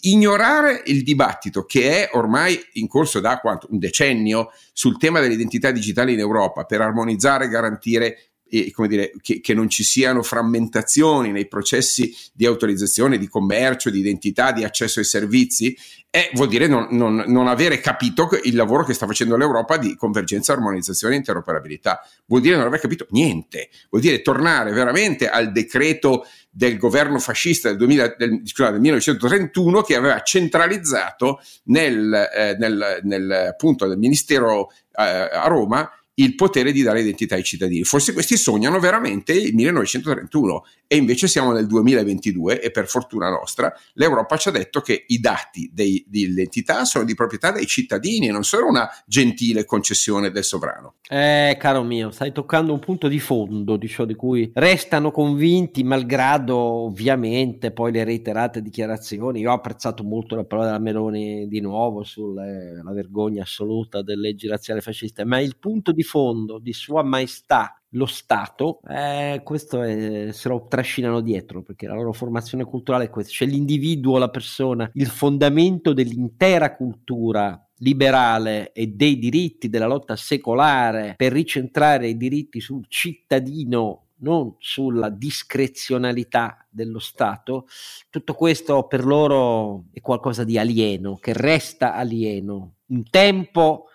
Ignorare 0.00 0.80
il 0.86 1.02
dibattito 1.02 1.66
che 1.66 2.08
è 2.08 2.16
ormai 2.16 2.58
in 2.74 2.88
corso 2.88 3.20
da 3.20 3.38
quanto, 3.40 3.66
un 3.70 3.78
decennio 3.78 4.50
sul 4.72 4.96
tema 4.96 5.20
dell'identità 5.20 5.70
digitale 5.72 6.12
in 6.12 6.20
Europa 6.20 6.64
per 6.64 6.80
armonizzare 6.80 7.44
e 7.44 7.48
garantire 7.48 8.30
e, 8.48 8.70
come 8.72 8.88
dire, 8.88 9.12
che, 9.20 9.40
che, 9.40 9.54
non 9.54 9.68
ci 9.68 9.82
siano 9.82 10.22
frammentazioni 10.22 11.32
nei 11.32 11.48
processi 11.48 12.14
di 12.32 12.46
autorizzazione, 12.46 13.18
di 13.18 13.28
commercio, 13.28 13.90
di 13.90 13.98
identità, 13.98 14.52
di 14.52 14.64
accesso 14.64 15.00
ai 15.00 15.04
servizi, 15.04 15.76
eh, 16.10 16.30
vuol 16.32 16.48
dire 16.48 16.66
non, 16.66 16.88
non, 16.92 17.24
non, 17.26 17.46
avere 17.46 17.80
capito 17.80 18.28
il 18.44 18.54
lavoro 18.54 18.84
che 18.84 18.94
sta 18.94 19.06
facendo 19.06 19.36
l'Europa 19.36 19.76
di 19.76 19.96
convergenza, 19.96 20.52
armonizzazione 20.52 21.14
e 21.14 21.18
interoperabilità. 21.18 22.00
Vuol 22.26 22.40
dire 22.40 22.56
non 22.56 22.66
aver 22.66 22.80
capito 22.80 23.06
niente, 23.10 23.68
vuol 23.90 24.02
dire 24.02 24.22
tornare 24.22 24.72
veramente 24.72 25.28
al 25.28 25.52
decreto 25.52 26.24
del 26.48 26.78
governo 26.78 27.18
fascista 27.18 27.68
del, 27.68 27.76
2000, 27.76 28.14
del, 28.16 28.40
scusate, 28.44 28.72
del 28.72 28.80
1931 28.80 29.82
che 29.82 29.94
aveva 29.94 30.22
centralizzato 30.22 31.40
nel, 31.64 32.14
eh, 32.14 32.56
nel, 32.58 33.00
nel 33.02 33.30
appunto 33.30 33.86
del 33.86 33.98
Ministero 33.98 34.70
eh, 34.70 35.02
a 35.02 35.46
Roma 35.48 35.90
il 36.18 36.34
potere 36.34 36.72
di 36.72 36.82
dare 36.82 37.00
identità 37.00 37.34
ai 37.34 37.42
cittadini. 37.42 37.84
Forse 37.84 38.12
questi 38.12 38.36
sognano 38.36 38.78
veramente 38.78 39.32
il 39.32 39.54
1931 39.54 40.64
e 40.86 40.96
invece 40.96 41.26
siamo 41.26 41.52
nel 41.52 41.66
2022 41.66 42.60
e 42.60 42.70
per 42.70 42.86
fortuna 42.86 43.28
nostra 43.28 43.72
l'Europa 43.94 44.36
ci 44.36 44.48
ha 44.48 44.52
detto 44.52 44.80
che 44.80 45.04
i 45.08 45.18
dati 45.18 45.70
dei, 45.72 46.04
di 46.06 46.22
identità 46.22 46.84
sono 46.84 47.04
di 47.04 47.14
proprietà 47.14 47.50
dei 47.50 47.66
cittadini 47.66 48.28
e 48.28 48.32
non 48.32 48.44
sono 48.44 48.68
una 48.68 48.88
gentile 49.04 49.64
concessione 49.64 50.30
del 50.30 50.44
sovrano. 50.44 50.94
Eh, 51.08 51.56
caro 51.58 51.82
mio, 51.82 52.10
stai 52.10 52.32
toccando 52.32 52.72
un 52.72 52.78
punto 52.78 53.08
di 53.08 53.18
fondo 53.18 53.76
di 53.76 53.88
ciò 53.88 54.04
di 54.04 54.14
cui 54.14 54.50
restano 54.54 55.10
convinti, 55.10 55.84
malgrado 55.84 56.56
ovviamente 56.56 57.72
poi 57.72 57.92
le 57.92 58.04
reiterate 58.04 58.62
dichiarazioni. 58.62 59.40
Io 59.40 59.50
ho 59.50 59.54
apprezzato 59.54 60.02
molto 60.02 60.34
la 60.34 60.44
parola 60.44 60.68
della 60.68 60.78
Meloni 60.78 61.46
di 61.46 61.60
nuovo 61.60 62.04
sulla 62.04 62.44
vergogna 62.92 63.42
assoluta 63.42 64.02
delle 64.02 64.28
leggi 64.28 64.48
razziali 64.48 64.80
fasciste, 64.80 65.24
ma 65.24 65.40
il 65.40 65.56
punto 65.58 65.92
di 65.92 66.02
fondo 66.06 66.58
di 66.58 66.72
Sua 66.72 67.02
Maestà 67.02 67.80
lo 67.90 68.06
Stato, 68.06 68.80
eh, 68.88 69.40
questo 69.42 69.82
è, 69.82 70.30
se 70.32 70.48
lo 70.48 70.66
trascinano 70.68 71.20
dietro 71.20 71.62
perché 71.62 71.86
la 71.86 71.94
loro 71.94 72.12
formazione 72.12 72.64
culturale 72.64 73.04
è 73.04 73.10
questa, 73.10 73.32
cioè 73.32 73.48
l'individuo, 73.48 74.18
la 74.18 74.30
persona, 74.30 74.88
il 74.94 75.06
fondamento 75.06 75.92
dell'intera 75.92 76.76
cultura 76.76 77.60
liberale 77.78 78.72
e 78.72 78.86
dei 78.88 79.18
diritti 79.18 79.68
della 79.68 79.86
lotta 79.86 80.16
secolare 80.16 81.14
per 81.16 81.32
ricentrare 81.32 82.08
i 82.08 82.16
diritti 82.16 82.60
sul 82.60 82.84
cittadino 82.88 84.02
non 84.18 84.54
sulla 84.58 85.10
discrezionalità 85.10 86.66
dello 86.70 86.98
Stato, 86.98 87.66
tutto 88.08 88.34
questo 88.34 88.86
per 88.86 89.04
loro 89.04 89.84
è 89.92 90.00
qualcosa 90.00 90.44
di 90.44 90.58
alieno, 90.58 91.16
che 91.16 91.32
resta 91.34 91.94
alieno. 91.94 92.76
Un 92.86 93.02
tempo 93.10 93.88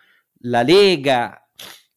la 0.45 0.61
Lega 0.61 1.40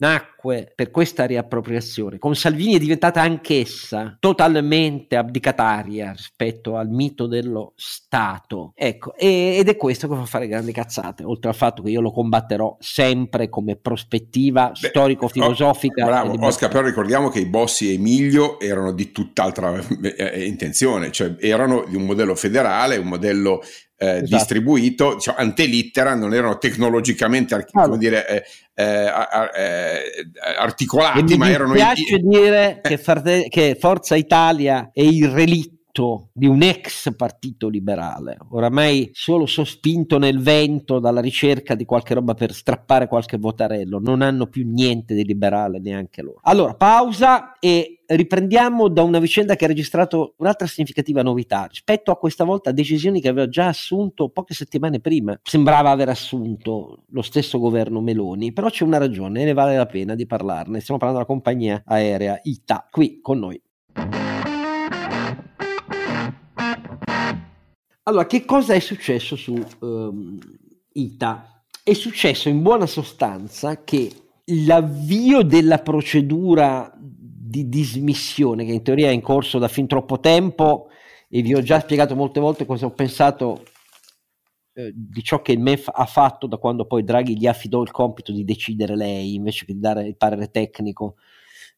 nacque 0.04 0.70
per 0.74 0.90
questa 0.90 1.24
riappropriazione. 1.24 2.18
Con 2.18 2.36
Salvini 2.36 2.74
è 2.74 2.78
diventata 2.78 3.22
anch'essa 3.22 4.16
totalmente 4.20 5.16
abdicataria 5.16 6.12
rispetto 6.12 6.76
al 6.76 6.88
mito 6.90 7.26
dello 7.26 7.72
Stato. 7.76 8.72
Ecco, 8.74 9.14
e, 9.16 9.56
ed 9.58 9.68
è 9.68 9.76
questo 9.76 10.06
che 10.08 10.14
fa 10.14 10.26
fare 10.26 10.46
grandi 10.46 10.72
cazzate, 10.72 11.24
oltre 11.24 11.48
al 11.48 11.56
fatto 11.56 11.82
che 11.82 11.90
io 11.90 12.02
lo 12.02 12.12
combatterò 12.12 12.76
sempre 12.80 13.48
come 13.48 13.76
prospettiva 13.76 14.72
storico-filosofica. 14.74 16.04
Oh, 16.04 16.06
bravo, 16.06 16.46
Oscar, 16.46 16.70
però 16.70 16.84
ricordiamo 16.84 17.30
che 17.30 17.40
i 17.40 17.46
Bossi 17.46 17.88
e 17.88 17.94
Emilio 17.94 18.60
erano 18.60 18.92
di 18.92 19.10
tutt'altra 19.10 19.74
eh, 20.02 20.44
intenzione, 20.44 21.10
cioè 21.10 21.34
erano 21.38 21.84
di 21.88 21.96
un 21.96 22.04
modello 22.04 22.34
federale, 22.34 22.96
un 22.96 23.08
modello 23.08 23.62
eh, 24.04 24.16
esatto. 24.16 24.36
distribuito, 24.36 25.18
cioè, 25.18 25.34
antelittera, 25.38 26.14
non 26.14 26.34
erano 26.34 26.58
tecnologicamente 26.58 27.54
archi- 27.54 27.78
allora. 27.78 27.96
dire, 27.96 28.28
eh, 28.28 28.44
eh, 28.74 29.06
eh, 29.06 30.24
articolati, 30.58 31.36
ma 31.36 31.48
erano... 31.48 31.72
Mi 31.72 31.78
piace 31.78 32.16
in... 32.16 32.28
dire 32.28 32.80
che 33.48 33.76
Forza 33.78 34.14
Italia 34.14 34.90
è 34.92 35.02
il 35.02 35.28
relitto 35.28 35.73
di 36.32 36.46
un 36.46 36.62
ex 36.62 37.14
partito 37.14 37.68
liberale, 37.68 38.36
oramai 38.50 39.10
solo 39.12 39.46
sospinto 39.46 40.18
nel 40.18 40.40
vento 40.40 40.98
dalla 40.98 41.20
ricerca 41.20 41.76
di 41.76 41.84
qualche 41.84 42.14
roba 42.14 42.34
per 42.34 42.52
strappare 42.52 43.06
qualche 43.06 43.38
votarello, 43.38 44.00
non 44.00 44.20
hanno 44.20 44.46
più 44.48 44.68
niente 44.68 45.14
di 45.14 45.24
liberale 45.24 45.78
neanche 45.78 46.22
loro. 46.22 46.40
Allora, 46.42 46.74
pausa 46.74 47.58
e 47.60 48.00
riprendiamo 48.06 48.88
da 48.88 49.02
una 49.02 49.20
vicenda 49.20 49.54
che 49.54 49.64
ha 49.64 49.68
registrato 49.68 50.34
un'altra 50.38 50.66
significativa 50.66 51.22
novità 51.22 51.66
rispetto 51.66 52.10
a 52.10 52.16
questa 52.16 52.42
volta 52.42 52.72
decisioni 52.72 53.20
che 53.20 53.28
aveva 53.28 53.48
già 53.48 53.68
assunto 53.68 54.30
poche 54.30 54.54
settimane 54.54 54.98
prima. 54.98 55.38
Sembrava 55.42 55.90
aver 55.90 56.08
assunto 56.08 57.04
lo 57.08 57.22
stesso 57.22 57.58
governo 57.60 58.00
Meloni, 58.00 58.52
però 58.52 58.68
c'è 58.68 58.82
una 58.82 58.98
ragione 58.98 59.42
e 59.42 59.44
ne 59.44 59.52
vale 59.52 59.76
la 59.76 59.86
pena 59.86 60.16
di 60.16 60.26
parlarne. 60.26 60.80
Stiamo 60.80 60.98
parlando 60.98 61.22
della 61.22 61.32
compagnia 61.32 61.82
aerea 61.86 62.40
ITA, 62.42 62.88
qui 62.90 63.20
con 63.20 63.38
noi. 63.38 63.62
Allora, 68.06 68.26
che 68.26 68.44
cosa 68.44 68.74
è 68.74 68.80
successo 68.80 69.34
su 69.34 69.54
um, 69.80 70.38
ITA? 70.92 71.64
È 71.82 71.92
successo 71.94 72.50
in 72.50 72.60
buona 72.60 72.86
sostanza 72.86 73.82
che 73.82 74.10
l'avvio 74.66 75.42
della 75.42 75.78
procedura 75.78 76.92
di 76.98 77.68
dismissione, 77.68 78.66
che 78.66 78.72
in 78.72 78.82
teoria 78.82 79.08
è 79.08 79.12
in 79.12 79.22
corso 79.22 79.58
da 79.58 79.68
fin 79.68 79.86
troppo 79.86 80.20
tempo, 80.20 80.88
e 81.30 81.40
vi 81.40 81.54
ho 81.54 81.62
già 81.62 81.80
spiegato 81.80 82.14
molte 82.14 82.40
volte 82.40 82.66
cosa 82.66 82.84
ho 82.84 82.90
pensato 82.90 83.64
eh, 84.74 84.92
di 84.94 85.22
ciò 85.22 85.40
che 85.40 85.52
il 85.52 85.60
MEF 85.60 85.90
ha 85.92 86.04
fatto 86.04 86.46
da 86.46 86.58
quando 86.58 86.86
poi 86.86 87.04
Draghi 87.04 87.38
gli 87.38 87.46
affidò 87.46 87.80
il 87.82 87.90
compito 87.90 88.32
di 88.32 88.44
decidere 88.44 88.96
lei 88.96 89.34
invece 89.34 89.64
che 89.64 89.72
di 89.72 89.80
dare 89.80 90.06
il 90.06 90.16
parere 90.16 90.50
tecnico 90.50 91.16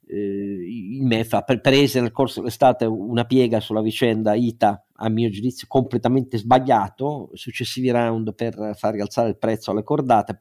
eh, 0.09 0.17
il 0.17 1.05
MEF 1.05 1.33
ha 1.35 1.43
preso 1.43 2.01
nel 2.01 2.13
corso 2.13 2.41
dell'estate 2.41 2.85
una 2.85 3.25
piega 3.25 3.61
sulla 3.61 3.83
vicenda 3.83 4.35
ITA, 4.35 4.86
a 4.97 5.09
mio 5.09 5.29
giudizio 5.31 5.67
completamente 5.69 6.39
sbagliato, 6.39 7.31
successivi 7.35 7.91
round 7.91 8.35
per 8.35 8.73
far 8.77 8.95
rialzare 8.95 9.29
il 9.29 9.39
prezzo 9.39 9.71
alle 9.71 9.83
cordate, 9.83 10.37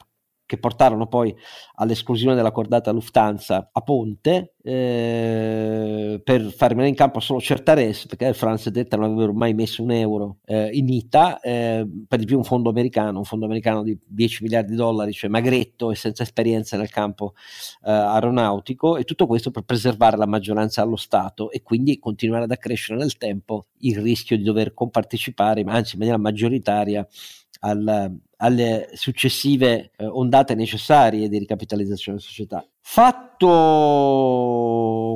che 0.45 0.57
portarono 0.57 1.07
poi 1.07 1.35
all'esclusione 1.75 2.35
della 2.35 2.51
cordata 2.51 2.91
Lufthansa 2.91 3.69
a 3.71 3.81
Ponte 3.81 4.53
eh, 4.61 6.21
per 6.23 6.41
far 6.51 6.69
rimanere 6.69 6.89
in 6.89 6.95
campo 6.95 7.19
solo 7.19 7.39
certa 7.39 7.73
res 7.73 8.05
perché 8.05 8.25
Air 8.25 8.35
France 8.35 8.71
detta 8.71 8.95
non 8.95 9.11
avevano 9.11 9.33
mai 9.33 9.53
messo 9.53 9.81
un 9.81 9.91
euro 9.91 10.37
eh, 10.45 10.69
in 10.73 10.87
ITA 10.87 11.39
eh, 11.39 11.87
per 12.07 12.19
di 12.19 12.25
più 12.25 12.37
un 12.37 12.43
fondo 12.43 12.69
americano 12.69 13.19
un 13.19 13.25
fondo 13.25 13.45
americano 13.45 13.83
di 13.83 13.97
10 14.05 14.43
miliardi 14.43 14.71
di 14.71 14.77
dollari 14.77 15.13
cioè 15.13 15.29
magretto 15.29 15.91
e 15.91 15.95
senza 15.95 16.23
esperienza 16.23 16.77
nel 16.77 16.89
campo 16.89 17.33
eh, 17.83 17.91
aeronautico 17.91 18.97
e 18.97 19.03
tutto 19.03 19.27
questo 19.27 19.51
per 19.51 19.63
preservare 19.63 20.17
la 20.17 20.27
maggioranza 20.27 20.81
allo 20.81 20.95
Stato 20.95 21.49
e 21.51 21.61
quindi 21.63 21.97
continuare 21.99 22.43
ad 22.43 22.51
accrescere 22.51 22.99
nel 22.99 23.17
tempo 23.17 23.65
il 23.79 23.99
rischio 23.99 24.37
di 24.37 24.43
dover 24.43 24.73
compartecipare 24.73 25.63
anzi 25.65 25.93
in 25.93 25.99
maniera 25.99 26.19
maggioritaria 26.19 27.05
al, 27.59 28.19
alle 28.37 28.89
successive 28.93 29.91
eh, 29.95 30.05
ondate 30.05 30.55
necessarie 30.55 31.29
di 31.29 31.37
ricapitalizzazione 31.37 32.17
della 32.17 32.29
società. 32.29 32.65
Fatto 32.81 33.49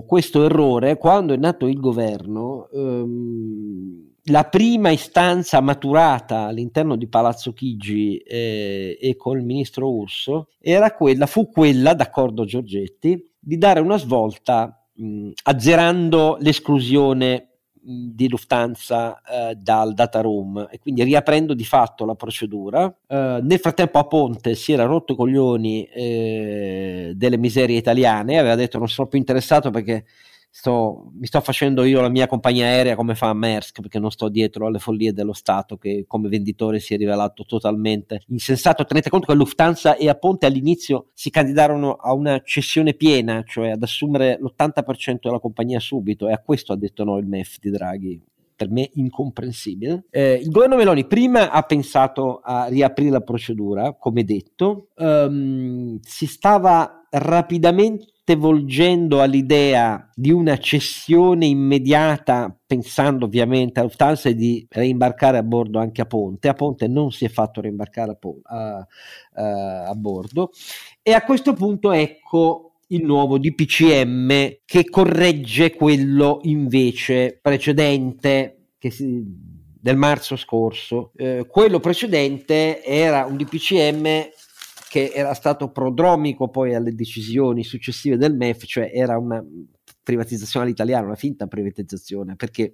questo 0.07 0.45
errore, 0.45 0.97
quando 0.97 1.33
è 1.33 1.37
nato 1.37 1.67
il 1.67 1.79
governo, 1.79 2.69
ehm, 2.69 4.07
la 4.29 4.43
prima 4.43 4.89
istanza 4.89 5.61
maturata 5.61 6.45
all'interno 6.45 6.95
di 6.95 7.07
Palazzo 7.07 7.53
Chigi 7.53 8.17
eh, 8.17 8.97
e 8.99 9.15
col 9.15 9.41
ministro 9.43 9.91
Urso 9.91 10.49
era 10.59 10.93
quella, 10.93 11.25
fu 11.25 11.49
quella, 11.49 11.93
d'accordo 11.93 12.45
Giorgetti, 12.45 13.33
di 13.39 13.57
dare 13.57 13.79
una 13.79 13.97
svolta 13.97 14.85
mh, 14.93 15.31
azzerando 15.43 16.37
l'esclusione 16.39 17.48
di 17.91 18.29
Lufthansa 18.29 19.21
eh, 19.21 19.55
dal 19.55 19.95
data 19.95 20.21
room 20.21 20.67
e 20.69 20.77
quindi 20.79 21.03
riaprendo 21.03 21.55
di 21.55 21.65
fatto 21.65 22.05
la 22.05 22.13
procedura. 22.13 22.85
Eh, 23.07 23.39
nel 23.41 23.59
frattempo 23.59 23.97
a 23.97 24.05
Ponte 24.05 24.53
si 24.53 24.73
era 24.73 24.85
rotto 24.85 25.13
i 25.13 25.15
coglioni 25.15 25.85
eh, 25.85 27.13
delle 27.15 27.37
miserie 27.37 27.77
italiane, 27.77 28.37
aveva 28.37 28.55
detto 28.55 28.77
non 28.77 28.87
sono 28.87 29.07
più 29.07 29.17
interessato 29.17 29.71
perché 29.71 30.05
sto, 30.49 31.11
mi 31.13 31.27
sto 31.27 31.41
facendo 31.41 31.83
io 31.83 32.01
la 32.01 32.09
mia 32.09 32.27
compagnia 32.27 32.65
aerea 32.65 32.95
come 32.95 33.15
fa 33.15 33.33
Maersk 33.33 33.81
perché 33.81 33.99
non 33.99 34.11
sto 34.11 34.29
dietro 34.29 34.67
alle 34.67 34.79
follie 34.79 35.13
dello 35.13 35.33
Stato 35.33 35.77
che 35.77 36.05
come 36.07 36.27
venditore 36.27 36.79
si 36.79 36.93
è 36.93 36.97
rivelato 36.97 37.45
totalmente 37.45 38.23
insensato. 38.27 38.85
Tenete 38.85 39.09
conto 39.09 39.27
che 39.27 39.33
Lufthansa 39.33 39.95
e 39.95 40.09
a 40.09 40.15
Ponte 40.15 40.45
all'inizio 40.45 41.07
si 41.13 41.29
candidarono 41.29 41.93
a 41.93 42.13
una 42.13 42.41
cessione 42.43 42.93
piena, 42.93 43.43
cioè 43.45 43.69
ad 43.69 43.83
assumere 43.83 44.37
l'80% 44.39 45.19
della 45.21 45.39
compagnia 45.39 45.79
subito 45.79 46.27
e 46.27 46.33
a 46.33 46.39
questo 46.39 46.73
ha 46.73 46.77
detto 46.77 47.03
no 47.03 47.17
il 47.17 47.25
MEF 47.25 47.57
di 47.59 47.69
Draghi 47.69 48.21
per 48.59 48.69
me 48.69 48.89
incomprensibile. 48.95 50.03
Eh, 50.09 50.33
il 50.33 50.49
governo 50.49 50.75
Meloni 50.75 51.07
prima 51.07 51.49
ha 51.49 51.61
pensato 51.61 52.41
a 52.43 52.65
riaprire 52.65 53.11
la 53.11 53.21
procedura, 53.21 53.93
come 53.93 54.25
detto, 54.25 54.89
um, 54.97 55.97
si 56.01 56.27
stava 56.27 57.05
rapidamente 57.09 58.07
volgendo 58.35 59.21
all'idea 59.21 60.09
di 60.13 60.31
una 60.31 60.57
cessione 60.57 61.45
immediata, 61.45 62.55
pensando 62.65 63.25
ovviamente 63.25 63.79
a 63.79 63.83
Lufthansa 63.83 64.31
di 64.31 64.65
reimbarcare 64.69 65.37
a 65.37 65.43
bordo 65.43 65.79
anche 65.79 66.01
a 66.01 66.05
Ponte. 66.05 66.47
A 66.47 66.53
Ponte 66.53 66.87
non 66.87 67.11
si 67.11 67.25
è 67.25 67.29
fatto 67.29 67.61
reimbarcare 67.61 68.11
a, 68.11 68.17
a, 68.43 68.87
a, 69.33 69.87
a 69.87 69.95
bordo. 69.95 70.51
E 71.01 71.13
a 71.13 71.23
questo 71.23 71.53
punto 71.53 71.91
ecco 71.91 72.69
il 72.87 73.03
nuovo 73.03 73.37
DPCM 73.37 74.57
che 74.65 74.89
corregge 74.89 75.75
quello 75.75 76.39
invece 76.43 77.37
precedente 77.41 78.69
che 78.77 78.89
si, 78.89 79.23
del 79.79 79.95
marzo 79.95 80.35
scorso. 80.35 81.11
Eh, 81.15 81.45
quello 81.47 81.79
precedente 81.79 82.83
era 82.83 83.25
un 83.25 83.37
DPCM 83.37 84.29
che 84.89 85.11
era 85.13 85.35
stato 85.35 85.69
prodromico 85.71 86.49
poi 86.49 86.73
alle 86.73 86.95
decisioni 86.95 87.63
successive 87.63 88.17
del 88.17 88.35
MEF, 88.35 88.65
cioè 88.65 88.91
era 88.91 89.17
una 89.17 89.41
privatizzazione 90.01 90.65
all'italiana, 90.65 91.05
una 91.05 91.15
finta 91.15 91.45
privatizzazione, 91.45 92.35
perché 92.35 92.73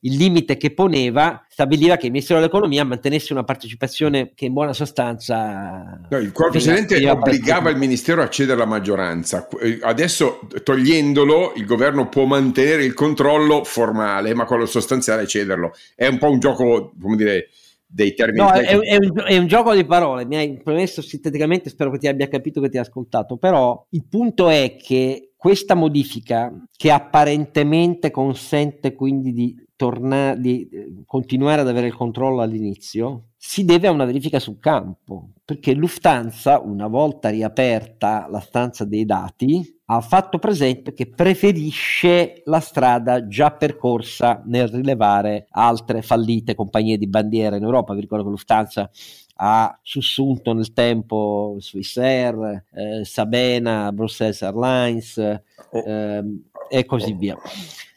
il 0.00 0.16
limite 0.16 0.56
che 0.56 0.72
poneva 0.72 1.44
stabiliva 1.48 1.96
che 1.96 2.06
il 2.06 2.12
Ministero 2.12 2.38
dell'Economia 2.38 2.84
mantenesse 2.84 3.32
una 3.34 3.44
partecipazione 3.44 4.32
che 4.34 4.46
in 4.46 4.54
buona 4.54 4.72
sostanza... 4.72 6.00
No, 6.08 6.18
il 6.18 6.32
quale 6.32 6.52
precedente 6.52 7.08
obbligava 7.08 7.68
il 7.68 7.76
Ministero 7.76 8.22
a 8.22 8.28
cedere 8.28 8.58
la 8.58 8.66
maggioranza. 8.66 9.46
Adesso, 9.82 10.48
togliendolo, 10.62 11.52
il 11.56 11.66
governo 11.66 12.08
può 12.08 12.24
mantenere 12.24 12.84
il 12.84 12.94
controllo 12.94 13.64
formale, 13.64 14.34
ma 14.34 14.46
quello 14.46 14.66
sostanziale 14.66 15.26
cederlo. 15.26 15.74
È 15.94 16.06
un 16.06 16.18
po' 16.18 16.30
un 16.30 16.38
gioco, 16.38 16.94
come 17.00 17.16
dire 17.16 17.48
dei 17.94 18.12
termini. 18.14 18.44
No, 18.44 18.50
è, 18.52 18.64
è, 18.64 18.96
un, 18.96 19.22
è, 19.24 19.38
un, 19.38 19.46
gioco 19.46 19.72
di 19.72 19.84
parole, 19.84 20.26
mi 20.26 20.34
hai 20.34 20.60
promesso 20.60 21.00
sinteticamente, 21.00 21.70
spero 21.70 21.92
che 21.92 21.98
ti 21.98 22.08
abbia 22.08 22.26
capito 22.26 22.60
che 22.60 22.68
ti 22.68 22.76
ha 22.76 22.80
ascoltato, 22.80 23.36
però 23.36 23.86
il 23.90 24.04
punto 24.08 24.48
è 24.48 24.76
che 24.76 25.34
questa 25.36 25.74
modifica 25.74 26.52
che 26.76 26.90
apparentemente 26.90 28.10
consente 28.10 28.94
quindi 28.94 29.32
di, 29.32 29.54
tornare, 29.76 30.40
di 30.40 30.68
continuare 31.06 31.60
ad 31.60 31.68
avere 31.68 31.86
il 31.86 31.94
controllo 31.94 32.40
all'inizio, 32.40 33.28
si 33.36 33.64
deve 33.64 33.86
a 33.86 33.92
una 33.92 34.06
verifica 34.06 34.40
sul 34.40 34.58
campo, 34.58 35.30
perché 35.44 35.72
Lufthansa, 35.74 36.60
una 36.60 36.88
volta 36.88 37.28
riaperta 37.28 38.26
la 38.28 38.40
stanza 38.40 38.84
dei 38.84 39.04
dati, 39.04 39.73
ha 39.86 40.00
fatto 40.00 40.38
presente 40.38 40.94
che 40.94 41.06
preferisce 41.08 42.42
la 42.46 42.60
strada 42.60 43.26
già 43.26 43.50
percorsa 43.52 44.42
nel 44.46 44.68
rilevare 44.68 45.46
altre 45.50 46.00
fallite 46.00 46.54
compagnie 46.54 46.96
di 46.96 47.06
bandiera 47.06 47.56
in 47.56 47.64
Europa. 47.64 47.92
Vi 47.92 48.00
ricordo 48.00 48.24
che 48.24 48.30
Lufthansa 48.30 48.90
ha 49.36 49.78
sussunto 49.82 50.52
nel 50.52 50.72
tempo 50.72 51.56
Swissair, 51.58 52.64
eh, 52.72 53.04
Sabena, 53.04 53.92
Brussels 53.92 54.40
Airlines 54.42 55.18
eh, 55.18 56.24
e 56.68 56.84
così 56.86 57.12
via. 57.12 57.36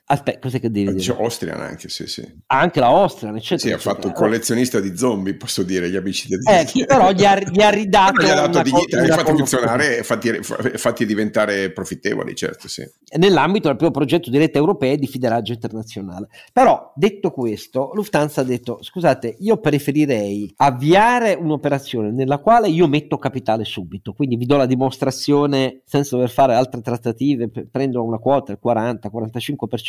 Aspetta, 0.10 0.40
cos'è 0.40 0.62
che 0.62 0.72
devi 0.72 0.94
dire? 0.94 1.18
Austrian 1.18 1.60
anche, 1.60 1.90
sì, 1.90 2.08
sì. 2.08 2.26
Anche 2.46 2.80
la 2.80 2.88
Austrian, 2.88 3.36
eccetera. 3.36 3.68
Sì, 3.68 3.72
ha 3.74 3.78
fatto 3.78 4.08
un 4.08 4.14
collezionista 4.14 4.80
di 4.80 4.96
zombie, 4.96 5.36
posso 5.36 5.64
dire, 5.64 5.90
gli 5.90 5.98
amici 5.98 6.30
di 6.30 6.36
eh, 6.36 6.86
però 6.86 7.12
gli 7.12 7.26
ha, 7.26 7.38
gli 7.38 7.62
ha 7.62 7.70
ridato... 7.70 8.22
gli 8.22 8.30
ha 8.30 8.48
dato 8.48 8.62
dignità, 8.62 9.02
li 9.02 9.10
ha 9.10 9.16
fatti 9.16 9.36
funzionare 9.36 9.98
e 9.98 10.04
fatti, 10.04 10.40
fatti, 10.42 11.06
diventare 11.06 11.72
profittevoli, 11.72 12.36
certo, 12.36 12.70
sì. 12.70 12.90
Nell'ambito 13.18 13.68
del 13.68 13.76
primo 13.76 13.92
progetto 13.92 14.30
di 14.30 14.38
rete 14.38 14.58
europea 14.58 14.96
di 14.96 15.08
fideraggio 15.08 15.52
internazionale. 15.52 16.30
Però, 16.54 16.94
detto 16.96 17.32
questo, 17.32 17.92
Lufthansa 17.94 18.40
ha 18.40 18.46
detto, 18.46 18.78
scusate, 18.82 19.36
io 19.40 19.58
preferirei 19.58 20.54
avviare 20.56 21.34
un'operazione 21.34 22.12
nella 22.12 22.38
quale 22.38 22.70
io 22.70 22.88
metto 22.88 23.18
capitale 23.18 23.66
subito, 23.66 24.14
quindi 24.14 24.38
vi 24.38 24.46
do 24.46 24.56
la 24.56 24.66
dimostrazione 24.66 25.82
senza 25.84 26.16
dover 26.16 26.30
fare 26.30 26.56
altre 26.56 26.80
trattative, 26.80 27.50
prendo 27.70 28.02
una 28.06 28.20
quota, 28.20 28.54
il 28.54 28.60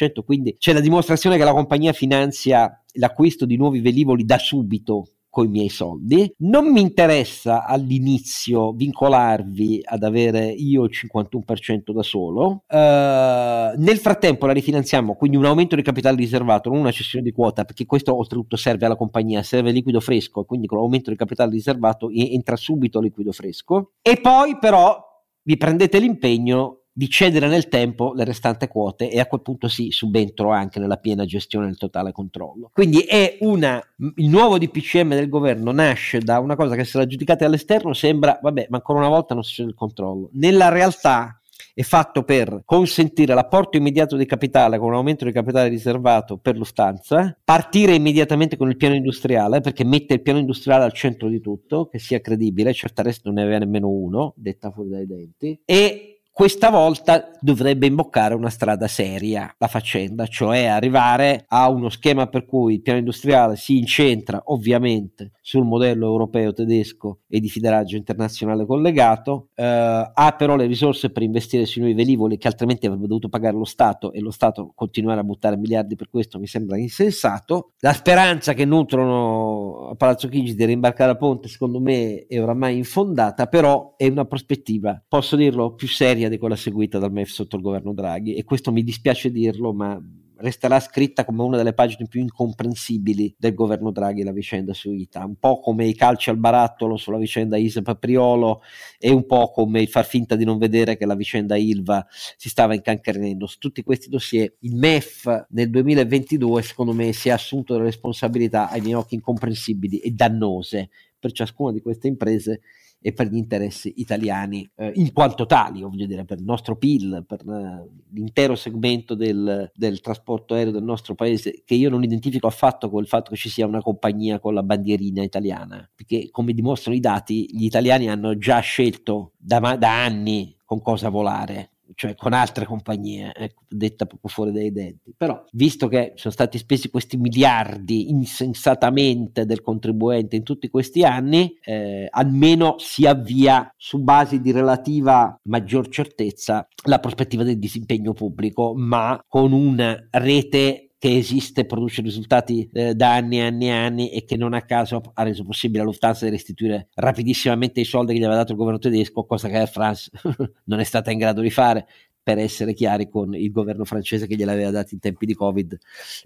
40-45%, 0.09 0.24
quindi 0.24 0.56
c'è 0.59 0.72
la 0.72 0.80
dimostrazione 0.80 1.36
che 1.36 1.44
la 1.44 1.52
compagnia 1.52 1.92
finanzia 1.92 2.82
l'acquisto 2.94 3.44
di 3.44 3.56
nuovi 3.56 3.80
velivoli 3.80 4.24
da 4.24 4.38
subito 4.38 5.04
con 5.30 5.46
i 5.46 5.50
miei 5.50 5.68
soldi. 5.68 6.32
Non 6.38 6.72
mi 6.72 6.80
interessa 6.80 7.64
all'inizio 7.64 8.72
vincolarvi 8.72 9.82
ad 9.84 10.02
avere 10.02 10.48
io 10.48 10.84
il 10.84 10.90
51% 10.90 11.92
da 11.92 12.02
solo. 12.02 12.64
Uh, 12.66 13.78
nel 13.78 13.98
frattempo 13.98 14.46
la 14.46 14.52
rifinanziamo, 14.52 15.14
quindi 15.14 15.36
un 15.36 15.44
aumento 15.44 15.76
di 15.76 15.82
capitale 15.82 16.16
riservato, 16.16 16.70
non 16.70 16.80
una 16.80 16.90
cessione 16.90 17.24
di 17.24 17.32
quota, 17.32 17.64
perché 17.64 17.86
questo 17.86 18.16
oltretutto 18.16 18.56
serve 18.56 18.86
alla 18.86 18.96
compagnia, 18.96 19.42
serve 19.42 19.70
liquido 19.70 20.00
fresco, 20.00 20.44
quindi 20.44 20.66
con 20.66 20.78
l'aumento 20.78 21.11
di 21.11 21.16
capitale 21.16 21.52
riservato 21.52 22.11
entra 22.11 22.56
subito 22.56 23.00
liquido 23.00 23.32
fresco. 23.32 23.92
E 24.02 24.18
poi 24.20 24.59
però 24.59 24.98
vi 25.42 25.56
prendete 25.56 25.98
l'impegno 25.98 26.78
di 26.99 27.09
cedere 27.09 27.46
nel 27.46 27.68
tempo 27.68 28.12
le 28.12 28.24
restanti 28.24 28.66
quote 28.66 29.09
e 29.09 29.20
a 29.20 29.26
quel 29.26 29.40
punto 29.40 29.68
sì, 29.68 29.92
subentro 29.92 30.51
anche 30.51 30.80
nella 30.80 30.96
piena 30.96 31.24
gestione 31.24 31.66
del 31.66 31.78
totale 31.78 32.11
controllo. 32.11 32.70
Quindi 32.72 33.03
è 33.03 33.36
una, 33.42 33.80
il 34.16 34.28
nuovo 34.28 34.59
DPCM 34.59 35.11
del 35.11 35.28
governo 35.28 35.70
nasce 35.70 36.18
da 36.18 36.40
una 36.40 36.57
cosa 36.57 36.74
che 36.74 36.82
se 36.82 36.99
la 36.99 37.07
giudicate 37.07 37.44
all'esterno 37.44 37.92
sembra, 37.92 38.40
vabbè, 38.42 38.66
ma 38.70 38.78
ancora 38.78 38.99
una 38.99 39.11
volta 39.11 39.34
non 39.34 39.44
si 39.44 39.55
c'è 39.55 39.62
il 39.62 39.74
controllo. 39.74 40.30
Nella 40.32 40.70
realtà 40.70 41.40
è 41.72 41.82
fatto 41.82 42.24
per 42.24 42.62
consentire 42.64 43.32
l'apporto 43.32 43.76
immediato 43.76 44.16
di 44.16 44.26
capitale 44.26 44.76
con 44.78 44.88
un 44.88 44.94
aumento 44.94 45.24
di 45.24 45.30
capitale 45.30 45.68
riservato 45.68 46.36
per 46.36 46.57
Lufthansa, 46.57 47.38
partire 47.44 47.94
immediatamente 47.94 48.57
con 48.57 48.70
il 48.70 48.76
piano 48.76 48.96
industriale 48.96 49.61
perché 49.61 49.84
mette 49.84 50.14
il 50.14 50.22
piano 50.22 50.40
industriale 50.40 50.82
al 50.82 50.92
centro 50.92 51.28
di 51.28 51.40
tutto, 51.40 51.86
che 51.86 52.01
sia 52.01 52.20
credibile, 52.20 52.74
certo 52.74 53.03
non 53.22 53.34
ne 53.34 53.42
aveva 53.42 53.59
nemmeno 53.59 53.88
uno, 53.88 54.32
detta 54.34 54.72
fuori 54.72 54.88
dai 54.88 55.07
denti, 55.07 55.61
e 55.64 56.18
questa 56.39 56.70
volta 56.70 57.32
dovrebbe 57.41 57.86
imboccare 57.86 58.32
una 58.32 58.49
strada 58.49 58.86
seria 58.86 59.53
la 59.59 59.66
faccenda, 59.66 60.28
cioè 60.28 60.66
arrivare 60.66 61.45
a 61.49 61.68
uno 61.68 61.89
schema 61.89 62.28
per 62.28 62.47
cui 62.47 62.74
il 62.74 62.80
piano 62.80 63.01
industriale 63.01 63.57
si 63.57 63.76
incentra 63.76 64.41
ovviamente 64.45 65.32
sul 65.41 65.64
modello 65.64 66.07
europeo 66.07 66.53
tedesco 66.53 67.22
e 67.26 67.41
di 67.41 67.49
fideraggio 67.49 67.97
internazionale 67.97 68.66
collegato, 68.66 69.49
eh, 69.57 69.64
ha 69.64 70.34
però 70.39 70.55
le 70.55 70.66
risorse 70.66 71.11
per 71.11 71.22
investire 71.22 71.66
sui 71.66 71.80
nuovi 71.80 71.97
velivoli 71.97 72.39
che 72.39 72.47
altrimenti 72.47 72.86
avrebbe 72.86 73.09
dovuto 73.09 73.28
pagare 73.28 73.57
lo 73.57 73.64
Stato 73.64 74.12
e 74.12 74.20
lo 74.20 74.30
Stato 74.30 74.70
continuare 74.76 75.18
a 75.18 75.24
buttare 75.24 75.57
miliardi 75.57 75.97
per 75.97 76.09
questo 76.09 76.39
mi 76.39 76.47
sembra 76.47 76.78
insensato. 76.78 77.72
La 77.80 77.93
speranza 77.93 78.53
che 78.55 78.64
nutrono 78.64 79.89
a 79.91 79.95
Palazzo 79.97 80.28
Chigi 80.28 80.55
di 80.55 80.64
rimbarcare 80.64 81.11
a 81.11 81.16
Ponte 81.16 81.49
secondo 81.49 81.80
me 81.80 82.26
è 82.28 82.41
oramai 82.41 82.76
infondata, 82.76 83.47
però 83.47 83.95
è 83.97 84.07
una 84.07 84.24
prospettiva, 84.24 85.03
posso 85.09 85.34
dirlo, 85.34 85.74
più 85.74 85.89
seria 85.89 86.28
di 86.29 86.39
quella 86.39 86.57
seguita 86.57 86.99
dal 86.99 87.12
MEF 87.12 87.31
sotto 87.31 87.57
il 87.57 87.62
governo 87.62 87.93
Draghi 87.93 88.35
e 88.35 88.45
questo 88.45 88.72
mi 88.72 88.83
dispiace 88.83 89.31
dirlo, 89.31 89.72
ma 89.72 90.01
resterà 90.39 90.79
scritta 90.81 91.24
come 91.24 91.43
una 91.43 91.57
delle 91.57 91.72
pagine 91.72 92.07
più 92.09 92.20
incomprensibili 92.20 93.35
del 93.39 93.55
governo 93.55 93.91
Draghi 93.91 94.22
la 94.22 94.33
vicenda 94.33 94.72
su 94.72 94.93
ITA, 94.93 95.24
un 95.24 95.37
po' 95.37 95.61
come 95.61 95.87
i 95.87 95.95
calci 95.95 96.31
al 96.31 96.37
barattolo 96.37 96.97
sulla 96.97 97.18
vicenda 97.18 97.57
Isa 97.57 97.83
Papriolo 97.83 98.62
e 98.99 99.11
un 99.11 99.26
po' 99.26 99.51
come 99.51 99.83
il 99.83 99.89
far 99.89 100.07
finta 100.07 100.37
di 100.37 100.45
non 100.45 100.59
vedere 100.59 100.97
che 100.97 101.07
la 101.07 101.16
vicenda 101.16 101.57
Ilva 101.57 102.07
si 102.37 102.49
stava 102.49 102.74
incancrenendo. 102.74 103.47
Su 103.47 103.59
tutti 103.59 103.83
questi 103.83 104.09
dossier 104.09 104.55
il 104.61 104.76
MEF 104.76 105.47
nel 105.51 105.70
2022 105.70 106.62
secondo 106.62 106.93
me 106.93 107.12
si 107.12 107.29
è 107.29 107.33
assunto 107.33 107.72
delle 107.72 107.87
responsabilità 107.87 108.70
ai 108.70 108.81
miei 108.81 108.95
occhi 108.95 109.14
incomprensibili 109.14 109.99
e 109.99 110.11
dannose 110.11 110.91
per 111.18 111.33
ciascuna 111.33 111.72
di 111.72 111.81
queste 111.81 112.07
imprese 112.07 112.61
e 113.01 113.12
per 113.12 113.28
gli 113.28 113.36
interessi 113.36 113.94
italiani 113.96 114.68
eh, 114.76 114.92
in 114.96 115.12
quanto 115.12 115.46
tali, 115.46 115.82
voglio 115.82 116.07
dire, 116.07 116.24
per 116.24 116.38
il 116.38 116.44
nostro 116.44 116.76
PIL, 116.76 117.24
per 117.26 117.40
eh, 117.49 117.88
l'intero 118.11 118.55
segmento 118.55 119.14
del, 119.14 119.70
del, 119.74 120.01
trasporto 120.01 120.55
aereo 120.55 120.72
del 120.72 120.82
nostro 120.82 121.14
paese, 121.14 121.62
che 121.64 121.74
io 121.74 121.90
non 121.90 122.03
identifico 122.03 122.46
affatto 122.46 122.90
con 122.90 123.01
il 123.01 123.09
fatto 123.09 123.30
che 123.30 123.36
ci 123.36 123.49
sia 123.49 123.66
una 123.66 123.82
compagnia 123.82 124.40
con 124.40 124.55
la 124.55 124.62
bandierina 124.62 125.22
italiana, 125.22 125.88
perché 125.94 126.28
come 126.30 126.53
dimostrano 126.53 126.96
i 126.96 127.01
dati, 127.01 127.46
gli 127.51 127.64
italiani 127.64 128.09
hanno 128.09 128.36
già 128.36 128.59
scelto 128.61 129.32
da, 129.36 129.76
da 129.76 130.05
anni 130.05 130.57
con 130.64 130.82
cosa 130.82 131.09
volare 131.09 131.70
cioè 131.95 132.14
con 132.14 132.32
altre 132.32 132.64
compagnie, 132.64 133.32
ecco, 133.34 133.62
detta 133.68 134.07
proprio 134.07 134.30
fuori 134.30 134.53
dai 134.53 134.72
denti. 134.72 135.12
Però, 135.16 135.45
visto 135.53 135.89
che 135.89 136.12
sono 136.16 136.32
stati 136.32 136.59
spesi 136.59 136.91
questi 136.91 137.16
miliardi 137.16 138.11
insensatamente 138.11 139.47
del 139.47 139.62
contribuente 139.62 140.36
in 140.36 140.43
tutti 140.43 140.68
questi 140.68 141.05
anni, 141.05 141.57
eh, 141.62 142.07
almeno 142.11 142.76
si 142.78 143.07
avvia 143.07 143.72
su 143.76 144.03
basi 144.03 144.41
di 144.41 144.53
relativa 144.53 145.39
maggior 145.45 145.89
certezza 145.89 146.66
la 146.84 146.99
prospettiva 146.99 147.43
del 147.43 147.59
disimpegno 147.59 148.12
pubblico, 148.12 148.74
ma 148.74 149.22
con 149.26 149.53
una 149.53 149.97
rete 150.11 150.88
che 150.99 151.16
esiste, 151.16 151.64
produce 151.64 152.03
risultati 152.03 152.68
eh, 152.72 152.94
da 152.94 153.14
anni 153.14 153.38
e 153.38 153.42
anni 153.42 153.66
e 153.66 153.70
anni 153.70 154.11
e 154.11 154.24
che 154.24 154.36
non 154.36 154.53
a 154.53 154.62
caso 154.62 155.01
ha 155.14 155.22
reso 155.22 155.44
possibile 155.44 155.82
a 155.82 155.84
Lufthansa 155.84 156.24
di 156.24 156.32
restituire 156.32 156.88
rapidissimamente 156.94 157.80
i 157.80 157.84
soldi 157.84 158.12
che 158.12 158.18
gli 158.18 158.24
aveva 158.24 158.40
dato 158.40 158.53
il 158.53 158.59
governo 158.59 158.80
tedesco, 158.80 159.24
cosa 159.24 159.49
che 159.49 159.59
Air 159.59 159.68
France 159.68 160.11
non 160.64 160.80
è 160.80 160.84
stata 160.84 161.12
in 161.12 161.18
grado 161.18 161.40
di 161.40 161.51
fare 161.51 161.86
per 162.20 162.36
essere 162.38 162.74
chiari 162.74 163.09
con 163.09 163.32
il 163.34 163.51
governo 163.51 163.84
francese 163.84 164.26
che 164.26 164.34
gliel'aveva 164.34 164.70
dati 164.70 164.92
in 164.92 165.01
tempi 165.01 165.24
di 165.24 165.32
Covid 165.32 165.78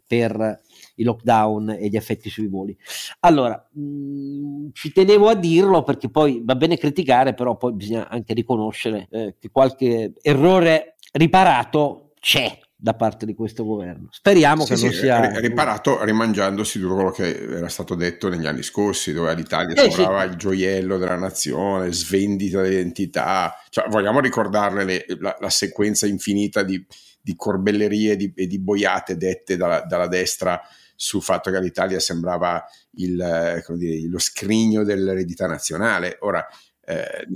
per 0.04 0.60
i 0.96 1.04
lockdown 1.04 1.76
e 1.78 1.88
gli 1.88 1.94
effetti 1.94 2.28
sui 2.28 2.48
voli. 2.48 2.76
Allora, 3.20 3.68
mh, 3.72 3.82
mm, 3.82 4.68
ci 4.72 4.90
tenevo 4.90 5.28
a 5.28 5.36
dirlo 5.36 5.84
perché 5.84 6.10
poi 6.10 6.40
va 6.42 6.56
bene 6.56 6.76
criticare, 6.76 7.34
però 7.34 7.56
poi 7.56 7.74
bisogna 7.74 8.08
anche 8.08 8.34
riconoscere 8.34 9.06
eh, 9.10 9.36
che 9.38 9.50
qualche 9.50 10.14
errore 10.22 10.96
riparato 11.12 12.14
c'è 12.18 12.58
da 12.82 12.94
parte 12.94 13.26
di 13.26 13.34
questo 13.36 13.64
governo. 13.64 14.08
Speriamo 14.10 14.64
sì, 14.64 14.70
che 14.70 14.76
sì, 14.76 14.84
non 14.86 14.92
sia 14.92 15.38
riparato 15.38 16.02
rimangiandosi 16.02 16.80
tutto 16.80 16.94
quello 16.94 17.10
che 17.12 17.42
era 17.42 17.68
stato 17.68 17.94
detto 17.94 18.28
negli 18.28 18.44
anni 18.44 18.64
scorsi, 18.64 19.12
dove 19.12 19.32
l'Italia 19.34 19.80
eh, 19.80 19.88
sembrava 19.88 20.22
sì. 20.22 20.30
il 20.30 20.34
gioiello 20.34 20.98
della 20.98 21.14
nazione, 21.14 21.92
svendita 21.92 22.60
d'identità. 22.60 23.54
Cioè, 23.68 23.88
vogliamo 23.88 24.18
ricordarle 24.18 24.82
le, 24.82 25.04
la, 25.20 25.36
la, 25.38 25.48
sequenza 25.48 26.08
infinita 26.08 26.64
di, 26.64 26.84
di 27.20 27.36
corbellerie 27.36 28.16
di, 28.16 28.32
e 28.34 28.48
di 28.48 28.58
boiate 28.58 29.16
dette 29.16 29.56
dalla, 29.56 29.82
dalla, 29.82 30.08
destra 30.08 30.60
sul 30.96 31.22
fatto 31.22 31.52
che 31.52 31.60
l'Italia 31.60 32.00
sembrava 32.00 32.64
il, 32.94 33.62
dire, 33.76 34.08
lo 34.08 34.18
scrigno 34.18 34.82
dell'eredità 34.82 35.46
nazionale. 35.46 36.16
Ora, 36.22 36.44
eh, 36.84 37.28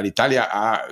l'Italia 0.00 0.48
ha 0.48 0.86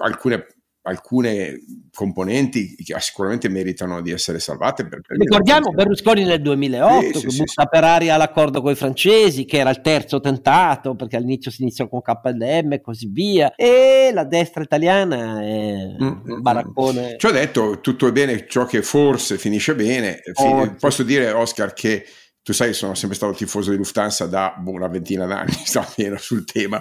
alcune 0.00 0.44
alcune 0.86 1.62
componenti 1.92 2.74
che 2.76 2.94
sicuramente 2.98 3.48
meritano 3.48 4.02
di 4.02 4.10
essere 4.10 4.38
salvate. 4.38 4.86
Ricordiamo 5.06 5.70
Berlusconi 5.70 6.24
nel 6.24 6.42
2008 6.42 7.18
sì, 7.18 7.24
che 7.24 7.30
sì, 7.30 7.38
butta 7.38 7.62
sì. 7.62 7.68
per 7.70 7.84
aria 7.84 8.16
l'accordo 8.16 8.60
con 8.60 8.72
i 8.72 8.74
francesi, 8.74 9.44
che 9.44 9.58
era 9.58 9.70
il 9.70 9.80
terzo 9.80 10.20
tentato, 10.20 10.94
perché 10.94 11.16
all'inizio 11.16 11.50
si 11.50 11.62
iniziò 11.62 11.88
con 11.88 12.02
KLM 12.02 12.72
e 12.72 12.80
così 12.80 13.08
via, 13.08 13.54
e 13.54 14.10
la 14.12 14.24
destra 14.24 14.62
italiana 14.62 15.40
è 15.40 15.72
mm, 15.72 16.00
un 16.00 16.22
mm, 16.24 16.32
mm. 16.32 16.40
baraccone. 16.40 17.16
Ci 17.16 17.26
ho 17.26 17.32
detto, 17.32 17.80
tutto 17.80 18.06
è 18.06 18.12
bene, 18.12 18.46
ciò 18.46 18.66
che 18.66 18.82
forse 18.82 19.38
finisce 19.38 19.74
bene. 19.74 20.20
Oh, 20.34 20.74
Posso 20.78 21.02
dire, 21.02 21.30
Oscar, 21.30 21.72
che 21.72 22.04
tu 22.42 22.52
sai, 22.52 22.74
sono 22.74 22.94
sempre 22.94 23.16
stato 23.16 23.32
tifoso 23.32 23.70
di 23.70 23.78
Lufthansa 23.78 24.26
da 24.26 24.54
boh, 24.58 24.72
una 24.72 24.88
ventina 24.88 25.24
d'anni, 25.24 25.52
sto 25.64 25.82
meno 25.96 26.18
sul 26.18 26.44
tema. 26.44 26.78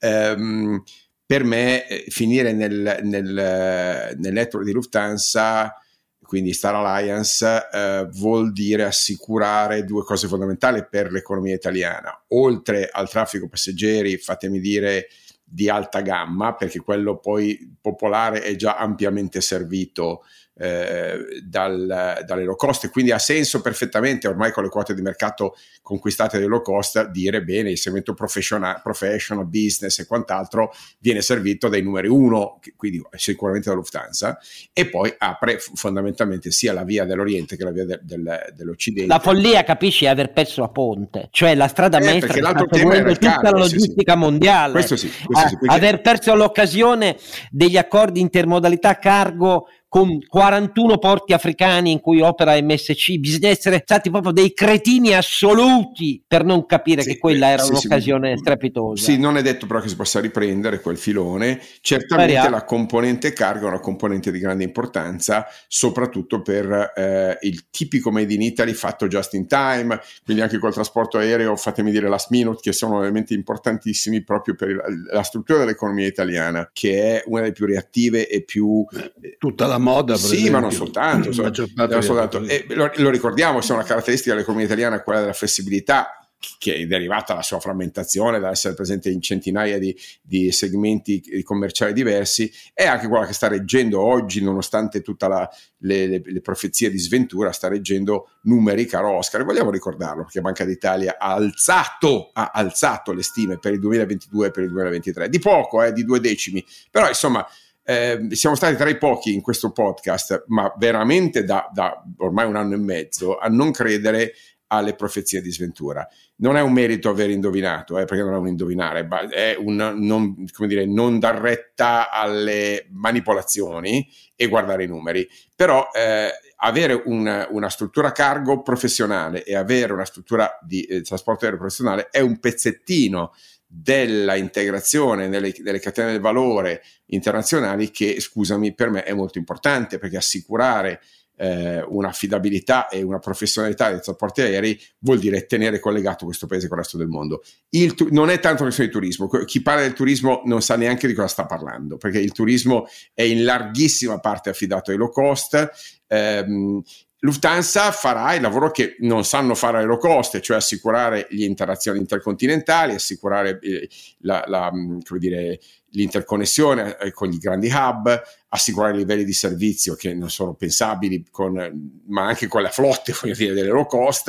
Um, 0.00 0.82
per 1.26 1.42
me 1.42 1.86
eh, 1.88 2.04
finire 2.08 2.52
nel, 2.52 3.00
nel, 3.02 4.14
nel, 4.16 4.32
network 4.32 4.64
di 4.64 4.72
Lufthansa, 4.72 5.74
quindi 6.22 6.52
Star 6.52 6.74
Alliance, 6.74 7.68
eh, 7.72 8.08
vuol 8.12 8.52
dire 8.52 8.84
assicurare 8.84 9.84
due 9.84 10.04
cose 10.04 10.28
fondamentali 10.28 10.86
per 10.88 11.10
l'economia 11.10 11.54
italiana. 11.54 12.24
Oltre 12.28 12.88
al 12.90 13.10
traffico 13.10 13.48
passeggeri, 13.48 14.16
fatemi 14.18 14.60
dire, 14.60 15.08
di 15.42 15.68
alta 15.68 16.00
gamma, 16.00 16.54
perché 16.54 16.80
quello 16.80 17.18
poi 17.18 17.76
popolare 17.80 18.42
è 18.42 18.56
già 18.56 18.76
ampiamente 18.76 19.40
servito 19.40 20.24
eh, 20.58 21.18
dal, 21.44 22.22
dalle 22.24 22.44
low 22.44 22.56
cost. 22.56 22.88
Quindi 22.90 23.12
ha 23.12 23.18
senso 23.18 23.60
perfettamente 23.60 24.26
ormai 24.26 24.52
con 24.52 24.62
le 24.62 24.70
quote 24.70 24.94
di 24.94 25.02
mercato 25.02 25.56
conquistate 25.82 26.38
dai 26.38 26.48
low 26.48 26.62
cost 26.62 27.10
dire 27.10 27.42
bene 27.42 27.70
il 27.70 27.78
segmento 27.78 28.14
professional, 28.14 28.80
professional 28.82 29.46
business 29.46 29.98
e 29.98 30.06
quant'altro 30.06 30.72
viene 30.98 31.20
servito 31.20 31.68
dai 31.68 31.82
numeri 31.82 32.08
uno 32.08 32.58
quindi 32.76 33.02
sicuramente 33.16 33.68
da 33.68 33.74
Lufthansa 33.74 34.38
e 34.72 34.88
poi 34.88 35.14
apre 35.16 35.58
fondamentalmente 35.58 36.50
sia 36.50 36.72
la 36.72 36.84
via 36.84 37.04
dell'Oriente 37.04 37.56
che 37.56 37.64
la 37.64 37.70
via 37.70 37.84
de, 37.84 38.00
del, 38.02 38.52
dell'Occidente. 38.54 39.12
La 39.12 39.18
follia 39.18 39.62
capisci 39.62 40.06
è 40.06 40.08
aver 40.08 40.32
perso 40.32 40.62
la 40.62 40.68
ponte 40.68 41.28
cioè 41.30 41.54
la 41.54 41.68
strada 41.68 41.98
eh, 41.98 42.04
maestra 42.04 42.32
che 42.32 42.40
sta 42.40 42.64
seguendo 42.70 43.12
tutta 43.12 43.40
la 43.42 43.58
logistica 43.58 44.12
sì, 44.12 44.18
mondiale. 44.18 44.72
Questo 44.72 44.96
sì, 44.96 45.10
questo 45.24 45.48
sì 45.48 45.56
quindi... 45.56 45.76
aver 45.76 46.00
perso 46.00 46.34
l'occasione 46.34 47.16
degli 47.50 47.76
accordi 47.76 48.20
intermodalità 48.20 48.98
cargo 48.98 49.68
con 49.96 50.18
41 50.28 50.98
porti 50.98 51.32
africani 51.32 51.90
in 51.90 52.00
cui 52.00 52.20
opera 52.20 52.60
MSC, 52.60 53.16
bisogna 53.16 53.48
essere 53.48 53.80
stati 53.82 54.10
proprio 54.10 54.30
dei 54.30 54.52
cretini 54.52 55.14
assoluti 55.14 56.22
per 56.26 56.44
non 56.44 56.66
capire 56.66 57.00
sì, 57.00 57.12
che 57.12 57.18
quella 57.18 57.48
era 57.48 57.62
sì, 57.62 57.70
un'occasione 57.70 58.32
sì, 58.34 58.36
strepitosa. 58.40 59.02
Sì, 59.02 59.18
non 59.18 59.38
è 59.38 59.42
detto 59.42 59.64
però 59.64 59.80
che 59.80 59.88
si 59.88 59.96
possa 59.96 60.20
riprendere 60.20 60.82
quel 60.82 60.98
filone. 60.98 61.58
Certamente 61.80 62.34
Maria. 62.34 62.50
la 62.50 62.64
componente 62.64 63.32
cargo 63.32 63.64
è 63.64 63.68
una 63.70 63.80
componente 63.80 64.30
di 64.30 64.38
grande 64.38 64.64
importanza, 64.64 65.46
soprattutto 65.66 66.42
per 66.42 66.92
eh, 66.94 67.38
il 67.40 67.70
tipico 67.70 68.10
made 68.10 68.34
in 68.34 68.42
Italy 68.42 68.74
fatto 68.74 69.08
just 69.08 69.32
in 69.32 69.46
time, 69.46 69.98
quindi 70.26 70.42
anche 70.42 70.58
col 70.58 70.74
trasporto 70.74 71.16
aereo, 71.16 71.56
fatemi 71.56 71.90
dire 71.90 72.10
last 72.10 72.28
minute, 72.28 72.60
che 72.60 72.72
sono 72.74 73.00
elementi 73.00 73.32
importantissimi 73.32 74.22
proprio 74.22 74.56
per 74.56 74.76
la 75.10 75.22
struttura 75.22 75.60
dell'economia 75.60 76.06
italiana, 76.06 76.68
che 76.70 77.16
è 77.16 77.22
una 77.28 77.40
delle 77.40 77.52
più 77.52 77.64
reattive 77.64 78.28
e 78.28 78.42
più... 78.42 78.84
Eh, 78.92 79.36
Tutta 79.38 79.66
la 79.66 79.84
moda, 79.86 80.16
Sì, 80.16 80.50
ma 80.50 80.58
non 80.58 80.72
soltanto. 80.72 81.32
so, 81.32 81.42
non 81.42 82.02
soltanto. 82.02 82.40
Lo, 82.74 82.90
lo, 82.96 83.10
ricordiamo, 83.10 83.60
se 83.60 83.72
una 83.72 83.84
caratteristica 83.84 84.34
dell'economia 84.34 84.66
italiana 84.66 84.96
è 84.96 85.02
quella 85.02 85.20
della 85.20 85.32
flessibilità, 85.32 86.20
che 86.58 86.74
è 86.74 86.86
derivata 86.86 87.32
dalla 87.32 87.42
sua 87.42 87.60
frammentazione, 87.60 88.38
dall'essere 88.38 88.74
presente 88.74 89.10
in 89.10 89.20
centinaia 89.20 89.78
di, 89.78 89.96
di, 90.22 90.52
segmenti 90.52 91.42
commerciali 91.42 91.92
diversi, 91.92 92.52
è 92.74 92.86
anche 92.86 93.08
quella 93.08 93.26
che 93.26 93.32
sta 93.32 93.48
reggendo 93.48 94.00
oggi, 94.00 94.42
nonostante 94.42 95.02
tutte 95.02 95.26
le, 95.28 96.06
le, 96.06 96.22
le, 96.24 96.40
profezie 96.40 96.90
di 96.90 96.98
sventura, 96.98 97.52
sta 97.52 97.68
reggendo 97.68 98.30
numeri 98.42 98.84
caro 98.86 99.12
Oscar. 99.12 99.40
E 99.40 99.44
vogliamo 99.44 99.70
ricordarlo 99.70 100.22
perché 100.24 100.40
Banca 100.40 100.64
d'Italia 100.64 101.16
ha 101.18 101.32
alzato, 101.34 102.30
ha 102.32 102.50
alzato 102.52 103.12
le 103.12 103.22
stime 103.22 103.58
per 103.58 103.72
il 103.72 103.80
2022 103.80 104.46
e 104.46 104.50
per 104.50 104.64
il 104.64 104.70
2023, 104.70 105.28
di 105.28 105.38
poco, 105.38 105.82
eh, 105.82 105.92
di 105.92 106.04
due 106.04 106.20
decimi, 106.20 106.64
però 106.90 107.08
insomma... 107.08 107.46
Eh, 107.88 108.26
siamo 108.30 108.56
stati 108.56 108.74
tra 108.74 108.88
i 108.88 108.98
pochi 108.98 109.32
in 109.32 109.40
questo 109.40 109.70
podcast, 109.70 110.46
ma 110.48 110.74
veramente 110.76 111.44
da, 111.44 111.70
da 111.72 112.02
ormai 112.16 112.44
un 112.44 112.56
anno 112.56 112.74
e 112.74 112.78
mezzo, 112.78 113.38
a 113.38 113.46
non 113.46 113.70
credere 113.70 114.32
alle 114.68 114.94
profezie 114.94 115.40
di 115.40 115.52
sventura. 115.52 116.04
Non 116.38 116.56
è 116.56 116.60
un 116.60 116.72
merito 116.72 117.08
aver 117.08 117.30
indovinato, 117.30 117.96
eh, 117.96 118.04
perché 118.04 118.24
non 118.24 118.34
è 118.34 118.38
un 118.38 118.48
indovinare, 118.48 119.06
è 119.30 119.56
un 119.56 119.76
non, 119.76 120.46
dire, 120.66 120.84
non 120.84 121.20
dar 121.20 121.36
retta 121.36 122.10
alle 122.10 122.88
manipolazioni 122.90 124.04
e 124.34 124.48
guardare 124.48 124.82
i 124.82 124.88
numeri. 124.88 125.24
Però 125.54 125.88
eh, 125.92 126.30
avere 126.56 127.00
una, 127.04 127.46
una, 127.50 127.68
struttura 127.68 128.10
cargo 128.10 128.62
professionale 128.62 129.44
e 129.44 129.54
avere 129.54 129.92
una 129.92 130.04
struttura 130.04 130.58
di 130.60 130.82
eh, 130.82 131.02
trasporto 131.02 131.44
aereo 131.44 131.60
professionale 131.60 132.08
è 132.10 132.18
un 132.18 132.40
pezzettino 132.40 133.32
della 133.66 134.36
integrazione 134.36 135.28
nelle, 135.28 135.52
nelle, 135.58 135.80
catene 135.80 136.12
del 136.12 136.20
valore 136.20 136.82
internazionali 137.06 137.90
che, 137.90 138.20
scusami, 138.20 138.74
per 138.74 138.90
me 138.90 139.02
è 139.02 139.12
molto 139.12 139.38
importante 139.38 139.98
perché 139.98 140.16
assicurare 140.16 141.00
eh, 141.38 141.82
un'affidabilità 141.82 142.88
e 142.88 143.02
una 143.02 143.18
professionalità 143.18 143.90
dei 143.90 144.00
trasporti 144.00 144.40
aerei 144.40 144.80
vuol 144.98 145.18
dire 145.18 145.46
tenere 145.46 145.78
collegato 145.78 146.24
questo 146.24 146.46
paese 146.46 146.68
con 146.68 146.78
il 146.78 146.82
resto 146.84 146.96
del 146.96 147.08
mondo. 147.08 147.42
Il, 147.70 147.94
non 148.10 148.30
è 148.30 148.40
tanto 148.40 148.62
una 148.62 148.72
questione 148.72 148.88
di 148.88 148.94
turismo, 148.94 149.28
chi 149.44 149.60
parla 149.60 149.82
del 149.82 149.92
turismo 149.92 150.42
non 150.44 150.62
sa 150.62 150.76
neanche 150.76 151.06
di 151.06 151.12
cosa 151.12 151.28
sta 151.28 151.46
parlando, 151.46 151.96
perché 151.96 152.20
il 152.20 152.32
turismo 152.32 152.86
è 153.12 153.22
in 153.22 153.44
larghissima 153.44 154.18
parte 154.18 154.50
affidato 154.50 154.90
ai 154.90 154.96
low 154.96 155.10
cost. 155.10 155.70
Ehm, 156.08 156.82
Lufthansa 157.26 157.90
farà 157.90 158.34
il 158.34 158.40
lavoro 158.40 158.70
che 158.70 158.94
non 159.00 159.24
sanno 159.24 159.56
fare 159.56 159.78
alle 159.78 159.86
low 159.86 159.98
cost, 159.98 160.38
cioè 160.38 160.58
assicurare 160.58 161.26
le 161.30 161.44
interazioni 161.44 161.98
intercontinentali, 161.98 162.94
assicurare 162.94 163.58
eh, 163.60 163.88
la, 164.18 164.44
la, 164.46 164.70
dire, 165.18 165.58
l'interconnessione 165.90 166.96
eh, 166.98 167.10
con 167.10 167.32
i 167.32 167.38
grandi 167.38 167.68
hub, 167.68 168.22
assicurare 168.50 168.96
livelli 168.96 169.24
di 169.24 169.32
servizio 169.32 169.94
che 169.96 170.14
non 170.14 170.30
sono 170.30 170.54
pensabili, 170.54 171.26
con, 171.28 172.00
ma 172.06 172.26
anche 172.26 172.46
con 172.46 172.62
le 172.62 172.70
flotte 172.70 173.12
dire, 173.34 173.54
delle 173.54 173.70
low 173.70 173.86
cost 173.86 174.28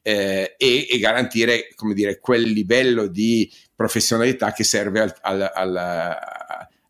eh, 0.00 0.54
e, 0.56 0.86
e, 0.90 0.98
garantire 0.98 1.68
dire, 1.92 2.18
quel 2.18 2.42
livello 2.42 3.08
di 3.08 3.52
professionalità 3.74 4.52
che 4.52 4.64
serve 4.64 5.00
al, 5.00 5.14
al, 5.20 5.52
al, 5.54 6.16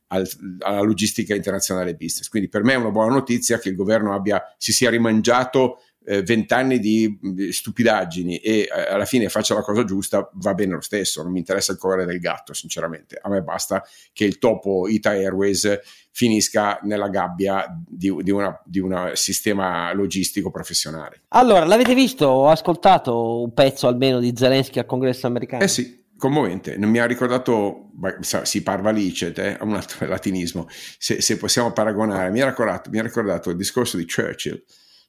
al, 0.08 0.28
alla 0.60 0.80
logistica 0.80 1.34
internazionale 1.34 1.94
business. 1.94 2.28
Quindi 2.28 2.48
per 2.48 2.62
me 2.64 2.74
è 2.74 2.76
una 2.76 2.90
buona 2.90 3.14
notizia 3.14 3.58
che 3.58 3.68
il 3.68 3.76
governo 3.76 4.14
abbia, 4.14 4.42
si 4.56 4.72
sia 4.72 4.90
rimangiato 4.90 5.80
eh, 6.08 6.22
vent'anni 6.22 6.78
di 6.78 7.18
stupidaggini 7.50 8.38
e 8.38 8.60
eh, 8.60 8.68
alla 8.70 9.04
fine 9.04 9.28
faccia 9.28 9.54
la 9.54 9.60
cosa 9.60 9.84
giusta, 9.84 10.30
va 10.34 10.54
bene 10.54 10.74
lo 10.74 10.80
stesso, 10.80 11.22
non 11.22 11.32
mi 11.32 11.38
interessa 11.38 11.72
il 11.72 11.78
colore 11.78 12.06
del 12.06 12.18
gatto, 12.18 12.54
sinceramente. 12.54 13.18
A 13.20 13.28
me 13.28 13.42
basta 13.42 13.84
che 14.12 14.24
il 14.24 14.38
topo 14.38 14.88
Ita 14.88 15.10
Airways 15.10 15.80
finisca 16.10 16.80
nella 16.82 17.08
gabbia 17.08 17.66
di, 17.86 18.12
di 18.22 18.80
un 18.80 19.10
sistema 19.12 19.92
logistico 19.92 20.50
professionale. 20.50 21.24
Allora, 21.28 21.66
l'avete 21.66 21.94
visto? 21.94 22.26
Ho 22.26 22.48
ascoltato 22.48 23.42
un 23.42 23.52
pezzo 23.52 23.86
almeno 23.86 24.18
di 24.18 24.32
Zelensky 24.34 24.78
al 24.78 24.86
congresso 24.86 25.26
americano. 25.26 25.62
Eh 25.62 25.68
sì, 25.68 26.06
commovente, 26.18 26.76
non 26.76 26.90
mi 26.90 26.98
ha 26.98 27.06
ricordato, 27.06 27.90
si 28.20 28.62
parla 28.62 28.90
licet, 28.90 29.38
eh, 29.38 29.56
un 29.60 29.74
altro 29.74 30.04
latinismo, 30.08 30.66
se, 30.68 31.22
se, 31.22 31.36
possiamo 31.38 31.72
paragonare, 31.72 32.30
mi 32.30 32.40
ha, 32.40 32.48
ricordato, 32.48 32.90
mi 32.90 32.98
ha 32.98 33.02
ricordato 33.02 33.50
il 33.50 33.56
discorso 33.56 33.96
di 33.96 34.04
Churchill 34.04 34.62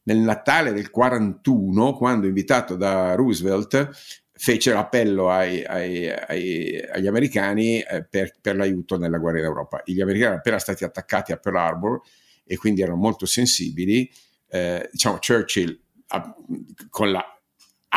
nel 0.03 0.18
Natale 0.18 0.72
del 0.72 0.89
41, 0.89 1.93
quando 1.93 2.28
invitato 2.28 2.76
da 2.76 3.16
Roosevelt, 3.16 3.89
fece 4.32 4.72
l'appello 4.72 5.30
ai, 5.30 5.64
ai, 5.66 6.10
ai, 6.10 6.82
agli 6.82 7.07
americani 7.07 7.82
eh, 7.82 8.05
per, 8.05 8.34
per, 8.39 8.55
l'aiuto 8.55 8.97
nella 8.97 9.18
guerra 9.18 9.39
in 9.39 9.45
Europa. 9.45 9.82
Gli 9.84 9.99
americani 9.99 10.26
erano 10.28 10.38
appena 10.38 10.60
stati 10.60 10.84
attaccati 10.84 11.32
a 11.32 11.38
Pearl 11.38 11.57
Harbor 11.57 12.01
e 12.45 12.55
quindi 12.55 12.82
erano 12.82 12.97
molto 12.97 13.26
sensibili. 13.26 14.10
Eh, 14.47 14.88
diciamo, 14.91 15.20
Churchill, 15.20 15.78
con 16.89 17.12
la 17.12 17.38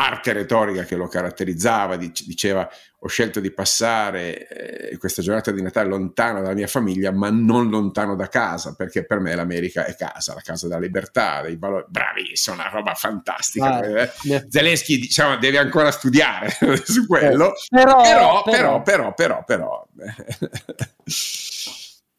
arte 0.05 0.33
retorica 0.33 0.83
che 0.83 0.95
lo 0.95 1.07
caratterizzava, 1.07 1.95
diceva 1.95 2.69
ho 3.05 3.07
scelto 3.07 3.41
di 3.41 3.51
passare 3.51 4.47
eh, 4.47 4.97
questa 4.97 5.21
giornata 5.21 5.51
di 5.51 5.61
Natale 5.61 5.89
lontano 5.89 6.41
dalla 6.41 6.53
mia 6.53 6.67
famiglia, 6.67 7.11
ma 7.11 7.29
non 7.29 7.69
lontano 7.69 8.15
da 8.15 8.29
casa, 8.29 8.75
perché 8.75 9.05
per 9.05 9.19
me 9.19 9.35
l'America 9.35 9.83
è 9.83 9.93
casa, 9.95 10.33
la 10.33 10.41
casa 10.41 10.67
della 10.67 10.79
libertà, 10.79 11.41
dei 11.41 11.57
valori. 11.57 11.83
Bravissimo, 11.89 12.55
una 12.55 12.69
roba 12.69 12.93
fantastica. 12.93 13.75
Ah, 13.75 13.85
eh. 13.85 14.45
Zelensky 14.47 14.99
diciamo, 14.99 15.35
deve 15.37 15.57
ancora 15.57 15.91
studiare 15.91 16.55
su 16.85 17.05
quello, 17.05 17.53
eh, 17.53 17.55
però, 17.69 18.01
però, 18.01 18.43
però, 18.43 18.81
però, 18.81 19.13
però, 19.13 19.43
però, 19.43 19.87
però 19.95 20.23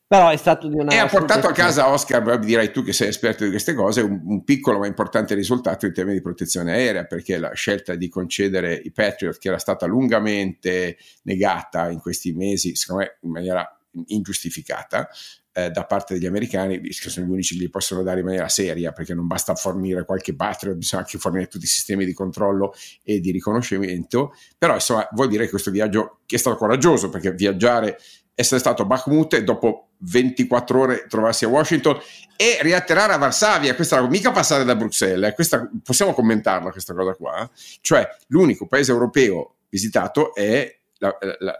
però 0.07 0.29
è 0.29 0.37
stato 0.37 0.69
di 0.69 0.79
una... 0.79 0.93
E 0.93 0.97
ha 0.99 1.07
portato 1.07 1.47
a 1.47 1.53
casa 1.53 1.89
Oscar, 1.89 2.39
dirai 2.39 2.71
tu 2.71 2.83
che 2.83 2.93
sei 2.93 3.09
esperto 3.09 3.45
di 3.45 3.51
queste 3.51 3.75
cose, 3.75 4.03
un, 4.03 4.21
un, 4.25 4.45
piccolo 4.45 4.79
ma 4.79 4.87
importante 4.87 5.35
risultato 5.35 5.87
in 5.87 5.93
termini 5.93 6.19
di 6.19 6.23
protezione 6.23 6.73
aerea, 6.73 7.05
perché 7.05 7.39
la 7.39 7.53
scelta 7.55 7.95
di 7.95 8.09
concedere 8.09 8.75
i 8.75 8.93
Patriot, 8.93 9.39
che 9.39 9.49
era 9.49 9.59
stata 9.59 9.87
lungamente 9.87 10.99
negata 11.23 11.91
in 11.91 12.01
questi 12.01 12.33
mesi, 12.33 12.75
secondo 12.77 13.03
me 13.03 13.19
in 13.23 13.31
maniera 13.31 13.79
ingiustificata, 14.07 15.09
eh, 15.57 15.71
da 15.71 15.85
parte 15.85 16.15
degli 16.15 16.27
americani, 16.27 16.81
che 16.81 17.09
sono 17.09 17.27
gli 17.27 17.31
unici 17.31 17.57
che 17.57 17.63
li 17.63 17.71
possono 17.71 18.03
dare 18.03 18.21
in 18.21 18.27
maniera 18.27 18.49
seria, 18.49 18.93
perché 18.93 19.15
non 19.15 19.27
basta 19.27 19.55
fornire 19.55 20.05
qualche 20.05 20.35
Patriot, 20.35 20.77
bisogna 20.77 21.03
anche 21.03 21.17
fornire 21.19 21.47
tutti 21.47 21.65
i 21.65 21.69
sistemi 21.69 22.05
di 22.05 22.13
controllo 22.13 22.75
e 23.03 23.21
di 23.21 23.31
riconoscimento, 23.31 24.35
però 24.59 24.75
insomma 24.75 25.09
vuol 25.13 25.29
dire 25.29 25.45
che 25.45 25.51
questo 25.51 25.71
viaggio 25.71 26.21
che 26.27 26.37
è 26.37 26.39
stato 26.39 26.57
coraggioso, 26.57 27.09
perché 27.09 27.33
viaggiare 27.33 27.97
essere 28.35 28.59
stato 28.59 28.83
a 28.83 28.87
Bakhmut 28.87 29.35
e 29.35 29.45
dopo 29.45 29.91
24 30.05 30.81
ore 30.81 31.07
trovarsi 31.09 31.45
a 31.45 31.49
Washington 31.49 31.99
e 32.37 32.59
riatterrare 32.61 33.13
a 33.13 33.19
Varsavia, 33.19 33.75
questa 33.75 33.97
era 33.97 34.09
mica 34.09 34.31
passare 34.31 34.65
da 34.65 34.75
Bruxelles, 34.75 35.31
eh, 35.31 35.35
questa, 35.35 35.69
possiamo 35.83 36.13
commentarla 36.13 36.71
questa 36.71 36.95
cosa 36.95 37.15
qua, 37.15 37.49
cioè 37.81 38.09
l'unico 38.29 38.67
paese 38.67 38.93
europeo 38.93 39.57
visitato 39.69 40.35
è 40.35 40.79
la, 40.99 41.17
la, 41.39 41.57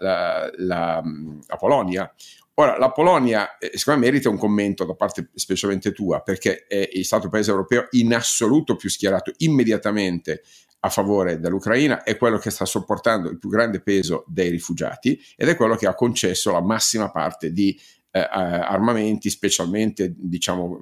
la, 0.57 1.03
la 1.47 1.57
Polonia. 1.57 2.13
Ora, 2.57 2.79
la 2.79 2.93
Polonia, 2.93 3.59
eh, 3.59 3.73
secondo 3.77 4.01
me, 4.01 4.07
merita 4.07 4.29
un 4.29 4.39
commento 4.39 4.85
da 4.85 4.95
parte 4.95 5.31
specialmente 5.35 5.91
tua, 5.91 6.21
perché 6.21 6.67
è 6.67 6.89
stato 7.03 7.25
il 7.25 7.31
paese 7.31 7.51
europeo 7.51 7.89
in 7.93 8.15
assoluto 8.15 8.77
più 8.77 8.89
schierato 8.89 9.33
immediatamente 9.39 10.43
a 10.85 10.89
favore 10.91 11.41
dell'Ucraina 11.41 12.03
è 12.03 12.17
quello 12.17 12.39
che 12.39 12.51
sta 12.51 12.67
sopportando 12.67 13.31
il 13.31 13.39
più 13.39 13.49
grande 13.49 13.81
peso 13.81 14.25
dei 14.29 14.51
rifugiati 14.51 15.19
ed 15.35 15.49
è 15.49 15.57
quello 15.57 15.77
che 15.77 15.87
ha 15.87 15.95
concesso 15.95 16.53
la 16.53 16.61
massima 16.61 17.11
parte 17.11 17.53
di 17.53 17.79
eh, 18.15 18.29
armamenti, 18.31 19.29
specialmente 19.29 20.15
diciamo 20.17 20.79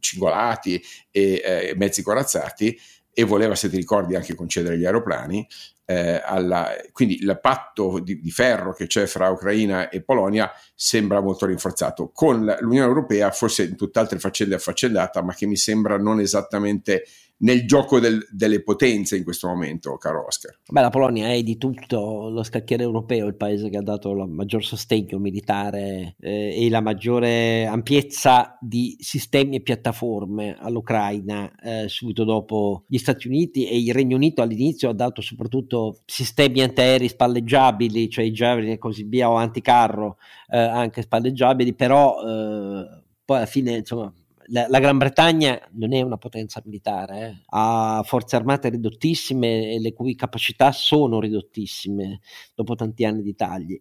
cingolati 0.00 0.82
e 1.10 1.42
eh, 1.44 1.74
mezzi 1.76 2.02
corazzati 2.02 2.76
e 3.12 3.24
voleva, 3.24 3.54
se 3.54 3.68
ti 3.68 3.76
ricordi, 3.76 4.16
anche 4.16 4.34
concedere 4.34 4.76
gli 4.78 4.84
aeroplani 4.84 5.46
eh, 5.90 6.20
alla, 6.22 6.68
quindi 6.92 7.16
il 7.22 7.38
patto 7.40 7.98
di, 8.00 8.20
di, 8.20 8.30
ferro 8.30 8.74
che 8.74 8.86
c'è 8.86 9.06
fra 9.06 9.30
Ucraina 9.30 9.88
e 9.88 10.02
Polonia 10.02 10.52
sembra 10.74 11.22
molto 11.22 11.46
rinforzato. 11.46 12.10
Con 12.12 12.44
l'Unione 12.60 12.86
Europea 12.86 13.30
forse 13.30 13.62
in 13.62 13.74
tutt'altre 13.74 14.18
faccende 14.18 14.54
affaccendata, 14.54 15.22
ma 15.22 15.32
che 15.32 15.46
mi 15.46 15.56
sembra 15.56 15.96
non 15.96 16.20
esattamente 16.20 17.04
nel 17.38 17.66
gioco 17.66 18.00
del, 18.00 18.26
delle 18.30 18.62
potenze 18.62 19.16
in 19.16 19.24
questo 19.24 19.48
momento, 19.48 19.96
caro 19.96 20.26
Oscar. 20.26 20.58
Beh, 20.68 20.80
la 20.80 20.90
Polonia 20.90 21.32
è 21.32 21.42
di 21.42 21.56
tutto 21.56 22.28
lo 22.30 22.42
scacchiere 22.42 22.82
europeo, 22.82 23.26
il 23.26 23.36
paese 23.36 23.68
che 23.68 23.76
ha 23.76 23.82
dato 23.82 24.10
il 24.10 24.28
maggior 24.28 24.64
sostegno 24.64 25.18
militare 25.18 26.16
eh, 26.20 26.64
e 26.64 26.68
la 26.68 26.80
maggiore 26.80 27.66
ampiezza 27.66 28.56
di 28.60 28.96
sistemi 28.98 29.56
e 29.56 29.60
piattaforme 29.60 30.56
all'Ucraina 30.58 31.52
eh, 31.60 31.88
subito 31.88 32.24
dopo 32.24 32.84
gli 32.88 32.98
Stati 32.98 33.28
Uniti 33.28 33.66
e 33.66 33.78
il 33.78 33.92
Regno 33.92 34.16
Unito 34.16 34.42
all'inizio 34.42 34.90
ha 34.90 34.94
dato 34.94 35.20
soprattutto 35.20 35.77
sistemi 36.04 36.62
antiaerei 36.62 37.08
spalleggiabili, 37.08 38.08
cioè 38.08 38.24
i 38.24 38.30
Javelin 38.30 38.72
e 38.72 38.78
così 38.78 39.04
via, 39.04 39.30
o 39.30 39.34
anticarro 39.34 40.18
eh, 40.50 40.58
anche 40.58 41.02
spalleggiabili, 41.02 41.74
però 41.74 42.20
eh, 42.20 43.02
poi 43.24 43.36
alla 43.36 43.46
fine 43.46 43.76
insomma 43.76 44.12
la, 44.50 44.66
la, 44.68 44.78
Gran 44.78 44.98
Bretagna 44.98 45.60
non 45.72 45.92
è 45.92 46.00
una 46.00 46.16
potenza 46.16 46.62
militare, 46.64 47.20
eh. 47.20 47.42
ha 47.50 48.02
forze 48.04 48.36
armate 48.36 48.70
ridottissime 48.70 49.72
e 49.72 49.80
le 49.80 49.92
cui 49.92 50.14
capacità 50.14 50.72
sono 50.72 51.20
ridottissime 51.20 52.20
dopo 52.54 52.74
tanti 52.74 53.04
anni 53.04 53.22
di 53.22 53.34
tagli. 53.34 53.78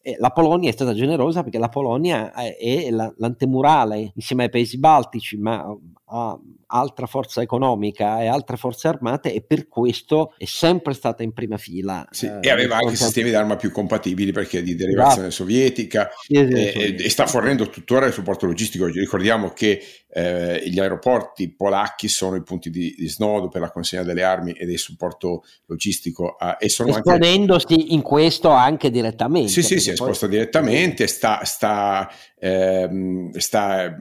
E 0.00 0.16
la 0.18 0.30
Polonia 0.30 0.70
è 0.70 0.72
stata 0.72 0.94
generosa 0.94 1.42
perché 1.42 1.58
la 1.58 1.68
Polonia 1.68 2.32
è 2.32 2.90
la, 2.90 3.12
l'antemurale 3.18 4.12
insieme 4.14 4.44
ai 4.44 4.50
paesi 4.50 4.78
baltici, 4.78 5.36
ma 5.36 5.66
ha 6.06 6.38
altra 6.68 7.06
forza 7.06 7.42
economica 7.42 8.20
e 8.20 8.26
altre 8.26 8.56
forze 8.56 8.88
armate 8.88 9.32
e 9.32 9.42
per 9.42 9.68
questo 9.68 10.34
è 10.36 10.44
sempre 10.44 10.94
stata 10.94 11.22
in 11.22 11.32
prima 11.32 11.56
fila. 11.56 12.06
Sì, 12.10 12.26
eh, 12.26 12.38
e 12.40 12.50
aveva 12.50 12.76
anche 12.76 12.96
sistemi 12.96 13.30
d'arma 13.30 13.56
più 13.56 13.70
compatibili 13.70 14.32
perché 14.32 14.62
di 14.62 14.74
derivazione 14.74 15.28
esatto. 15.28 15.44
sovietica 15.44 16.10
sì, 16.20 16.34
e, 16.34 16.96
e, 16.98 17.10
sta 17.10 17.26
fornendo 17.26 17.68
tuttora 17.68 18.06
il 18.06 18.12
supporto 18.12 18.46
logistico. 18.46 18.86
Ricordiamo 18.86 19.50
che 19.50 19.82
eh, 20.18 20.62
gli 20.66 20.78
aeroporti 20.78 21.52
polacchi 21.52 22.08
sono 22.08 22.36
i 22.36 22.42
punti 22.42 22.70
di, 22.70 22.94
di, 22.96 23.06
snodo 23.06 23.48
per 23.48 23.60
la 23.60 23.70
consegna 23.70 24.02
delle 24.02 24.22
armi 24.22 24.52
e 24.52 24.64
del 24.64 24.78
supporto 24.78 25.44
logistico 25.66 26.36
a, 26.38 26.56
e 26.58 26.70
sono 26.70 26.88
esponendosi 26.88 27.74
anche... 27.74 27.84
in 27.92 28.00
questo 28.00 28.48
anche 28.48 28.90
direttamente. 28.90 29.50
Sì, 29.50 29.62
sì, 29.62 29.78
si 29.78 29.90
è 29.90 29.92
esposto 29.92 30.26
direttamente, 30.26 31.06
sta, 31.06 31.44
sta, 31.44 32.10
ehm, 32.38 33.30
sta 33.32 33.94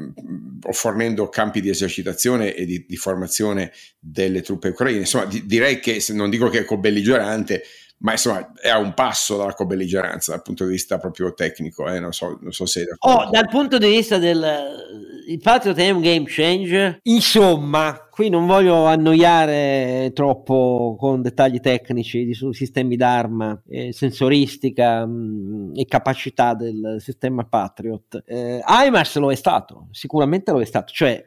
fornendo 0.70 1.28
campi 1.28 1.60
di 1.60 1.68
esercitazione 1.68 2.54
e 2.54 2.66
di, 2.66 2.86
di 2.88 2.96
formazione 2.96 3.74
delle 4.00 4.42
truppe 4.42 4.70
ucraine. 4.70 5.00
Insomma, 5.00 5.26
di, 5.26 5.46
direi 5.46 5.82
che, 5.82 6.02
non 6.14 6.30
dico 6.30 6.48
che 6.48 6.60
è 6.60 6.64
co-belligerante, 6.64 7.62
ma 7.98 8.14
insomma 8.14 8.54
è 8.54 8.70
a 8.70 8.78
un 8.78 8.94
passo 8.94 9.36
dalla 9.36 9.54
co-belligeranza 9.54 10.32
dal 10.32 10.42
punto 10.42 10.64
di 10.64 10.72
vista 10.72 10.98
proprio 10.98 11.34
tecnico, 11.34 11.90
eh? 11.90 12.00
non, 12.00 12.14
so, 12.14 12.38
non 12.42 12.54
so 12.54 12.66
se... 12.66 12.86
Oh, 13.00 13.30
dal 13.30 13.50
punto 13.50 13.78
di 13.78 13.90
vista 13.90 14.18
del 14.18 15.05
il 15.28 15.40
Patriot 15.42 15.78
è 15.78 15.90
un 15.90 16.02
game 16.02 16.26
changer, 16.28 17.00
insomma, 17.04 18.08
qui 18.10 18.30
non 18.30 18.46
voglio 18.46 18.86
annoiare 18.86 20.12
troppo 20.14 20.96
con 20.98 21.22
dettagli 21.22 21.60
tecnici 21.60 22.34
su 22.34 22.52
sistemi 22.52 22.96
d'arma, 22.96 23.62
eh, 23.68 23.92
sensoristica 23.92 25.06
mh, 25.06 25.74
e 25.76 25.86
capacità 25.86 26.54
del 26.54 26.98
sistema 27.00 27.44
Patriot. 27.46 28.24
Eh, 28.26 28.62
HIMARS 28.66 29.18
lo 29.18 29.32
è 29.32 29.36
stato, 29.36 29.88
sicuramente 29.92 30.52
lo 30.52 30.62
è 30.62 30.66
stato, 30.66 30.94
cioè 30.94 31.24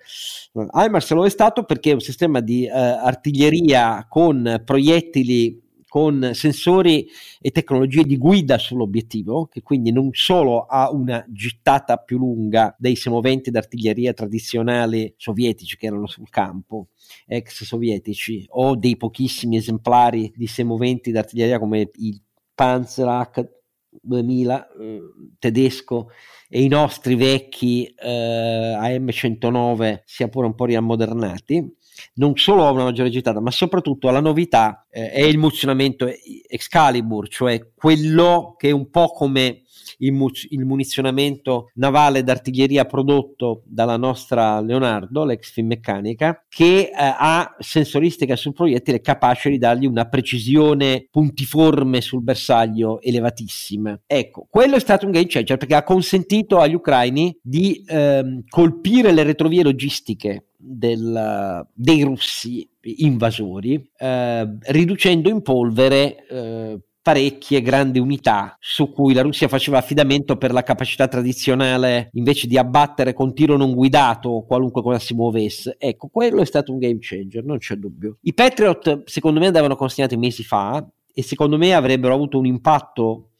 HIMARS 0.52 1.10
lo 1.12 1.24
è 1.24 1.30
stato 1.30 1.64
perché 1.64 1.90
è 1.90 1.94
un 1.94 2.00
sistema 2.00 2.40
di 2.40 2.66
eh, 2.66 2.70
artiglieria 2.70 4.06
con 4.08 4.62
proiettili 4.64 5.66
con 5.88 6.30
sensori 6.34 7.08
e 7.40 7.50
tecnologie 7.50 8.04
di 8.04 8.18
guida 8.18 8.58
sull'obiettivo, 8.58 9.46
che 9.46 9.62
quindi 9.62 9.90
non 9.90 10.10
solo 10.12 10.66
ha 10.66 10.90
una 10.90 11.24
gittata 11.28 11.96
più 11.96 12.18
lunga 12.18 12.74
dei 12.78 12.94
semoventi 12.94 13.50
d'artiglieria 13.50 14.12
tradizionali 14.12 15.14
sovietici 15.16 15.76
che 15.76 15.86
erano 15.86 16.06
sul 16.06 16.28
campo, 16.28 16.88
ex 17.26 17.64
sovietici, 17.64 18.44
o 18.50 18.76
dei 18.76 18.96
pochissimi 18.96 19.56
esemplari 19.56 20.32
di 20.36 20.46
semoventi 20.46 21.10
d'artiglieria 21.10 21.58
come 21.58 21.90
il 21.94 22.20
Panzer 22.54 23.06
H2000 23.06 24.66
eh, 24.80 25.00
tedesco 25.38 26.10
e 26.48 26.62
i 26.62 26.68
nostri 26.68 27.14
vecchi 27.14 27.84
eh, 27.86 28.74
AM109 28.78 30.00
sia 30.04 30.28
pure 30.28 30.46
un 30.46 30.54
po' 30.54 30.64
riammodernati 30.66 31.76
non 32.14 32.36
solo 32.36 32.66
a 32.66 32.70
una 32.70 32.84
maggiore 32.84 33.10
gittata, 33.10 33.40
ma 33.40 33.50
soprattutto 33.50 34.08
alla 34.08 34.20
novità 34.20 34.86
eh, 34.90 35.10
è 35.10 35.22
il 35.22 35.38
munizionamento 35.38 36.08
Excalibur, 36.48 37.28
cioè 37.28 37.70
quello 37.74 38.54
che 38.56 38.68
è 38.68 38.72
un 38.72 38.90
po' 38.90 39.08
come 39.12 39.62
il, 39.98 40.12
mu- 40.12 40.30
il 40.50 40.64
munizionamento 40.64 41.70
navale 41.74 42.22
d'artiglieria 42.22 42.84
prodotto 42.84 43.62
dalla 43.64 43.96
nostra 43.96 44.60
Leonardo, 44.60 45.24
l'ex 45.24 45.50
Finmeccanica, 45.50 46.44
che 46.48 46.80
eh, 46.80 46.92
ha 46.94 47.56
sensoristica 47.58 48.36
sul 48.36 48.52
proiettile 48.52 49.00
capace 49.00 49.50
di 49.50 49.58
dargli 49.58 49.86
una 49.86 50.08
precisione 50.08 51.06
puntiforme 51.10 52.00
sul 52.00 52.22
bersaglio 52.22 53.00
elevatissima. 53.00 54.00
Ecco, 54.06 54.46
quello 54.50 54.76
è 54.76 54.80
stato 54.80 55.06
un 55.06 55.12
game 55.12 55.26
changer 55.28 55.56
perché 55.56 55.74
ha 55.74 55.84
consentito 55.84 56.58
agli 56.58 56.74
ucraini 56.74 57.36
di 57.42 57.84
ehm, 57.86 58.44
colpire 58.48 59.12
le 59.12 59.22
retrovie 59.22 59.62
logistiche 59.62 60.48
del, 60.56 61.66
dei 61.72 62.02
russi 62.02 62.68
invasori, 62.82 63.90
eh, 63.96 64.58
riducendo 64.60 65.28
in 65.28 65.42
polvere 65.42 66.26
eh, 66.26 66.78
parecchie 67.08 67.62
grandi 67.62 67.98
unità 67.98 68.54
su 68.60 68.92
cui 68.92 69.14
la 69.14 69.22
Russia 69.22 69.48
faceva 69.48 69.78
affidamento 69.78 70.36
per 70.36 70.52
la 70.52 70.62
capacità 70.62 71.08
tradizionale 71.08 72.10
invece 72.12 72.46
di 72.46 72.58
abbattere 72.58 73.14
con 73.14 73.32
tiro 73.32 73.56
non 73.56 73.72
guidato 73.72 74.44
qualunque 74.46 74.82
cosa 74.82 74.98
si 74.98 75.14
muovesse. 75.14 75.76
Ecco, 75.78 76.08
quello 76.08 76.42
è 76.42 76.44
stato 76.44 76.70
un 76.70 76.78
game 76.78 76.98
changer, 77.00 77.44
non 77.44 77.56
c'è 77.56 77.76
dubbio. 77.76 78.18
I 78.20 78.34
Patriot 78.34 79.04
secondo 79.06 79.40
me 79.40 79.46
andavano 79.46 79.74
consegnati 79.74 80.18
mesi 80.18 80.44
fa 80.44 80.86
e 81.14 81.22
secondo 81.22 81.56
me 81.56 81.72
avrebbero 81.72 82.12
avuto 82.12 82.36
un 82.36 82.44
impatto 82.44 83.30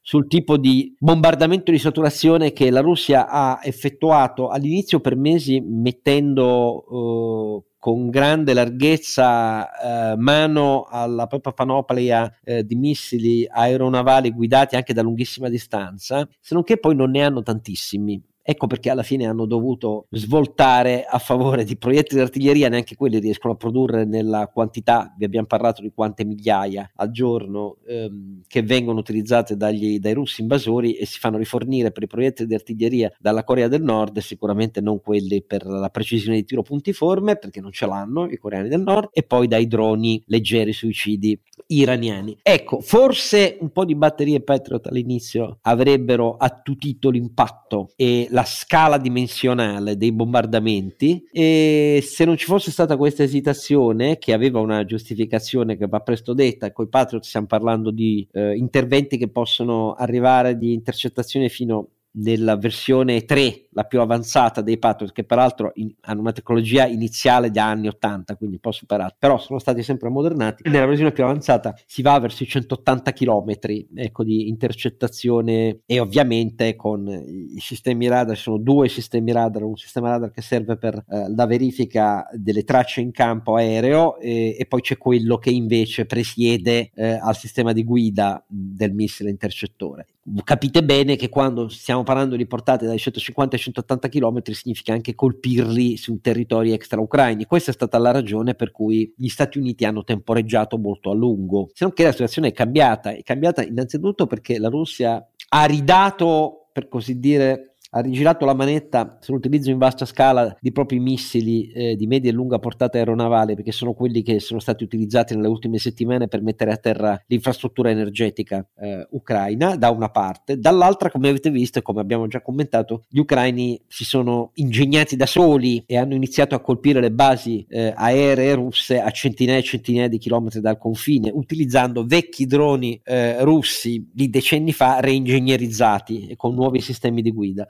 sul 0.00 0.28
tipo 0.28 0.56
di 0.56 0.94
bombardamento 0.96 1.72
di 1.72 1.80
saturazione 1.80 2.52
che 2.52 2.70
la 2.70 2.80
Russia 2.80 3.28
ha 3.28 3.58
effettuato 3.60 4.50
all'inizio 4.50 5.00
per 5.00 5.16
mesi 5.16 5.60
mettendo 5.60 6.84
uh, 6.94 7.64
con 7.86 8.10
grande 8.10 8.52
larghezza 8.52 9.68
uh, 10.14 10.18
mano 10.20 10.88
alla 10.90 11.28
propria 11.28 11.52
panoplia 11.52 12.28
uh, 12.44 12.62
di 12.62 12.74
missili 12.74 13.46
aeronavali 13.48 14.32
guidati 14.32 14.74
anche 14.74 14.92
da 14.92 15.02
lunghissima 15.02 15.48
distanza, 15.48 16.28
se 16.40 16.54
non 16.54 16.64
che 16.64 16.78
poi 16.78 16.96
non 16.96 17.12
ne 17.12 17.22
hanno 17.22 17.44
tantissimi 17.44 18.20
Ecco 18.48 18.68
perché 18.68 18.90
alla 18.90 19.02
fine 19.02 19.26
hanno 19.26 19.44
dovuto 19.44 20.06
svoltare 20.10 21.04
a 21.04 21.18
favore 21.18 21.64
di 21.64 21.76
proiettili 21.76 22.20
di 22.20 22.26
artiglieria, 22.26 22.68
neanche 22.68 22.94
quelli 22.94 23.18
riescono 23.18 23.54
a 23.54 23.56
produrre 23.56 24.04
nella 24.04 24.46
quantità, 24.46 25.12
vi 25.18 25.24
abbiamo 25.24 25.48
parlato 25.48 25.82
di 25.82 25.90
quante 25.92 26.24
migliaia 26.24 26.92
al 26.94 27.10
giorno 27.10 27.78
ehm, 27.84 28.42
che 28.46 28.62
vengono 28.62 29.00
utilizzate 29.00 29.56
dagli, 29.56 29.98
dai 29.98 30.14
russi 30.14 30.42
invasori 30.42 30.94
e 30.94 31.06
si 31.06 31.18
fanno 31.18 31.38
rifornire 31.38 31.90
per 31.90 32.04
i 32.04 32.06
proiettili 32.06 32.46
di 32.46 32.54
artiglieria 32.54 33.12
dalla 33.18 33.42
Corea 33.42 33.66
del 33.66 33.82
Nord, 33.82 34.18
sicuramente 34.18 34.80
non 34.80 35.00
quelli 35.00 35.42
per 35.42 35.66
la 35.66 35.88
precisione 35.88 36.36
di 36.36 36.44
tiro 36.44 36.62
puntiforme, 36.62 37.38
perché 37.38 37.60
non 37.60 37.72
ce 37.72 37.86
l'hanno 37.86 38.26
i 38.30 38.36
coreani 38.36 38.68
del 38.68 38.82
Nord, 38.82 39.08
e 39.10 39.24
poi 39.24 39.48
dai 39.48 39.66
droni 39.66 40.22
leggeri 40.26 40.72
suicidi 40.72 41.36
iraniani. 41.68 42.38
Ecco, 42.42 42.80
forse 42.80 43.56
un 43.60 43.70
po' 43.72 43.84
di 43.84 43.96
batterie 43.96 44.40
Patriot 44.40 44.86
all'inizio 44.86 45.58
avrebbero 45.62 46.36
attutito 46.36 47.10
l'impatto 47.10 47.90
e 47.96 48.28
la 48.36 48.44
scala 48.44 48.98
dimensionale 48.98 49.96
dei 49.96 50.12
bombardamenti 50.12 51.26
e 51.32 52.04
se 52.06 52.26
non 52.26 52.36
ci 52.36 52.44
fosse 52.44 52.70
stata 52.70 52.98
questa 52.98 53.22
esitazione 53.22 54.18
che 54.18 54.34
aveva 54.34 54.60
una 54.60 54.84
giustificazione 54.84 55.78
che 55.78 55.86
va 55.86 56.00
presto 56.00 56.34
detta, 56.34 56.70
con 56.70 56.84
i 56.84 56.88
Patriot 56.88 57.24
stiamo 57.24 57.46
parlando 57.46 57.90
di 57.90 58.28
eh, 58.32 58.54
interventi 58.54 59.16
che 59.16 59.28
possono 59.28 59.94
arrivare 59.94 60.58
di 60.58 60.74
intercettazione 60.74 61.48
fino 61.48 61.88
nella 62.16 62.56
versione 62.56 63.24
3, 63.24 63.68
la 63.70 63.84
più 63.84 64.00
avanzata 64.00 64.60
dei 64.60 64.78
Patriot, 64.78 65.12
che 65.12 65.24
peraltro 65.24 65.72
in, 65.74 65.92
hanno 66.02 66.20
una 66.20 66.32
tecnologia 66.32 66.86
iniziale 66.86 67.50
di 67.50 67.58
anni 67.58 67.88
80, 67.88 68.36
quindi 68.36 68.56
un 68.56 68.60
po' 68.60 68.72
superata, 68.72 69.14
però 69.18 69.38
sono 69.38 69.58
stati 69.58 69.82
sempre 69.82 70.08
ammodernati. 70.08 70.68
Nella 70.68 70.86
versione 70.86 71.12
più 71.12 71.24
avanzata 71.24 71.74
si 71.86 72.02
va 72.02 72.18
verso 72.18 72.42
i 72.42 72.46
180 72.46 73.12
km 73.12 73.52
ecco, 73.94 74.24
di 74.24 74.48
intercettazione 74.48 75.80
e 75.84 76.00
ovviamente 76.00 76.74
con 76.76 77.06
i 77.06 77.60
sistemi 77.60 78.08
radar, 78.08 78.36
ci 78.36 78.42
sono 78.42 78.58
due 78.58 78.88
sistemi 78.88 79.32
radar, 79.32 79.62
un 79.62 79.76
sistema 79.76 80.10
radar 80.10 80.30
che 80.30 80.42
serve 80.42 80.76
per 80.76 80.94
eh, 80.94 81.32
la 81.34 81.46
verifica 81.46 82.26
delle 82.32 82.64
tracce 82.64 83.00
in 83.00 83.12
campo 83.12 83.56
aereo 83.56 84.18
e, 84.18 84.56
e 84.58 84.66
poi 84.66 84.80
c'è 84.80 84.96
quello 84.96 85.36
che 85.36 85.50
invece 85.50 86.06
presiede 86.06 86.90
eh, 86.94 87.18
al 87.20 87.36
sistema 87.36 87.72
di 87.72 87.84
guida 87.84 88.42
del 88.48 88.92
missile 88.92 89.30
intercettore 89.30 90.06
capite 90.42 90.82
bene 90.82 91.16
che 91.16 91.28
quando 91.28 91.68
stiamo 91.68 92.02
parlando 92.02 92.36
di 92.36 92.46
portate 92.46 92.86
dai 92.86 92.98
150 92.98 93.56
ai 93.56 93.62
180 93.62 94.08
km 94.08 94.42
significa 94.50 94.92
anche 94.92 95.14
colpirli 95.14 95.96
su 95.96 96.20
territori 96.20 96.72
extra-ucraini. 96.72 97.46
Questa 97.46 97.70
è 97.70 97.74
stata 97.74 97.98
la 97.98 98.10
ragione 98.10 98.54
per 98.54 98.70
cui 98.72 99.12
gli 99.16 99.28
Stati 99.28 99.58
Uniti 99.58 99.84
hanno 99.84 100.02
temporeggiato 100.02 100.78
molto 100.78 101.10
a 101.10 101.14
lungo, 101.14 101.70
se 101.72 101.84
non 101.84 101.92
che 101.92 102.04
la 102.04 102.12
situazione 102.12 102.48
è 102.48 102.52
cambiata, 102.52 103.10
è 103.10 103.22
cambiata 103.22 103.62
innanzitutto 103.62 104.26
perché 104.26 104.58
la 104.58 104.68
Russia 104.68 105.24
ha 105.48 105.64
ridato, 105.64 106.68
per 106.72 106.88
così 106.88 107.18
dire, 107.18 107.75
ha 107.96 108.00
rigirato 108.00 108.44
la 108.44 108.52
manetta 108.52 109.16
sull'utilizzo 109.20 109.70
in 109.70 109.78
vasta 109.78 110.04
scala 110.04 110.54
di 110.60 110.70
propri 110.70 110.98
missili 110.98 111.70
eh, 111.70 111.96
di 111.96 112.06
media 112.06 112.30
e 112.30 112.34
lunga 112.34 112.58
portata 112.58 112.98
aeronavale, 112.98 113.54
perché 113.54 113.72
sono 113.72 113.94
quelli 113.94 114.22
che 114.22 114.38
sono 114.38 114.60
stati 114.60 114.84
utilizzati 114.84 115.34
nelle 115.34 115.48
ultime 115.48 115.78
settimane 115.78 116.28
per 116.28 116.42
mettere 116.42 116.72
a 116.72 116.76
terra 116.76 117.18
l'infrastruttura 117.26 117.88
energetica 117.88 118.66
eh, 118.78 119.06
ucraina, 119.12 119.76
da 119.76 119.88
una 119.90 120.10
parte, 120.10 120.58
dall'altra, 120.58 121.10
come 121.10 121.30
avete 121.30 121.50
visto 121.50 121.78
e 121.78 121.82
come 121.82 122.02
abbiamo 122.02 122.26
già 122.26 122.42
commentato, 122.42 123.04
gli 123.08 123.18
ucraini 123.18 123.80
si 123.86 124.04
sono 124.04 124.50
ingegnati 124.54 125.16
da 125.16 125.26
soli 125.26 125.82
e 125.86 125.96
hanno 125.96 126.14
iniziato 126.14 126.54
a 126.54 126.60
colpire 126.60 127.00
le 127.00 127.10
basi 127.10 127.64
eh, 127.66 127.94
aeree 127.96 128.54
russe 128.54 129.00
a 129.00 129.10
centinaia 129.10 129.60
e 129.60 129.62
centinaia 129.62 130.08
di 130.08 130.18
chilometri 130.18 130.60
dal 130.60 130.76
confine, 130.76 131.30
utilizzando 131.32 132.04
vecchi 132.04 132.44
droni 132.44 133.00
eh, 133.04 133.42
russi 133.42 134.06
di 134.12 134.28
decenni 134.28 134.72
fa 134.72 135.00
reingegnerizzati 135.00 136.26
e 136.26 136.36
con 136.36 136.54
nuovi 136.54 136.82
sistemi 136.82 137.22
di 137.22 137.30
guida. 137.30 137.66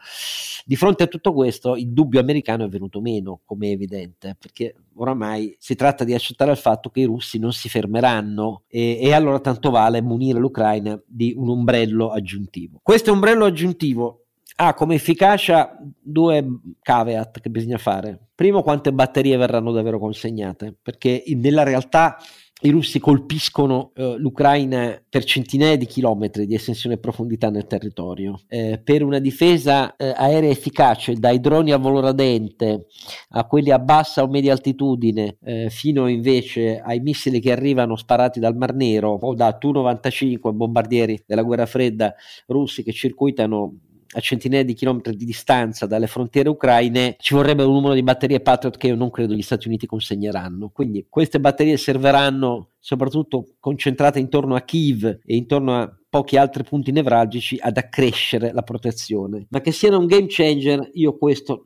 Di 0.64 0.74
fronte 0.74 1.04
a 1.04 1.06
tutto 1.06 1.32
questo, 1.32 1.76
il 1.76 1.92
dubbio 1.92 2.18
americano 2.18 2.64
è 2.64 2.68
venuto 2.68 3.00
meno, 3.00 3.40
come 3.44 3.68
è 3.68 3.70
evidente, 3.70 4.36
perché 4.38 4.74
oramai 4.96 5.54
si 5.58 5.76
tratta 5.76 6.02
di 6.02 6.12
accettare 6.12 6.50
il 6.50 6.56
fatto 6.56 6.90
che 6.90 7.00
i 7.00 7.04
russi 7.04 7.38
non 7.38 7.52
si 7.52 7.68
fermeranno 7.68 8.62
e, 8.66 8.98
e 9.00 9.12
allora 9.12 9.38
tanto 9.38 9.70
vale 9.70 10.02
munire 10.02 10.40
l'Ucraina 10.40 11.00
di 11.06 11.34
un 11.36 11.50
ombrello 11.50 12.10
aggiuntivo. 12.10 12.80
Questo 12.82 13.12
ombrello 13.12 13.44
aggiuntivo 13.44 14.22
ha 14.56 14.74
come 14.74 14.94
efficacia 14.94 15.76
due 16.00 16.44
caveat 16.80 17.40
che 17.40 17.50
bisogna 17.50 17.78
fare. 17.78 18.18
Primo, 18.34 18.62
quante 18.62 18.92
batterie 18.92 19.36
verranno 19.36 19.70
davvero 19.70 19.98
consegnate, 19.98 20.74
perché 20.80 21.22
nella 21.34 21.62
realtà 21.62 22.16
i 22.62 22.70
russi 22.70 22.98
colpiscono 22.98 23.92
eh, 23.94 24.14
l'Ucraina 24.16 24.98
per 25.07 25.24
centinaia 25.24 25.76
di 25.76 25.84
chilometri 25.84 26.46
di 26.46 26.54
estensione 26.54 26.94
e 26.94 26.98
profondità 26.98 27.50
nel 27.50 27.66
territorio. 27.66 28.40
Eh, 28.48 28.80
per 28.82 29.02
una 29.02 29.18
difesa 29.18 29.94
eh, 29.94 30.14
aerea 30.16 30.48
efficace, 30.48 31.14
dai 31.16 31.38
droni 31.38 31.72
a 31.72 31.76
volo 31.76 32.00
radente 32.00 32.86
a 33.30 33.44
quelli 33.44 33.70
a 33.72 33.78
bassa 33.78 34.22
o 34.22 34.28
media 34.28 34.52
altitudine, 34.52 35.36
eh, 35.44 35.68
fino 35.68 36.07
invece 36.07 36.80
ai 36.80 37.00
missili 37.00 37.40
che 37.40 37.52
arrivano 37.52 37.94
sparati 37.94 38.40
dal 38.40 38.57
Mar 38.57 38.74
Nero 38.74 39.11
o 39.11 39.34
da 39.34 39.52
Tu-95 39.52 40.52
bombardieri 40.52 41.22
della 41.26 41.42
guerra 41.42 41.66
fredda 41.66 42.14
russi 42.46 42.82
che 42.82 42.92
circuitano 42.92 43.80
a 44.14 44.20
centinaia 44.20 44.64
di 44.64 44.74
chilometri 44.74 45.16
di 45.16 45.24
distanza 45.24 45.86
dalle 45.86 46.07
frontiere 46.07 46.48
ucraine, 46.48 47.16
ci 47.18 47.34
vorrebbe 47.34 47.64
un 47.64 47.72
numero 47.72 47.94
di 47.94 48.02
batterie 48.02 48.40
Patriot 48.40 48.76
che 48.76 48.88
io 48.88 48.94
non 48.94 49.11
credo 49.11 49.34
gli 49.34 49.42
Stati 49.42 49.68
Uniti 49.68 49.86
consegneranno. 49.86 50.70
Quindi 50.70 51.07
queste 51.09 51.40
batterie 51.40 51.76
serviranno 51.76 52.70
soprattutto 52.78 53.54
concentrate 53.59 54.18
intorno 54.18 54.54
a 54.54 54.61
Kiev 54.61 55.04
e 55.04 55.36
intorno 55.36 55.74
a 55.76 55.92
pochi 56.09 56.36
altri 56.36 56.62
punti 56.62 56.92
nevralgici 56.92 57.59
ad 57.61 57.76
accrescere 57.76 58.52
la 58.52 58.62
protezione. 58.62 59.46
Ma 59.50 59.61
che 59.61 59.72
siano 59.72 59.98
un 59.98 60.07
game 60.07 60.26
changer, 60.28 60.90
io 60.94 61.18
questo 61.18 61.64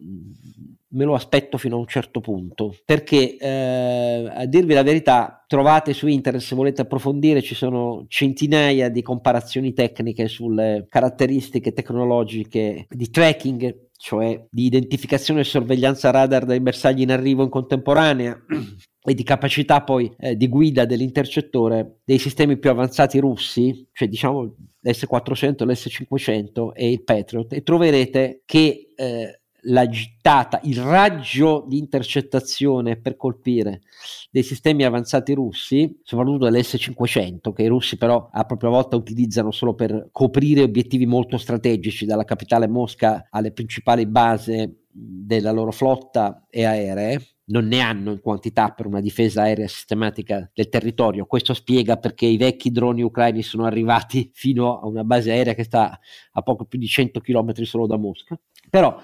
me 0.93 1.05
lo 1.05 1.14
aspetto 1.14 1.59
fino 1.59 1.76
a 1.76 1.78
un 1.78 1.86
certo 1.86 2.20
punto, 2.20 2.74
perché 2.84 3.36
eh, 3.36 4.30
a 4.34 4.47
dirvi 4.47 4.74
la 4.74 4.82
verità, 4.82 5.45
trovate 5.47 5.93
su 5.93 6.07
internet 6.07 6.43
se 6.43 6.55
volete 6.55 6.82
approfondire, 6.82 7.43
ci 7.43 7.55
sono 7.55 8.05
centinaia 8.09 8.88
di 8.88 9.03
comparazioni 9.03 9.72
tecniche 9.72 10.28
sulle 10.28 10.86
caratteristiche 10.88 11.72
tecnologiche 11.72 12.86
di 12.88 13.11
tracking, 13.11 13.88
cioè 13.97 14.47
di 14.51 14.64
identificazione 14.64 15.41
e 15.41 15.45
sorveglianza 15.45 16.11
radar 16.11 16.45
dai 16.45 16.61
bersagli 16.61 17.03
in 17.03 17.11
arrivo 17.11 17.43
in 17.43 17.51
contemporanea. 17.51 18.41
e 19.03 19.14
di 19.14 19.22
capacità 19.22 19.82
poi 19.82 20.12
eh, 20.18 20.36
di 20.36 20.47
guida 20.47 20.84
dell'intercettore 20.84 22.01
dei 22.05 22.18
sistemi 22.18 22.59
più 22.59 22.68
avanzati 22.70 23.18
russi, 23.18 23.88
cioè 23.93 24.09
diciamo 24.09 24.55
l'S400, 24.82 25.64
l'S500 25.64 26.70
e 26.74 26.91
il 26.91 27.03
Patriot, 27.03 27.53
e 27.53 27.62
troverete 27.62 28.43
che 28.45 28.93
eh, 28.95 29.39
la 29.63 29.89
gittata, 29.89 30.61
il 30.65 30.81
raggio 30.81 31.65
di 31.69 31.79
intercettazione 31.79 32.97
per 32.97 33.17
colpire 33.17 33.83
dei 34.31 34.43
sistemi 34.43 34.85
avanzati 34.85 35.33
russi, 35.35 36.01
soprattutto 36.03 36.49
dell'S-500, 36.49 37.53
che 37.53 37.63
i 37.63 37.69
russi 37.69 37.97
però 37.97 38.29
a 38.33 38.45
propria 38.45 38.71
volta 38.71 38.97
utilizzano 38.97 39.51
solo 39.51 39.75
per 39.75 40.09
coprire 40.13 40.63
obiettivi 40.63 41.07
molto 41.07 41.37
strategici, 41.39 42.07
dalla 42.07 42.25
capitale 42.25 42.69
Mosca 42.69 43.27
alle 43.31 43.53
principali 43.53 44.07
basi 44.07 44.79
della 44.93 45.53
loro 45.53 45.71
flotta 45.71 46.47
e 46.51 46.65
aeree, 46.65 47.21
non 47.51 47.67
ne 47.67 47.81
hanno 47.81 48.13
in 48.13 48.21
quantità 48.21 48.71
per 48.71 48.87
una 48.87 49.01
difesa 49.01 49.43
aerea 49.43 49.69
sistematica 49.69 50.51
del 50.53 50.69
territorio. 50.69 51.27
Questo 51.27 51.55
spiega 51.55 51.97
perché 51.97 52.27
i 52.27 52.37
vecchi 52.37 52.71
droni 52.71 53.03
ucraini 53.03 53.43
sono 53.43 53.65
arrivati 53.65 54.31
fino 54.33 54.79
a 54.79 54.87
una 54.87 55.05
base 55.05 55.31
aerea 55.31 55.55
che 55.55 55.65
sta 55.65 55.99
a 56.33 56.43
poco 56.43 56.65
più 56.65 56.79
di 56.79 56.87
100 56.87 57.21
km 57.21 57.53
solo 57.63 57.87
da 57.87 57.97
Mosca. 57.97 58.39
Però 58.69 58.97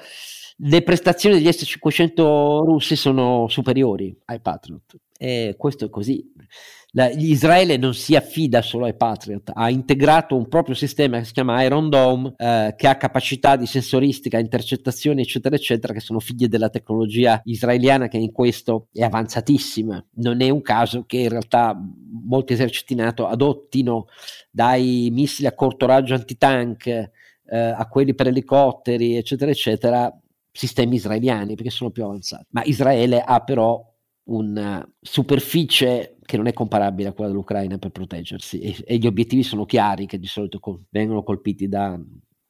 le 0.59 0.83
prestazioni 0.83 1.37
degli 1.37 1.51
S-500 1.53 2.65
russi 2.65 2.97
sono 2.97 3.47
superiori 3.49 4.17
ai 4.27 4.41
Patriot 4.41 4.97
e 5.19 5.55
questo 5.59 5.87
è 5.87 5.91
così. 5.91 6.33
La, 6.93 7.11
Israele 7.11 7.77
non 7.77 7.93
si 7.93 8.17
affida 8.17 8.63
solo 8.63 8.87
ai 8.87 8.97
Patriot, 8.97 9.51
ha 9.53 9.69
integrato 9.69 10.35
un 10.35 10.49
proprio 10.49 10.75
sistema 10.75 11.19
che 11.19 11.27
si 11.27 11.33
chiama 11.33 11.63
Iron 11.63 11.91
Dome, 11.91 12.33
eh, 12.39 12.75
che 12.75 12.87
ha 12.87 12.97
capacità 12.97 13.57
di 13.57 13.67
sensoristica, 13.67 14.39
intercettazioni, 14.39 15.21
eccetera, 15.21 15.57
eccetera, 15.57 15.93
che 15.93 16.01
sono 16.01 16.21
figlie 16.21 16.49
della 16.49 16.71
tecnologia 16.71 17.39
israeliana 17.45 18.09
che 18.09 18.17
in 18.17 18.33
questo 18.33 18.89
è 18.93 19.03
avanzatissima. 19.03 20.03
Non 20.15 20.41
è 20.41 20.49
un 20.49 20.63
caso 20.63 21.05
che 21.05 21.19
in 21.19 21.29
realtà 21.29 21.79
molti 22.25 22.55
eserciti 22.55 22.95
NATO 22.95 23.27
adottino 23.27 24.07
dai 24.51 25.11
missili 25.13 25.49
a 25.49 25.55
corto 25.55 25.85
raggio 25.85 26.15
antitank 26.15 26.87
eh, 26.87 27.59
a 27.59 27.87
quelli 27.89 28.15
per 28.15 28.29
elicotteri, 28.29 29.17
eccetera, 29.17 29.51
eccetera, 29.51 30.19
sistemi 30.57 30.97
israeliani 30.97 31.55
perché 31.55 31.71
sono 31.71 31.91
più 31.91 32.05
avanzati. 32.05 32.47
Ma 32.51 32.63
Israele 32.65 33.21
ha 33.21 33.41
però 33.41 33.83
una 34.29 34.87
superficie 35.01 36.17
che 36.25 36.37
non 36.37 36.47
è 36.47 36.53
comparabile 36.53 37.11
a 37.11 37.13
quella 37.13 37.31
dell'Ucraina 37.31 37.79
per 37.79 37.91
proteggersi 37.91 38.59
e, 38.59 38.77
e 38.85 38.97
gli 38.97 39.07
obiettivi 39.07 39.45
sono 39.45 39.65
chiari 39.65 40.07
che 40.07 40.19
di 40.19 40.27
solito 40.27 40.59
col- 40.59 40.83
vengono 40.91 41.23
colpiti 41.23 41.69
da 41.69 41.97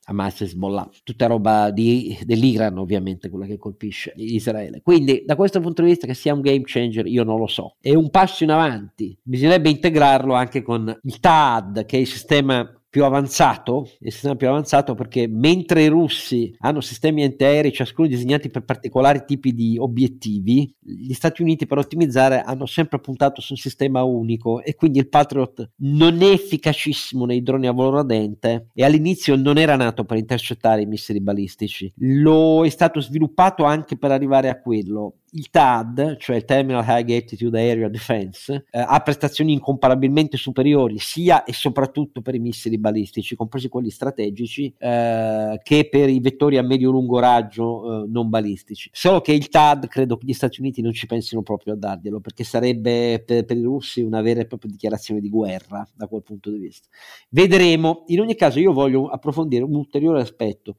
Hamas 0.08 0.40
e 0.40 0.44
Hezbollah, 0.44 0.88
tutta 1.02 1.26
roba 1.26 1.70
di, 1.70 2.16
dell'Iran 2.22 2.78
ovviamente 2.78 3.28
quella 3.28 3.46
che 3.46 3.58
colpisce 3.58 4.12
Israele. 4.16 4.80
Quindi 4.80 5.24
da 5.26 5.34
questo 5.34 5.60
punto 5.60 5.82
di 5.82 5.88
vista 5.88 6.06
che 6.06 6.14
sia 6.14 6.32
un 6.32 6.40
game 6.40 6.62
changer 6.64 7.06
io 7.06 7.24
non 7.24 7.38
lo 7.38 7.48
so. 7.48 7.76
È 7.80 7.92
un 7.92 8.08
passo 8.10 8.44
in 8.44 8.50
avanti, 8.50 9.18
bisognerebbe 9.20 9.68
integrarlo 9.68 10.32
anche 10.34 10.62
con 10.62 10.96
il 11.02 11.20
TAD 11.20 11.84
che 11.86 11.96
è 11.96 12.00
il 12.00 12.06
sistema 12.06 12.75
più 12.96 13.04
avanzato, 13.04 13.90
il 14.00 14.10
sistema 14.10 14.36
più 14.36 14.48
avanzato 14.48 14.94
perché 14.94 15.28
mentre 15.28 15.82
i 15.82 15.88
russi 15.88 16.56
hanno 16.60 16.80
sistemi 16.80 17.24
antiaerei 17.24 17.70
ciascuno 17.70 18.08
disegnati 18.08 18.48
per 18.48 18.64
particolari 18.64 19.24
tipi 19.26 19.52
di 19.52 19.76
obiettivi, 19.78 20.74
gli 20.80 21.12
Stati 21.12 21.42
Uniti 21.42 21.66
per 21.66 21.76
ottimizzare 21.76 22.40
hanno 22.40 22.64
sempre 22.64 22.98
puntato 22.98 23.42
su 23.42 23.52
un 23.52 23.58
sistema 23.58 24.02
unico 24.02 24.62
e 24.62 24.74
quindi 24.76 24.98
il 24.98 25.10
Patriot 25.10 25.72
non 25.80 26.22
è 26.22 26.30
efficacissimo 26.30 27.26
nei 27.26 27.42
droni 27.42 27.66
a 27.66 27.72
volo 27.72 27.96
radente 27.96 28.68
e 28.72 28.82
all'inizio 28.82 29.36
non 29.36 29.58
era 29.58 29.76
nato 29.76 30.04
per 30.04 30.16
intercettare 30.16 30.80
i 30.80 30.86
missili 30.86 31.20
balistici, 31.20 31.92
lo 31.96 32.64
è 32.64 32.70
stato 32.70 33.02
sviluppato 33.02 33.64
anche 33.64 33.98
per 33.98 34.10
arrivare 34.10 34.48
a 34.48 34.58
quello 34.58 35.16
il 35.30 35.50
TAD, 35.50 36.16
cioè 36.18 36.36
il 36.36 36.44
Terminal 36.44 36.84
High 36.86 37.10
Altitude 37.10 37.70
Area 37.70 37.88
Defense, 37.88 38.66
eh, 38.70 38.78
ha 38.78 39.00
prestazioni 39.00 39.52
incomparabilmente 39.52 40.36
superiori 40.36 40.98
sia 40.98 41.44
e 41.44 41.52
soprattutto 41.52 42.20
per 42.20 42.34
i 42.34 42.38
missili 42.38 42.78
balistici, 42.78 43.36
compresi 43.36 43.68
quelli 43.68 43.90
strategici, 43.90 44.72
eh, 44.78 45.60
che 45.62 45.88
per 45.90 46.08
i 46.08 46.20
vettori 46.20 46.58
a 46.58 46.62
medio-lungo 46.62 47.18
raggio 47.18 48.04
eh, 48.04 48.06
non 48.08 48.28
balistici. 48.28 48.88
Solo 48.92 49.20
che 49.20 49.32
il 49.32 49.48
TAD 49.48 49.88
credo 49.88 50.16
che 50.16 50.26
gli 50.26 50.32
Stati 50.32 50.60
Uniti 50.60 50.80
non 50.82 50.92
ci 50.92 51.06
pensino 51.06 51.42
proprio 51.42 51.74
a 51.74 51.76
darglielo, 51.76 52.20
perché 52.20 52.44
sarebbe 52.44 53.22
per, 53.24 53.44
per 53.44 53.56
i 53.56 53.62
russi 53.62 54.00
una 54.00 54.22
vera 54.22 54.40
e 54.40 54.46
propria 54.46 54.70
dichiarazione 54.70 55.20
di 55.20 55.28
guerra 55.28 55.86
da 55.94 56.06
quel 56.06 56.22
punto 56.22 56.50
di 56.50 56.58
vista. 56.58 56.88
Vedremo. 57.28 58.04
In 58.08 58.20
ogni 58.20 58.34
caso 58.34 58.58
io 58.58 58.72
voglio 58.72 59.08
approfondire 59.08 59.64
un 59.64 59.74
ulteriore 59.74 60.20
aspetto 60.20 60.76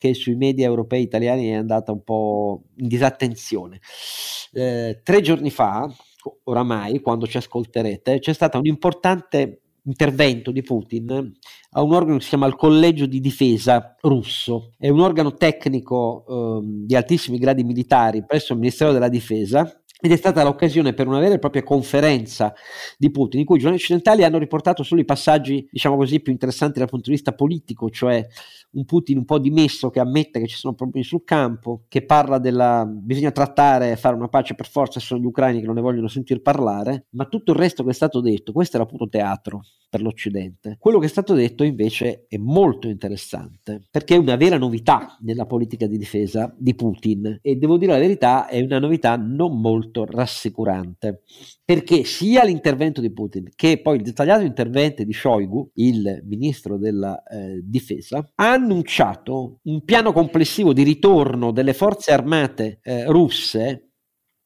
che 0.00 0.14
sui 0.14 0.34
media 0.34 0.64
europei 0.64 1.02
italiani 1.02 1.48
è 1.48 1.52
andata 1.52 1.92
un 1.92 2.02
po' 2.02 2.62
in 2.76 2.88
disattenzione. 2.88 3.80
Eh, 4.52 5.02
tre 5.04 5.20
giorni 5.20 5.50
fa, 5.50 5.94
oramai, 6.44 7.00
quando 7.00 7.26
ci 7.26 7.36
ascolterete, 7.36 8.18
c'è 8.18 8.32
stato 8.32 8.58
un 8.58 8.64
importante 8.64 9.60
intervento 9.84 10.52
di 10.52 10.62
Putin 10.62 11.32
a 11.72 11.82
un 11.82 11.92
organo 11.92 12.16
che 12.16 12.22
si 12.22 12.30
chiama 12.30 12.46
il 12.46 12.56
Collegio 12.56 13.04
di 13.04 13.20
Difesa 13.20 13.94
russo. 14.00 14.72
È 14.78 14.88
un 14.88 15.00
organo 15.00 15.34
tecnico 15.34 16.24
eh, 16.26 16.86
di 16.86 16.96
altissimi 16.96 17.36
gradi 17.36 17.62
militari 17.62 18.24
presso 18.24 18.54
il 18.54 18.58
Ministero 18.58 18.92
della 18.92 19.10
Difesa 19.10 19.82
ed 20.02 20.12
è 20.12 20.16
stata 20.16 20.42
l'occasione 20.42 20.94
per 20.94 21.06
una 21.06 21.18
vera 21.18 21.34
e 21.34 21.38
propria 21.38 21.62
conferenza 21.62 22.54
di 22.96 23.10
Putin, 23.10 23.40
in 23.40 23.46
cui 23.46 23.56
i 23.56 23.58
giornali 23.58 23.80
occidentali 23.80 24.24
hanno 24.24 24.38
riportato 24.38 24.82
solo 24.82 25.02
i 25.02 25.04
passaggi, 25.04 25.68
diciamo 25.70 25.96
così, 25.96 26.20
più 26.20 26.32
interessanti 26.32 26.78
dal 26.78 26.88
punto 26.88 27.10
di 27.10 27.16
vista 27.16 27.34
politico, 27.34 27.90
cioè 27.90 28.26
un 28.72 28.84
Putin 28.84 29.18
un 29.18 29.24
po' 29.24 29.38
dimesso 29.38 29.90
che 29.90 30.00
ammette 30.00 30.40
che 30.40 30.46
ci 30.46 30.56
sono 30.56 30.74
problemi 30.74 31.04
sul 31.04 31.24
campo, 31.24 31.84
che 31.88 32.04
parla 32.04 32.38
della 32.38 32.84
bisogna 32.86 33.30
trattare 33.30 33.96
fare 33.96 34.16
una 34.16 34.28
pace 34.28 34.54
per 34.54 34.68
forza, 34.68 35.00
sono 35.00 35.20
gli 35.20 35.26
ucraini 35.26 35.60
che 35.60 35.66
non 35.66 35.74
ne 35.74 35.80
vogliono 35.80 36.08
sentire 36.08 36.40
parlare, 36.40 37.06
ma 37.10 37.26
tutto 37.26 37.52
il 37.52 37.58
resto 37.58 37.84
che 37.84 37.90
è 37.90 37.94
stato 37.94 38.20
detto, 38.20 38.52
questo 38.52 38.76
era 38.76 38.86
puro 38.86 39.08
teatro 39.08 39.62
per 39.88 40.00
l'Occidente. 40.02 40.76
Quello 40.78 40.98
che 40.98 41.06
è 41.06 41.08
stato 41.08 41.34
detto 41.34 41.64
invece 41.64 42.26
è 42.28 42.36
molto 42.36 42.88
interessante, 42.88 43.82
perché 43.90 44.14
è 44.14 44.18
una 44.18 44.36
vera 44.36 44.56
novità 44.56 45.16
nella 45.20 45.46
politica 45.46 45.86
di 45.86 45.98
difesa 45.98 46.54
di 46.56 46.74
Putin 46.74 47.38
e 47.42 47.56
devo 47.56 47.76
dire 47.76 47.92
la 47.92 47.98
verità, 47.98 48.46
è 48.46 48.60
una 48.60 48.78
novità 48.78 49.16
non 49.16 49.60
molto 49.60 50.04
rassicurante, 50.04 51.22
perché 51.64 52.04
sia 52.04 52.44
l'intervento 52.44 53.00
di 53.00 53.12
Putin 53.12 53.48
che 53.54 53.80
poi 53.80 53.96
il 53.96 54.02
dettagliato 54.02 54.44
intervento 54.44 55.02
di 55.02 55.12
Shoigu, 55.12 55.70
il 55.74 56.22
ministro 56.24 56.78
della 56.78 57.22
eh, 57.24 57.60
difesa, 57.62 58.26
ha 58.36 58.59
annunciato 58.60 59.58
un 59.64 59.82
piano 59.84 60.12
complessivo 60.12 60.72
di 60.72 60.82
ritorno 60.82 61.50
delle 61.50 61.74
forze 61.74 62.12
armate 62.12 62.78
eh, 62.82 63.04
russe 63.06 63.89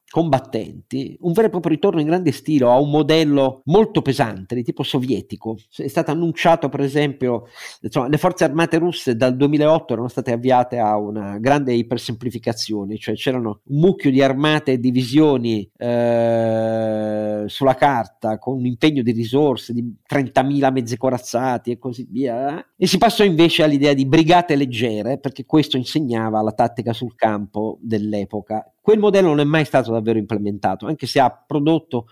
combattenti, 0.09 1.17
un 1.21 1.33
vero 1.33 1.47
e 1.47 1.49
proprio 1.49 1.73
ritorno 1.73 1.99
in 1.99 2.05
grande 2.05 2.31
stile 2.31 2.65
a 2.65 2.79
un 2.79 2.89
modello 2.89 3.61
molto 3.65 4.01
pesante 4.01 4.55
di 4.55 4.63
tipo 4.63 4.83
sovietico. 4.83 5.57
È 5.75 5.87
stato 5.87 6.11
annunciato, 6.11 6.69
per 6.69 6.81
esempio, 6.81 7.47
insomma, 7.81 8.07
le 8.07 8.17
forze 8.17 8.43
armate 8.43 8.77
russe 8.77 9.15
dal 9.15 9.35
2008 9.35 9.93
erano 9.93 10.07
state 10.07 10.31
avviate 10.31 10.77
a 10.77 10.97
una 10.97 11.37
grande 11.39 11.73
ipersemplificazione, 11.73 12.97
cioè 12.97 13.15
c'erano 13.15 13.61
un 13.65 13.79
mucchio 13.79 14.11
di 14.11 14.21
armate 14.21 14.73
e 14.73 14.79
divisioni 14.79 15.69
eh, 15.75 17.43
sulla 17.47 17.75
carta 17.75 18.37
con 18.37 18.57
un 18.57 18.65
impegno 18.65 19.01
di 19.01 19.11
risorse 19.11 19.73
di 19.73 19.83
30.000 20.09 20.71
mezzi 20.71 20.97
corazzati 20.97 21.71
e 21.71 21.77
così 21.77 22.07
via. 22.09 22.63
E 22.77 22.87
si 22.87 22.97
passò 22.97 23.23
invece 23.23 23.63
all'idea 23.63 23.93
di 23.93 24.05
brigate 24.05 24.55
leggere, 24.55 25.19
perché 25.19 25.45
questo 25.45 25.77
insegnava 25.77 26.41
la 26.41 26.51
tattica 26.51 26.93
sul 26.93 27.15
campo 27.15 27.77
dell'epoca 27.81 28.69
Quel 28.85 28.99
modello 28.99 29.29
non 29.29 29.39
è 29.39 29.45
mai 29.45 29.65
stato 29.65 29.91
davvero 29.91 30.19
implementato, 30.19 30.85
anche 30.85 31.07
se 31.07 31.19
ha 31.19 31.31
prodotto 31.31 32.05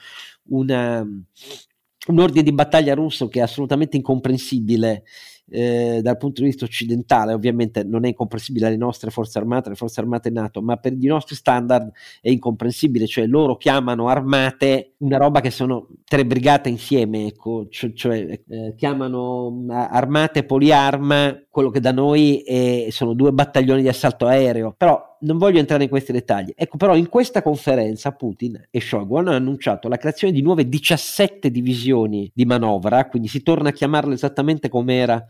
una, 0.46 1.02
un 1.02 2.20
ordine 2.20 2.42
di 2.42 2.52
battaglia 2.52 2.96
russo 2.96 3.28
che 3.28 3.38
è 3.38 3.44
assolutamente 3.44 3.96
incomprensibile 3.96 5.04
eh, 5.50 6.00
dal 6.02 6.18
punto 6.18 6.42
di 6.42 6.48
vista 6.48 6.66
occidentale, 6.66 7.34
ovviamente 7.34 7.84
non 7.84 8.06
è 8.06 8.10
incomprensibile 8.10 8.68
alle 8.68 8.78
nostre 8.78 9.12
forze 9.12 9.38
armate, 9.38 9.68
alle 9.68 9.78
forze 9.78 10.00
armate 10.00 10.30
NATO, 10.30 10.62
ma 10.62 10.78
per 10.78 10.94
i 10.94 11.06
nostri 11.06 11.36
standard 11.36 11.92
è 12.22 12.30
incomprensibile, 12.30 13.08
cioè 13.08 13.26
loro 13.26 13.58
chiamano 13.58 14.08
armate 14.08 14.94
una 15.00 15.18
roba 15.18 15.42
che 15.42 15.52
sono 15.52 15.88
tre 16.06 16.26
brigate 16.26 16.70
insieme, 16.70 17.28
ecco, 17.28 17.68
cioè, 17.70 17.94
cioè 17.94 18.42
eh, 18.48 18.74
chiamano 18.76 19.66
armate 19.70 20.44
poliarma 20.44 21.44
quello 21.50 21.70
che 21.70 21.80
da 21.80 21.92
noi 21.92 22.40
è, 22.40 22.88
sono 22.90 23.14
due 23.14 23.32
battaglioni 23.32 23.82
di 23.82 23.88
assalto 23.88 24.26
aereo, 24.26 24.74
però 24.76 25.14
non 25.20 25.38
voglio 25.38 25.60
entrare 25.60 25.84
in 25.84 25.90
questi 25.90 26.12
dettagli. 26.12 26.52
Ecco, 26.56 26.78
però 26.78 26.96
in 26.96 27.10
questa 27.10 27.42
conferenza 27.42 28.12
Putin 28.12 28.60
e 28.70 28.80
Shoigu 28.80 29.18
hanno 29.18 29.32
annunciato 29.32 29.88
la 29.88 29.98
creazione 29.98 30.34
di 30.34 30.42
nuove 30.42 30.68
17 30.68 31.52
divisioni 31.52 32.32
di 32.34 32.46
manovra, 32.46 33.08
quindi 33.08 33.28
si 33.28 33.44
torna 33.44 33.70
a 33.70 33.72
chiamarle 33.72 34.14
esattamente 34.14 34.70
come 34.70 34.96
era 34.96 35.24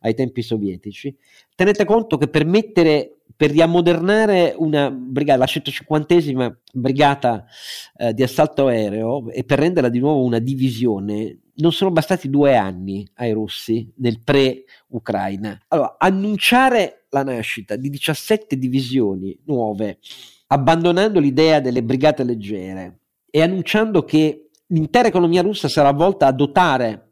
ai 0.00 0.14
tempi 0.14 0.42
sovietici. 0.42 1.16
Tenete 1.54 1.84
conto 1.84 2.16
che 2.16 2.28
per 2.28 2.44
mettere 2.44 3.18
per 3.38 3.52
riammodernare 3.52 4.54
una 4.58 4.90
brigata, 4.90 5.38
la 5.38 5.44
150esima 5.44 6.52
brigata 6.72 7.46
eh, 7.96 8.12
di 8.12 8.24
assalto 8.24 8.66
aereo 8.66 9.30
e 9.30 9.44
per 9.44 9.60
renderla 9.60 9.88
di 9.88 10.00
nuovo 10.00 10.24
una 10.24 10.40
divisione, 10.40 11.38
non 11.54 11.70
sono 11.70 11.92
bastati 11.92 12.28
due 12.28 12.56
anni 12.56 13.08
ai 13.14 13.30
russi 13.30 13.92
nel 13.98 14.22
pre-Ucraina. 14.24 15.56
Allora, 15.68 15.94
annunciare 15.98 17.06
la 17.10 17.22
nascita 17.22 17.76
di 17.76 17.90
17 17.90 18.58
divisioni 18.58 19.38
nuove, 19.44 19.98
abbandonando 20.48 21.20
l'idea 21.20 21.60
delle 21.60 21.84
brigate 21.84 22.24
leggere 22.24 22.98
e 23.30 23.40
annunciando 23.40 24.02
che 24.02 24.48
l'intera 24.66 25.06
economia 25.06 25.42
russa 25.42 25.68
sarà 25.68 25.92
volta 25.92 26.26
a 26.26 26.32
dotare 26.32 27.07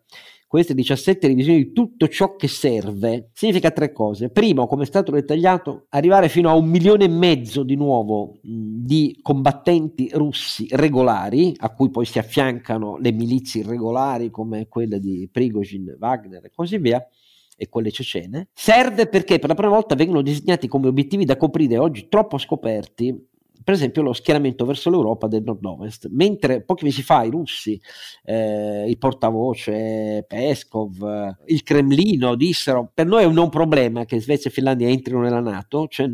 queste 0.46 0.74
17 0.74 1.26
revisioni 1.26 1.58
di 1.58 1.72
tutto 1.72 2.08
ciò 2.08 2.36
che 2.36 2.48
serve, 2.48 3.30
significa 3.32 3.70
tre 3.70 3.92
cose. 3.92 4.30
Primo, 4.30 4.66
come 4.66 4.84
è 4.84 4.86
stato 4.86 5.10
dettagliato, 5.10 5.86
arrivare 5.90 6.28
fino 6.28 6.48
a 6.48 6.54
un 6.54 6.68
milione 6.68 7.04
e 7.04 7.08
mezzo 7.08 7.62
di 7.64 7.74
nuovo 7.74 8.38
di 8.42 9.18
combattenti 9.22 10.08
russi 10.12 10.68
regolari, 10.70 11.54
a 11.58 11.72
cui 11.74 11.90
poi 11.90 12.04
si 12.04 12.18
affiancano 12.18 12.96
le 12.98 13.12
milizie 13.12 13.62
irregolari 13.62 14.30
come 14.30 14.68
quelle 14.68 15.00
di 15.00 15.28
Prigozhin, 15.30 15.96
Wagner 15.98 16.44
e 16.44 16.52
così 16.54 16.78
via 16.78 17.04
e 17.56 17.68
quelle 17.68 17.90
cecene, 17.90 18.48
serve 18.52 19.08
perché 19.08 19.38
per 19.38 19.48
la 19.48 19.54
prima 19.54 19.72
volta 19.72 19.94
vengono 19.94 20.22
disegnati 20.22 20.68
come 20.68 20.88
obiettivi 20.88 21.24
da 21.24 21.36
coprire 21.36 21.78
oggi 21.78 22.06
troppo 22.08 22.38
scoperti 22.38 23.34
per 23.62 23.74
esempio 23.74 24.02
lo 24.02 24.12
schieramento 24.12 24.64
verso 24.64 24.90
l'Europa 24.90 25.26
del 25.26 25.42
nord-ovest, 25.42 26.08
mentre 26.10 26.62
pochi 26.62 26.84
mesi 26.84 27.02
fa 27.02 27.24
i 27.24 27.30
russi, 27.30 27.80
eh, 28.24 28.84
il 28.88 28.98
portavoce 28.98 30.24
Peskov, 30.26 31.36
il 31.46 31.62
Cremlino 31.62 32.34
dissero 32.34 32.90
per 32.92 33.06
noi 33.06 33.22
è 33.22 33.26
un 33.26 33.34
non 33.34 33.48
problema 33.48 34.04
che 34.04 34.20
Svezia 34.20 34.50
e 34.50 34.52
Finlandia 34.52 34.88
entrino 34.88 35.20
nella 35.20 35.40
Nato, 35.40 35.86
cioè 35.88 36.08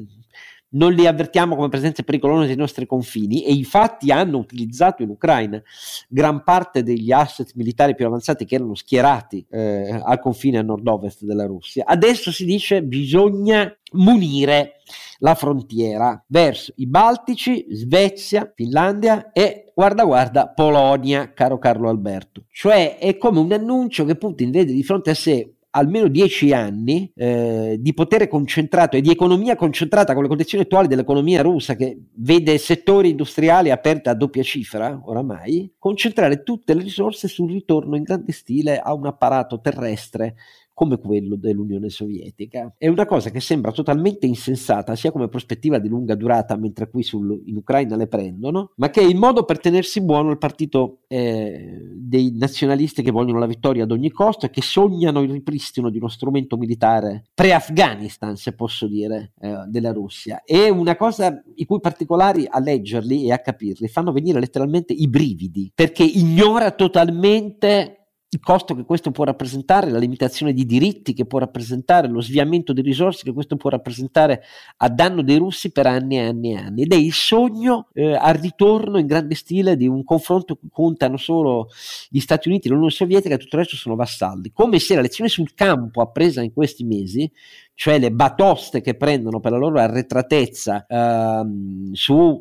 non 0.72 0.92
li 0.92 1.06
avvertiamo 1.06 1.56
come 1.56 1.68
presenze 1.68 2.02
pericolose 2.02 2.46
nei 2.46 2.56
nostri 2.56 2.86
confini 2.86 3.44
e 3.44 3.52
infatti 3.52 4.10
hanno 4.10 4.38
utilizzato 4.38 5.02
in 5.02 5.10
Ucraina 5.10 5.62
gran 6.08 6.44
parte 6.44 6.82
degli 6.82 7.10
asset 7.10 7.52
militari 7.54 7.94
più 7.94 8.06
avanzati 8.06 8.44
che 8.44 8.56
erano 8.56 8.74
schierati 8.74 9.44
eh, 9.50 10.00
al 10.02 10.20
confine 10.20 10.58
a 10.58 10.62
nord-ovest 10.62 11.24
della 11.24 11.46
Russia. 11.46 11.84
Adesso 11.86 12.30
si 12.30 12.44
dice 12.44 12.82
bisogna 12.82 13.74
munire 13.92 14.76
la 15.18 15.34
frontiera 15.34 16.22
verso 16.28 16.72
i 16.76 16.86
Baltici, 16.86 17.66
Svezia, 17.70 18.50
Finlandia 18.54 19.30
e 19.32 19.72
guarda 19.74 20.04
guarda 20.04 20.48
Polonia, 20.48 21.32
caro 21.32 21.58
Carlo 21.58 21.88
Alberto. 21.88 22.44
Cioè 22.50 22.98
è 22.98 23.16
come 23.16 23.38
un 23.38 23.52
annuncio 23.52 24.04
che 24.04 24.16
Putin 24.16 24.50
vede 24.50 24.72
di 24.72 24.82
fronte 24.82 25.10
a 25.10 25.14
sé 25.14 25.54
almeno 25.74 26.08
dieci 26.08 26.52
anni 26.52 27.10
eh, 27.14 27.76
di 27.78 27.94
potere 27.94 28.28
concentrato 28.28 28.96
e 28.96 29.00
di 29.00 29.10
economia 29.10 29.56
concentrata 29.56 30.12
con 30.12 30.22
le 30.22 30.28
condizioni 30.28 30.64
attuali 30.64 30.88
dell'economia 30.88 31.42
russa 31.42 31.74
che 31.74 31.98
vede 32.14 32.58
settori 32.58 33.10
industriali 33.10 33.70
aperti 33.70 34.08
a 34.08 34.14
doppia 34.14 34.42
cifra 34.42 35.00
oramai, 35.04 35.72
concentrare 35.78 36.42
tutte 36.42 36.74
le 36.74 36.82
risorse 36.82 37.28
sul 37.28 37.50
ritorno 37.50 37.96
in 37.96 38.02
grande 38.02 38.32
stile 38.32 38.78
a 38.78 38.92
un 38.92 39.06
apparato 39.06 39.60
terrestre 39.60 40.36
come 40.74 40.98
quello 40.98 41.36
dell'Unione 41.36 41.88
Sovietica. 41.88 42.74
È 42.76 42.88
una 42.88 43.06
cosa 43.06 43.30
che 43.30 43.40
sembra 43.40 43.72
totalmente 43.72 44.26
insensata, 44.26 44.94
sia 44.96 45.10
come 45.10 45.28
prospettiva 45.28 45.78
di 45.78 45.88
lunga 45.88 46.14
durata, 46.14 46.56
mentre 46.56 46.88
qui 46.88 47.02
sul, 47.02 47.42
in 47.46 47.56
Ucraina 47.56 47.96
le 47.96 48.06
prendono, 48.06 48.72
ma 48.76 48.90
che 48.90 49.00
è 49.00 49.04
il 49.04 49.16
modo 49.16 49.44
per 49.44 49.60
tenersi 49.60 50.02
buono 50.02 50.30
il 50.30 50.38
partito 50.38 51.00
eh, 51.08 51.80
dei 51.94 52.32
nazionalisti 52.36 53.02
che 53.02 53.10
vogliono 53.10 53.38
la 53.38 53.46
vittoria 53.46 53.84
ad 53.84 53.90
ogni 53.90 54.10
costo 54.10 54.46
e 54.46 54.50
che 54.50 54.62
sognano 54.62 55.22
il 55.22 55.30
ripristino 55.30 55.90
di 55.90 55.98
uno 55.98 56.08
strumento 56.08 56.56
militare 56.56 57.24
pre-Afghanistan, 57.34 58.36
se 58.36 58.54
posso 58.54 58.86
dire, 58.86 59.32
eh, 59.40 59.64
della 59.68 59.92
Russia. 59.92 60.42
È 60.44 60.68
una 60.68 60.96
cosa 60.96 61.42
i 61.56 61.64
cui 61.64 61.80
particolari 61.80 62.46
a 62.48 62.60
leggerli 62.60 63.26
e 63.26 63.32
a 63.32 63.38
capirli 63.38 63.88
fanno 63.88 64.12
venire 64.12 64.40
letteralmente 64.40 64.92
i 64.92 65.08
brividi, 65.08 65.70
perché 65.74 66.04
ignora 66.04 66.70
totalmente 66.70 68.01
il 68.34 68.40
costo 68.40 68.74
che 68.74 68.84
questo 68.84 69.10
può 69.10 69.24
rappresentare, 69.24 69.90
la 69.90 69.98
limitazione 69.98 70.54
di 70.54 70.64
diritti 70.64 71.12
che 71.12 71.26
può 71.26 71.38
rappresentare, 71.38 72.08
lo 72.08 72.22
sviamento 72.22 72.72
di 72.72 72.80
risorse 72.80 73.24
che 73.24 73.32
questo 73.32 73.56
può 73.56 73.68
rappresentare 73.68 74.42
a 74.78 74.88
danno 74.88 75.20
dei 75.20 75.36
russi 75.36 75.70
per 75.70 75.86
anni 75.86 76.16
e 76.16 76.20
anni 76.20 76.52
e 76.52 76.56
anni. 76.56 76.82
Ed 76.82 76.92
è 76.94 76.96
il 76.96 77.12
sogno 77.12 77.88
eh, 77.92 78.14
al 78.14 78.36
ritorno 78.36 78.98
in 78.98 79.04
grande 79.04 79.34
stile 79.34 79.76
di 79.76 79.86
un 79.86 80.02
confronto 80.02 80.54
che 80.54 80.68
contano 80.72 81.18
solo 81.18 81.68
gli 82.08 82.20
Stati 82.20 82.48
Uniti 82.48 82.70
l'Unione 82.70 82.90
Sovietica 82.90 83.34
e 83.34 83.38
tutto 83.38 83.56
il 83.56 83.62
resto 83.62 83.76
sono 83.76 83.96
vassalli. 83.96 84.50
Come 84.50 84.78
se 84.78 84.94
la 84.94 85.02
lezione 85.02 85.28
sul 85.28 85.52
campo 85.52 86.00
appresa 86.00 86.40
in 86.40 86.54
questi 86.54 86.84
mesi, 86.84 87.30
cioè 87.74 87.98
le 87.98 88.12
batoste 88.12 88.80
che 88.80 88.94
prendono 88.94 89.40
per 89.40 89.52
la 89.52 89.58
loro 89.58 89.78
arretratezza 89.78 90.86
ehm, 90.88 91.92
su 91.92 92.40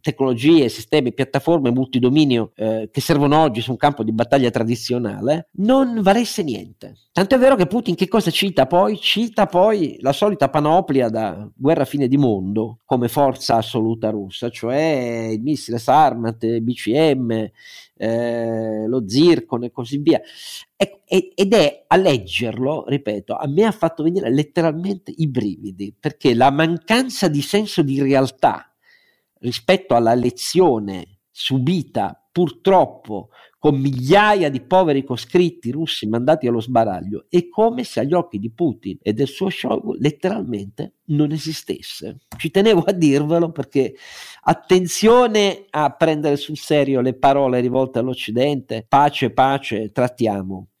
tecnologie, 0.00 0.68
sistemi, 0.68 1.14
piattaforme 1.14 1.70
multidominio 1.70 2.52
eh, 2.54 2.88
che 2.92 3.00
servono 3.00 3.40
oggi 3.40 3.60
su 3.60 3.70
un 3.70 3.76
campo 3.76 4.02
di 4.02 4.12
battaglia 4.12 4.50
tradizionale, 4.50 5.48
non 5.58 6.02
valesse 6.02 6.42
niente. 6.42 6.96
Tanto 7.12 7.34
è 7.34 7.38
vero 7.38 7.56
che 7.56 7.66
Putin 7.66 7.94
che 7.94 8.08
cosa 8.08 8.30
cita 8.30 8.66
poi? 8.66 8.98
Cita 8.98 9.46
poi 9.46 9.96
la 10.00 10.12
solita 10.12 10.48
panoplia 10.48 11.08
da 11.08 11.48
guerra 11.54 11.84
fine 11.84 12.08
di 12.08 12.16
mondo 12.16 12.78
come 12.84 13.08
forza 13.08 13.56
assoluta 13.56 14.10
russa, 14.10 14.50
cioè 14.50 15.30
il 15.32 15.40
missile 15.40 15.78
Sarmat, 15.78 16.58
BCM, 16.58 17.50
eh, 17.96 18.86
lo 18.86 19.08
Zircon 19.08 19.64
e 19.64 19.70
così 19.70 19.98
via. 19.98 20.20
ed 21.06 21.52
è 21.52 21.84
a 21.86 21.96
leggerlo, 21.96 22.84
ripeto, 22.88 23.34
a 23.34 23.46
me 23.46 23.64
ha 23.64 23.72
fatto 23.72 24.02
venire 24.02 24.30
letteralmente 24.30 25.12
i 25.14 25.28
brividi, 25.28 25.94
perché 25.98 26.34
la 26.34 26.50
mancanza 26.50 27.28
di 27.28 27.42
senso 27.42 27.82
di 27.82 28.00
realtà 28.00 28.71
rispetto 29.42 29.94
alla 29.94 30.14
lezione 30.14 31.18
subita 31.30 32.16
purtroppo 32.32 33.28
con 33.58 33.78
migliaia 33.78 34.50
di 34.50 34.60
poveri 34.60 35.04
coscritti 35.04 35.70
russi 35.70 36.08
mandati 36.08 36.48
allo 36.48 36.60
sbaraglio, 36.60 37.26
è 37.28 37.48
come 37.48 37.84
se 37.84 38.00
agli 38.00 38.12
occhi 38.12 38.38
di 38.38 38.50
Putin 38.50 38.98
e 39.00 39.12
del 39.12 39.28
suo 39.28 39.50
Shoigu 39.50 39.94
letteralmente 40.00 40.94
non 41.06 41.30
esistesse. 41.30 42.18
Ci 42.36 42.50
tenevo 42.50 42.80
a 42.80 42.92
dirvelo 42.92 43.52
perché 43.52 43.94
attenzione 44.42 45.66
a 45.70 45.90
prendere 45.90 46.36
sul 46.36 46.56
serio 46.56 47.00
le 47.00 47.14
parole 47.14 47.60
rivolte 47.60 48.00
all'Occidente, 48.00 48.84
pace, 48.88 49.30
pace, 49.30 49.92
trattiamo. 49.92 50.71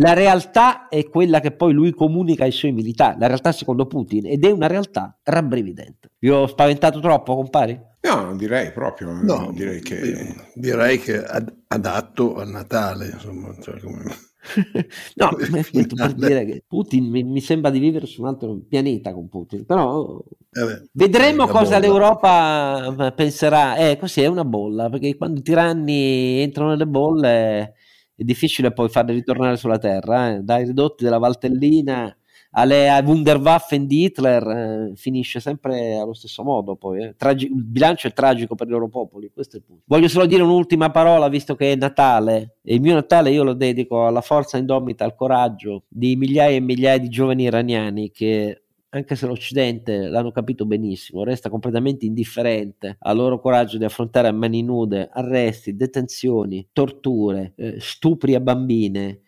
La 0.00 0.12
realtà 0.12 0.88
è 0.88 1.08
quella 1.08 1.40
che 1.40 1.50
poi 1.50 1.72
lui 1.72 1.92
comunica 1.92 2.44
ai 2.44 2.52
suoi 2.52 2.70
militari, 2.72 3.18
la 3.18 3.26
realtà 3.26 3.50
secondo 3.50 3.86
Putin, 3.86 4.26
ed 4.26 4.44
è 4.44 4.50
una 4.50 4.68
realtà 4.68 5.18
rabbrividente. 5.24 6.10
Vi 6.18 6.30
ho 6.30 6.46
spaventato 6.46 7.00
troppo, 7.00 7.34
compari? 7.34 7.80
No, 8.00 8.22
non 8.22 8.36
direi 8.36 8.70
proprio. 8.70 9.12
No, 9.12 9.50
direi 9.52 9.80
che, 9.80 10.34
direi 10.54 11.00
che 11.00 11.24
ad, 11.24 11.52
adatto 11.66 12.36
a 12.36 12.44
Natale, 12.44 13.06
insomma. 13.06 13.52
Cioè 13.60 13.80
come... 13.80 14.04
no, 15.16 15.26
appunto 15.60 15.94
per 15.96 16.14
dire 16.14 16.44
che 16.44 16.64
Putin 16.64 17.10
mi, 17.10 17.24
mi, 17.24 17.40
sembra 17.40 17.70
di 17.70 17.80
vivere 17.80 18.06
su 18.06 18.22
un 18.22 18.28
altro 18.28 18.56
pianeta 18.68 19.12
con 19.12 19.28
Putin, 19.28 19.66
però 19.66 20.22
eh 20.52 20.64
beh, 20.64 20.88
vedremo 20.92 21.48
cosa 21.48 21.78
bolla. 21.78 21.78
l'Europa 21.80 23.12
penserà. 23.16 23.74
Eh, 23.74 23.96
così 23.98 24.22
è 24.22 24.26
una 24.26 24.44
bolla, 24.44 24.88
perché 24.88 25.16
quando 25.16 25.40
i 25.40 25.42
tiranni 25.42 26.40
entrano 26.40 26.70
nelle 26.70 26.86
bolle 26.86 27.74
è 28.18 28.24
difficile 28.24 28.72
poi 28.72 28.88
farli 28.88 29.12
ritornare 29.14 29.56
sulla 29.56 29.78
terra, 29.78 30.34
eh. 30.34 30.40
dai 30.40 30.64
ridotti 30.64 31.04
della 31.04 31.18
Valtellina 31.18 32.12
alle 32.52 32.88
Wunderwaffen 33.04 33.86
di 33.86 34.04
Hitler 34.04 34.48
eh, 34.48 34.92
finisce 34.96 35.38
sempre 35.38 35.96
allo 35.96 36.14
stesso 36.14 36.42
modo 36.42 36.76
poi 36.76 37.04
eh. 37.04 37.14
Tragi- 37.16 37.46
il 37.46 37.62
bilancio 37.62 38.08
è 38.08 38.12
tragico 38.12 38.54
per 38.54 38.66
i 38.66 38.70
loro 38.70 38.88
popoli 38.88 39.30
questo 39.32 39.56
è 39.56 39.58
il 39.58 39.64
punto 39.66 39.82
voglio 39.86 40.08
solo 40.08 40.24
dire 40.24 40.42
un'ultima 40.42 40.90
parola 40.90 41.28
visto 41.28 41.54
che 41.54 41.72
è 41.72 41.76
Natale 41.76 42.56
e 42.62 42.74
il 42.74 42.80
mio 42.80 42.94
Natale 42.94 43.30
io 43.30 43.44
lo 43.44 43.52
dedico 43.52 44.06
alla 44.06 44.22
forza 44.22 44.56
indomita 44.56 45.04
al 45.04 45.14
coraggio 45.14 45.84
di 45.88 46.16
migliaia 46.16 46.56
e 46.56 46.60
migliaia 46.60 46.98
di 46.98 47.08
giovani 47.08 47.42
iraniani 47.42 48.10
che 48.10 48.62
anche 48.90 49.16
se 49.16 49.26
l'Occidente 49.26 50.08
l'hanno 50.08 50.30
capito 50.30 50.64
benissimo, 50.64 51.24
resta 51.24 51.50
completamente 51.50 52.06
indifferente 52.06 52.96
al 53.00 53.16
loro 53.16 53.40
coraggio 53.40 53.78
di 53.78 53.84
affrontare 53.84 54.28
a 54.28 54.32
mani 54.32 54.62
nude 54.62 55.10
arresti, 55.12 55.76
detenzioni, 55.76 56.68
torture, 56.72 57.52
eh, 57.56 57.76
stupri 57.78 58.34
a 58.34 58.40
bambine, 58.40 59.20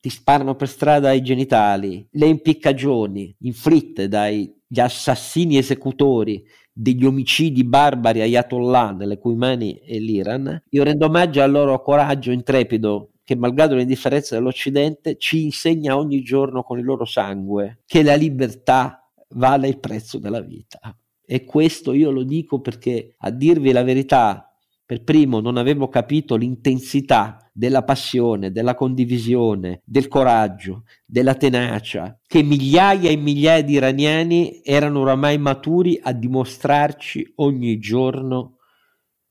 ti 0.00 0.08
sparano 0.08 0.54
per 0.54 0.68
strada 0.68 1.08
ai 1.08 1.22
genitali, 1.22 2.06
le 2.12 2.26
impiccagioni 2.26 3.34
inflitte 3.40 4.08
dagli 4.08 4.50
assassini 4.76 5.58
esecutori 5.58 6.42
degli 6.72 7.04
omicidi 7.04 7.64
barbari 7.64 8.22
ayatollah 8.22 8.92
nelle 8.92 9.18
cui 9.18 9.34
mani 9.34 9.74
è 9.84 9.98
l'Iran, 9.98 10.62
io 10.70 10.82
rendo 10.84 11.06
omaggio 11.06 11.42
al 11.42 11.50
loro 11.50 11.82
coraggio 11.82 12.30
intrepido 12.30 13.10
che 13.24 13.36
malgrado 13.36 13.76
l'indifferenza 13.76 14.34
dell'Occidente 14.34 15.16
ci 15.16 15.44
insegna 15.44 15.96
ogni 15.96 16.22
giorno 16.22 16.62
con 16.62 16.78
il 16.78 16.84
loro 16.84 17.04
sangue 17.04 17.82
che 17.86 18.02
la 18.02 18.14
libertà 18.14 19.01
vale 19.34 19.68
il 19.68 19.78
prezzo 19.78 20.18
della 20.18 20.40
vita. 20.40 20.78
E 21.24 21.44
questo 21.44 21.92
io 21.92 22.10
lo 22.10 22.24
dico 22.24 22.60
perché 22.60 23.14
a 23.18 23.30
dirvi 23.30 23.72
la 23.72 23.82
verità, 23.82 24.52
per 24.84 25.02
primo 25.04 25.40
non 25.40 25.56
avevo 25.56 25.88
capito 25.88 26.36
l'intensità 26.36 27.50
della 27.52 27.84
passione, 27.84 28.50
della 28.50 28.74
condivisione, 28.74 29.80
del 29.84 30.08
coraggio, 30.08 30.84
della 31.06 31.34
tenacia, 31.34 32.18
che 32.26 32.42
migliaia 32.42 33.10
e 33.10 33.16
migliaia 33.16 33.62
di 33.62 33.74
iraniani 33.74 34.62
erano 34.62 35.00
oramai 35.00 35.38
maturi 35.38 35.98
a 36.02 36.12
dimostrarci 36.12 37.34
ogni 37.36 37.78
giorno 37.78 38.58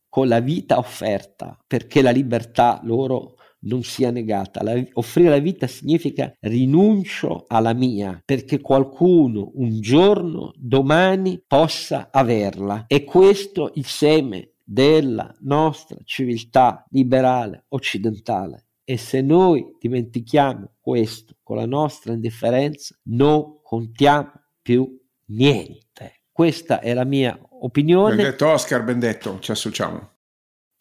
con 0.08 0.28
la 0.28 0.40
vita 0.40 0.78
offerta, 0.78 1.58
perché 1.66 2.02
la 2.02 2.12
libertà 2.12 2.80
loro 2.84 3.36
non 3.62 3.84
sia 3.84 4.12
negata. 4.12 4.64
La, 4.64 4.82
offrire 4.94 5.30
la 5.30 5.40
vita 5.40 5.68
significa 5.68 6.34
rinuncio 6.42 7.46
alla 7.48 7.74
mia 7.74 8.22
perché 8.24 8.62
qualcuno 8.62 9.52
un 9.56 9.80
giorno, 9.82 10.54
domani, 10.56 11.44
possa 11.46 12.10
averla. 12.12 12.86
E 12.88 13.04
questo 13.04 13.72
il 13.76 13.86
seme 13.86 14.52
della 14.64 15.34
nostra 15.42 15.98
civiltà 16.04 16.86
liberale 16.90 17.66
occidentale. 17.70 18.66
E 18.84 18.98
se 18.98 19.22
noi 19.22 19.76
dimentichiamo 19.80 20.72
questo 20.80 21.36
con 21.44 21.58
la 21.58 21.66
nostra 21.66 22.14
indifferenza, 22.14 22.96
non 23.04 23.60
contiamo 23.62 24.32
più 24.62 25.00
niente. 25.28 26.22
Questa 26.32 26.80
è 26.80 26.94
la 26.94 27.06
mia 27.06 27.38
opinione. 27.62 28.16
Ben 28.16 28.26
detto 28.26 28.48
Oscar, 28.48 28.84
ben 28.84 29.00
detto, 29.00 29.40
ci 29.40 29.52
associamo. 29.52 30.11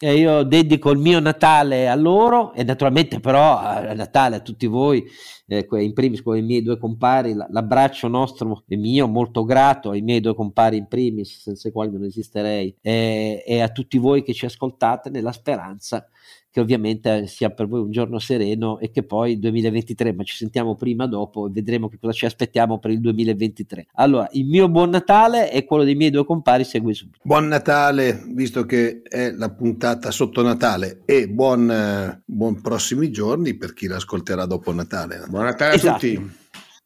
E 0.02 0.14
io 0.14 0.44
dedico 0.44 0.90
il 0.92 0.98
mio 0.98 1.20
Natale 1.20 1.86
a 1.86 1.94
loro 1.94 2.54
e 2.54 2.64
naturalmente 2.64 3.20
però 3.20 3.58
a 3.58 3.92
Natale 3.92 4.36
a 4.36 4.40
tutti 4.40 4.66
voi, 4.66 5.04
eh, 5.46 5.66
in 5.72 5.92
primis 5.92 6.22
con 6.22 6.38
i 6.38 6.42
miei 6.42 6.62
due 6.62 6.78
compari, 6.78 7.34
l'abbraccio 7.34 8.08
nostro 8.08 8.64
e 8.66 8.76
mio, 8.76 9.06
molto 9.08 9.44
grato 9.44 9.90
ai 9.90 10.00
miei 10.00 10.20
due 10.20 10.34
compari 10.34 10.78
in 10.78 10.86
primis, 10.88 11.42
senza 11.42 11.68
i 11.68 11.70
quali 11.70 11.92
non 11.92 12.04
esisterei, 12.04 12.74
e, 12.80 13.44
e 13.46 13.60
a 13.60 13.68
tutti 13.68 13.98
voi 13.98 14.22
che 14.22 14.32
ci 14.32 14.46
ascoltate 14.46 15.10
nella 15.10 15.32
speranza 15.32 16.08
che 16.50 16.60
ovviamente 16.60 17.26
sia 17.28 17.50
per 17.50 17.68
voi 17.68 17.80
un 17.80 17.90
giorno 17.92 18.18
sereno 18.18 18.80
e 18.80 18.90
che 18.90 19.04
poi 19.04 19.38
2023, 19.38 20.12
ma 20.12 20.24
ci 20.24 20.34
sentiamo 20.34 20.74
prima 20.74 21.06
dopo 21.06 21.46
e 21.46 21.50
vedremo 21.52 21.88
che 21.88 21.98
cosa 22.00 22.12
ci 22.12 22.26
aspettiamo 22.26 22.78
per 22.78 22.90
il 22.90 23.00
2023. 23.00 23.86
Allora, 23.94 24.28
il 24.32 24.46
mio 24.46 24.68
buon 24.68 24.90
Natale 24.90 25.52
e 25.52 25.64
quello 25.64 25.84
dei 25.84 25.94
miei 25.94 26.10
due 26.10 26.24
compari 26.24 26.64
segue 26.64 26.92
subito. 26.92 27.18
Buon 27.22 27.46
Natale, 27.46 28.24
visto 28.34 28.66
che 28.66 29.02
è 29.02 29.30
la 29.30 29.50
puntata 29.50 30.10
sotto 30.10 30.42
Natale 30.42 31.02
e 31.04 31.28
buon, 31.28 31.70
eh, 31.70 32.22
buon 32.24 32.60
prossimi 32.60 33.12
giorni 33.12 33.54
per 33.54 33.72
chi 33.72 33.86
l'ascolterà 33.86 34.44
dopo 34.44 34.72
Natale. 34.72 35.24
Buon 35.28 35.44
Natale 35.44 35.74
esatto. 35.74 35.94
a 35.94 35.98
tutti. 35.98 36.38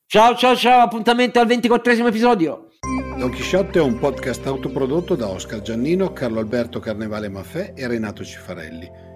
Ciao 0.07 0.37
ciao 0.37 0.55
ciao, 0.55 0.83
appuntamento 0.83 1.41
al 1.41 1.47
24 1.47 2.07
episodio. 2.07 2.69
Don 3.19 3.31
Chisciotte 3.31 3.79
è 3.79 3.83
un 3.83 3.99
podcast 3.99 4.47
autoprodotto 4.47 5.17
da 5.17 5.29
Oscar 5.29 5.63
Giannino, 5.63 6.13
Carlo 6.13 6.41
Alberto 6.41 6.79
Carnevale 6.79 7.31
Maffè 7.31 7.73
e 7.75 7.87
Renato 7.87 8.23
Cifarelli 8.23 9.04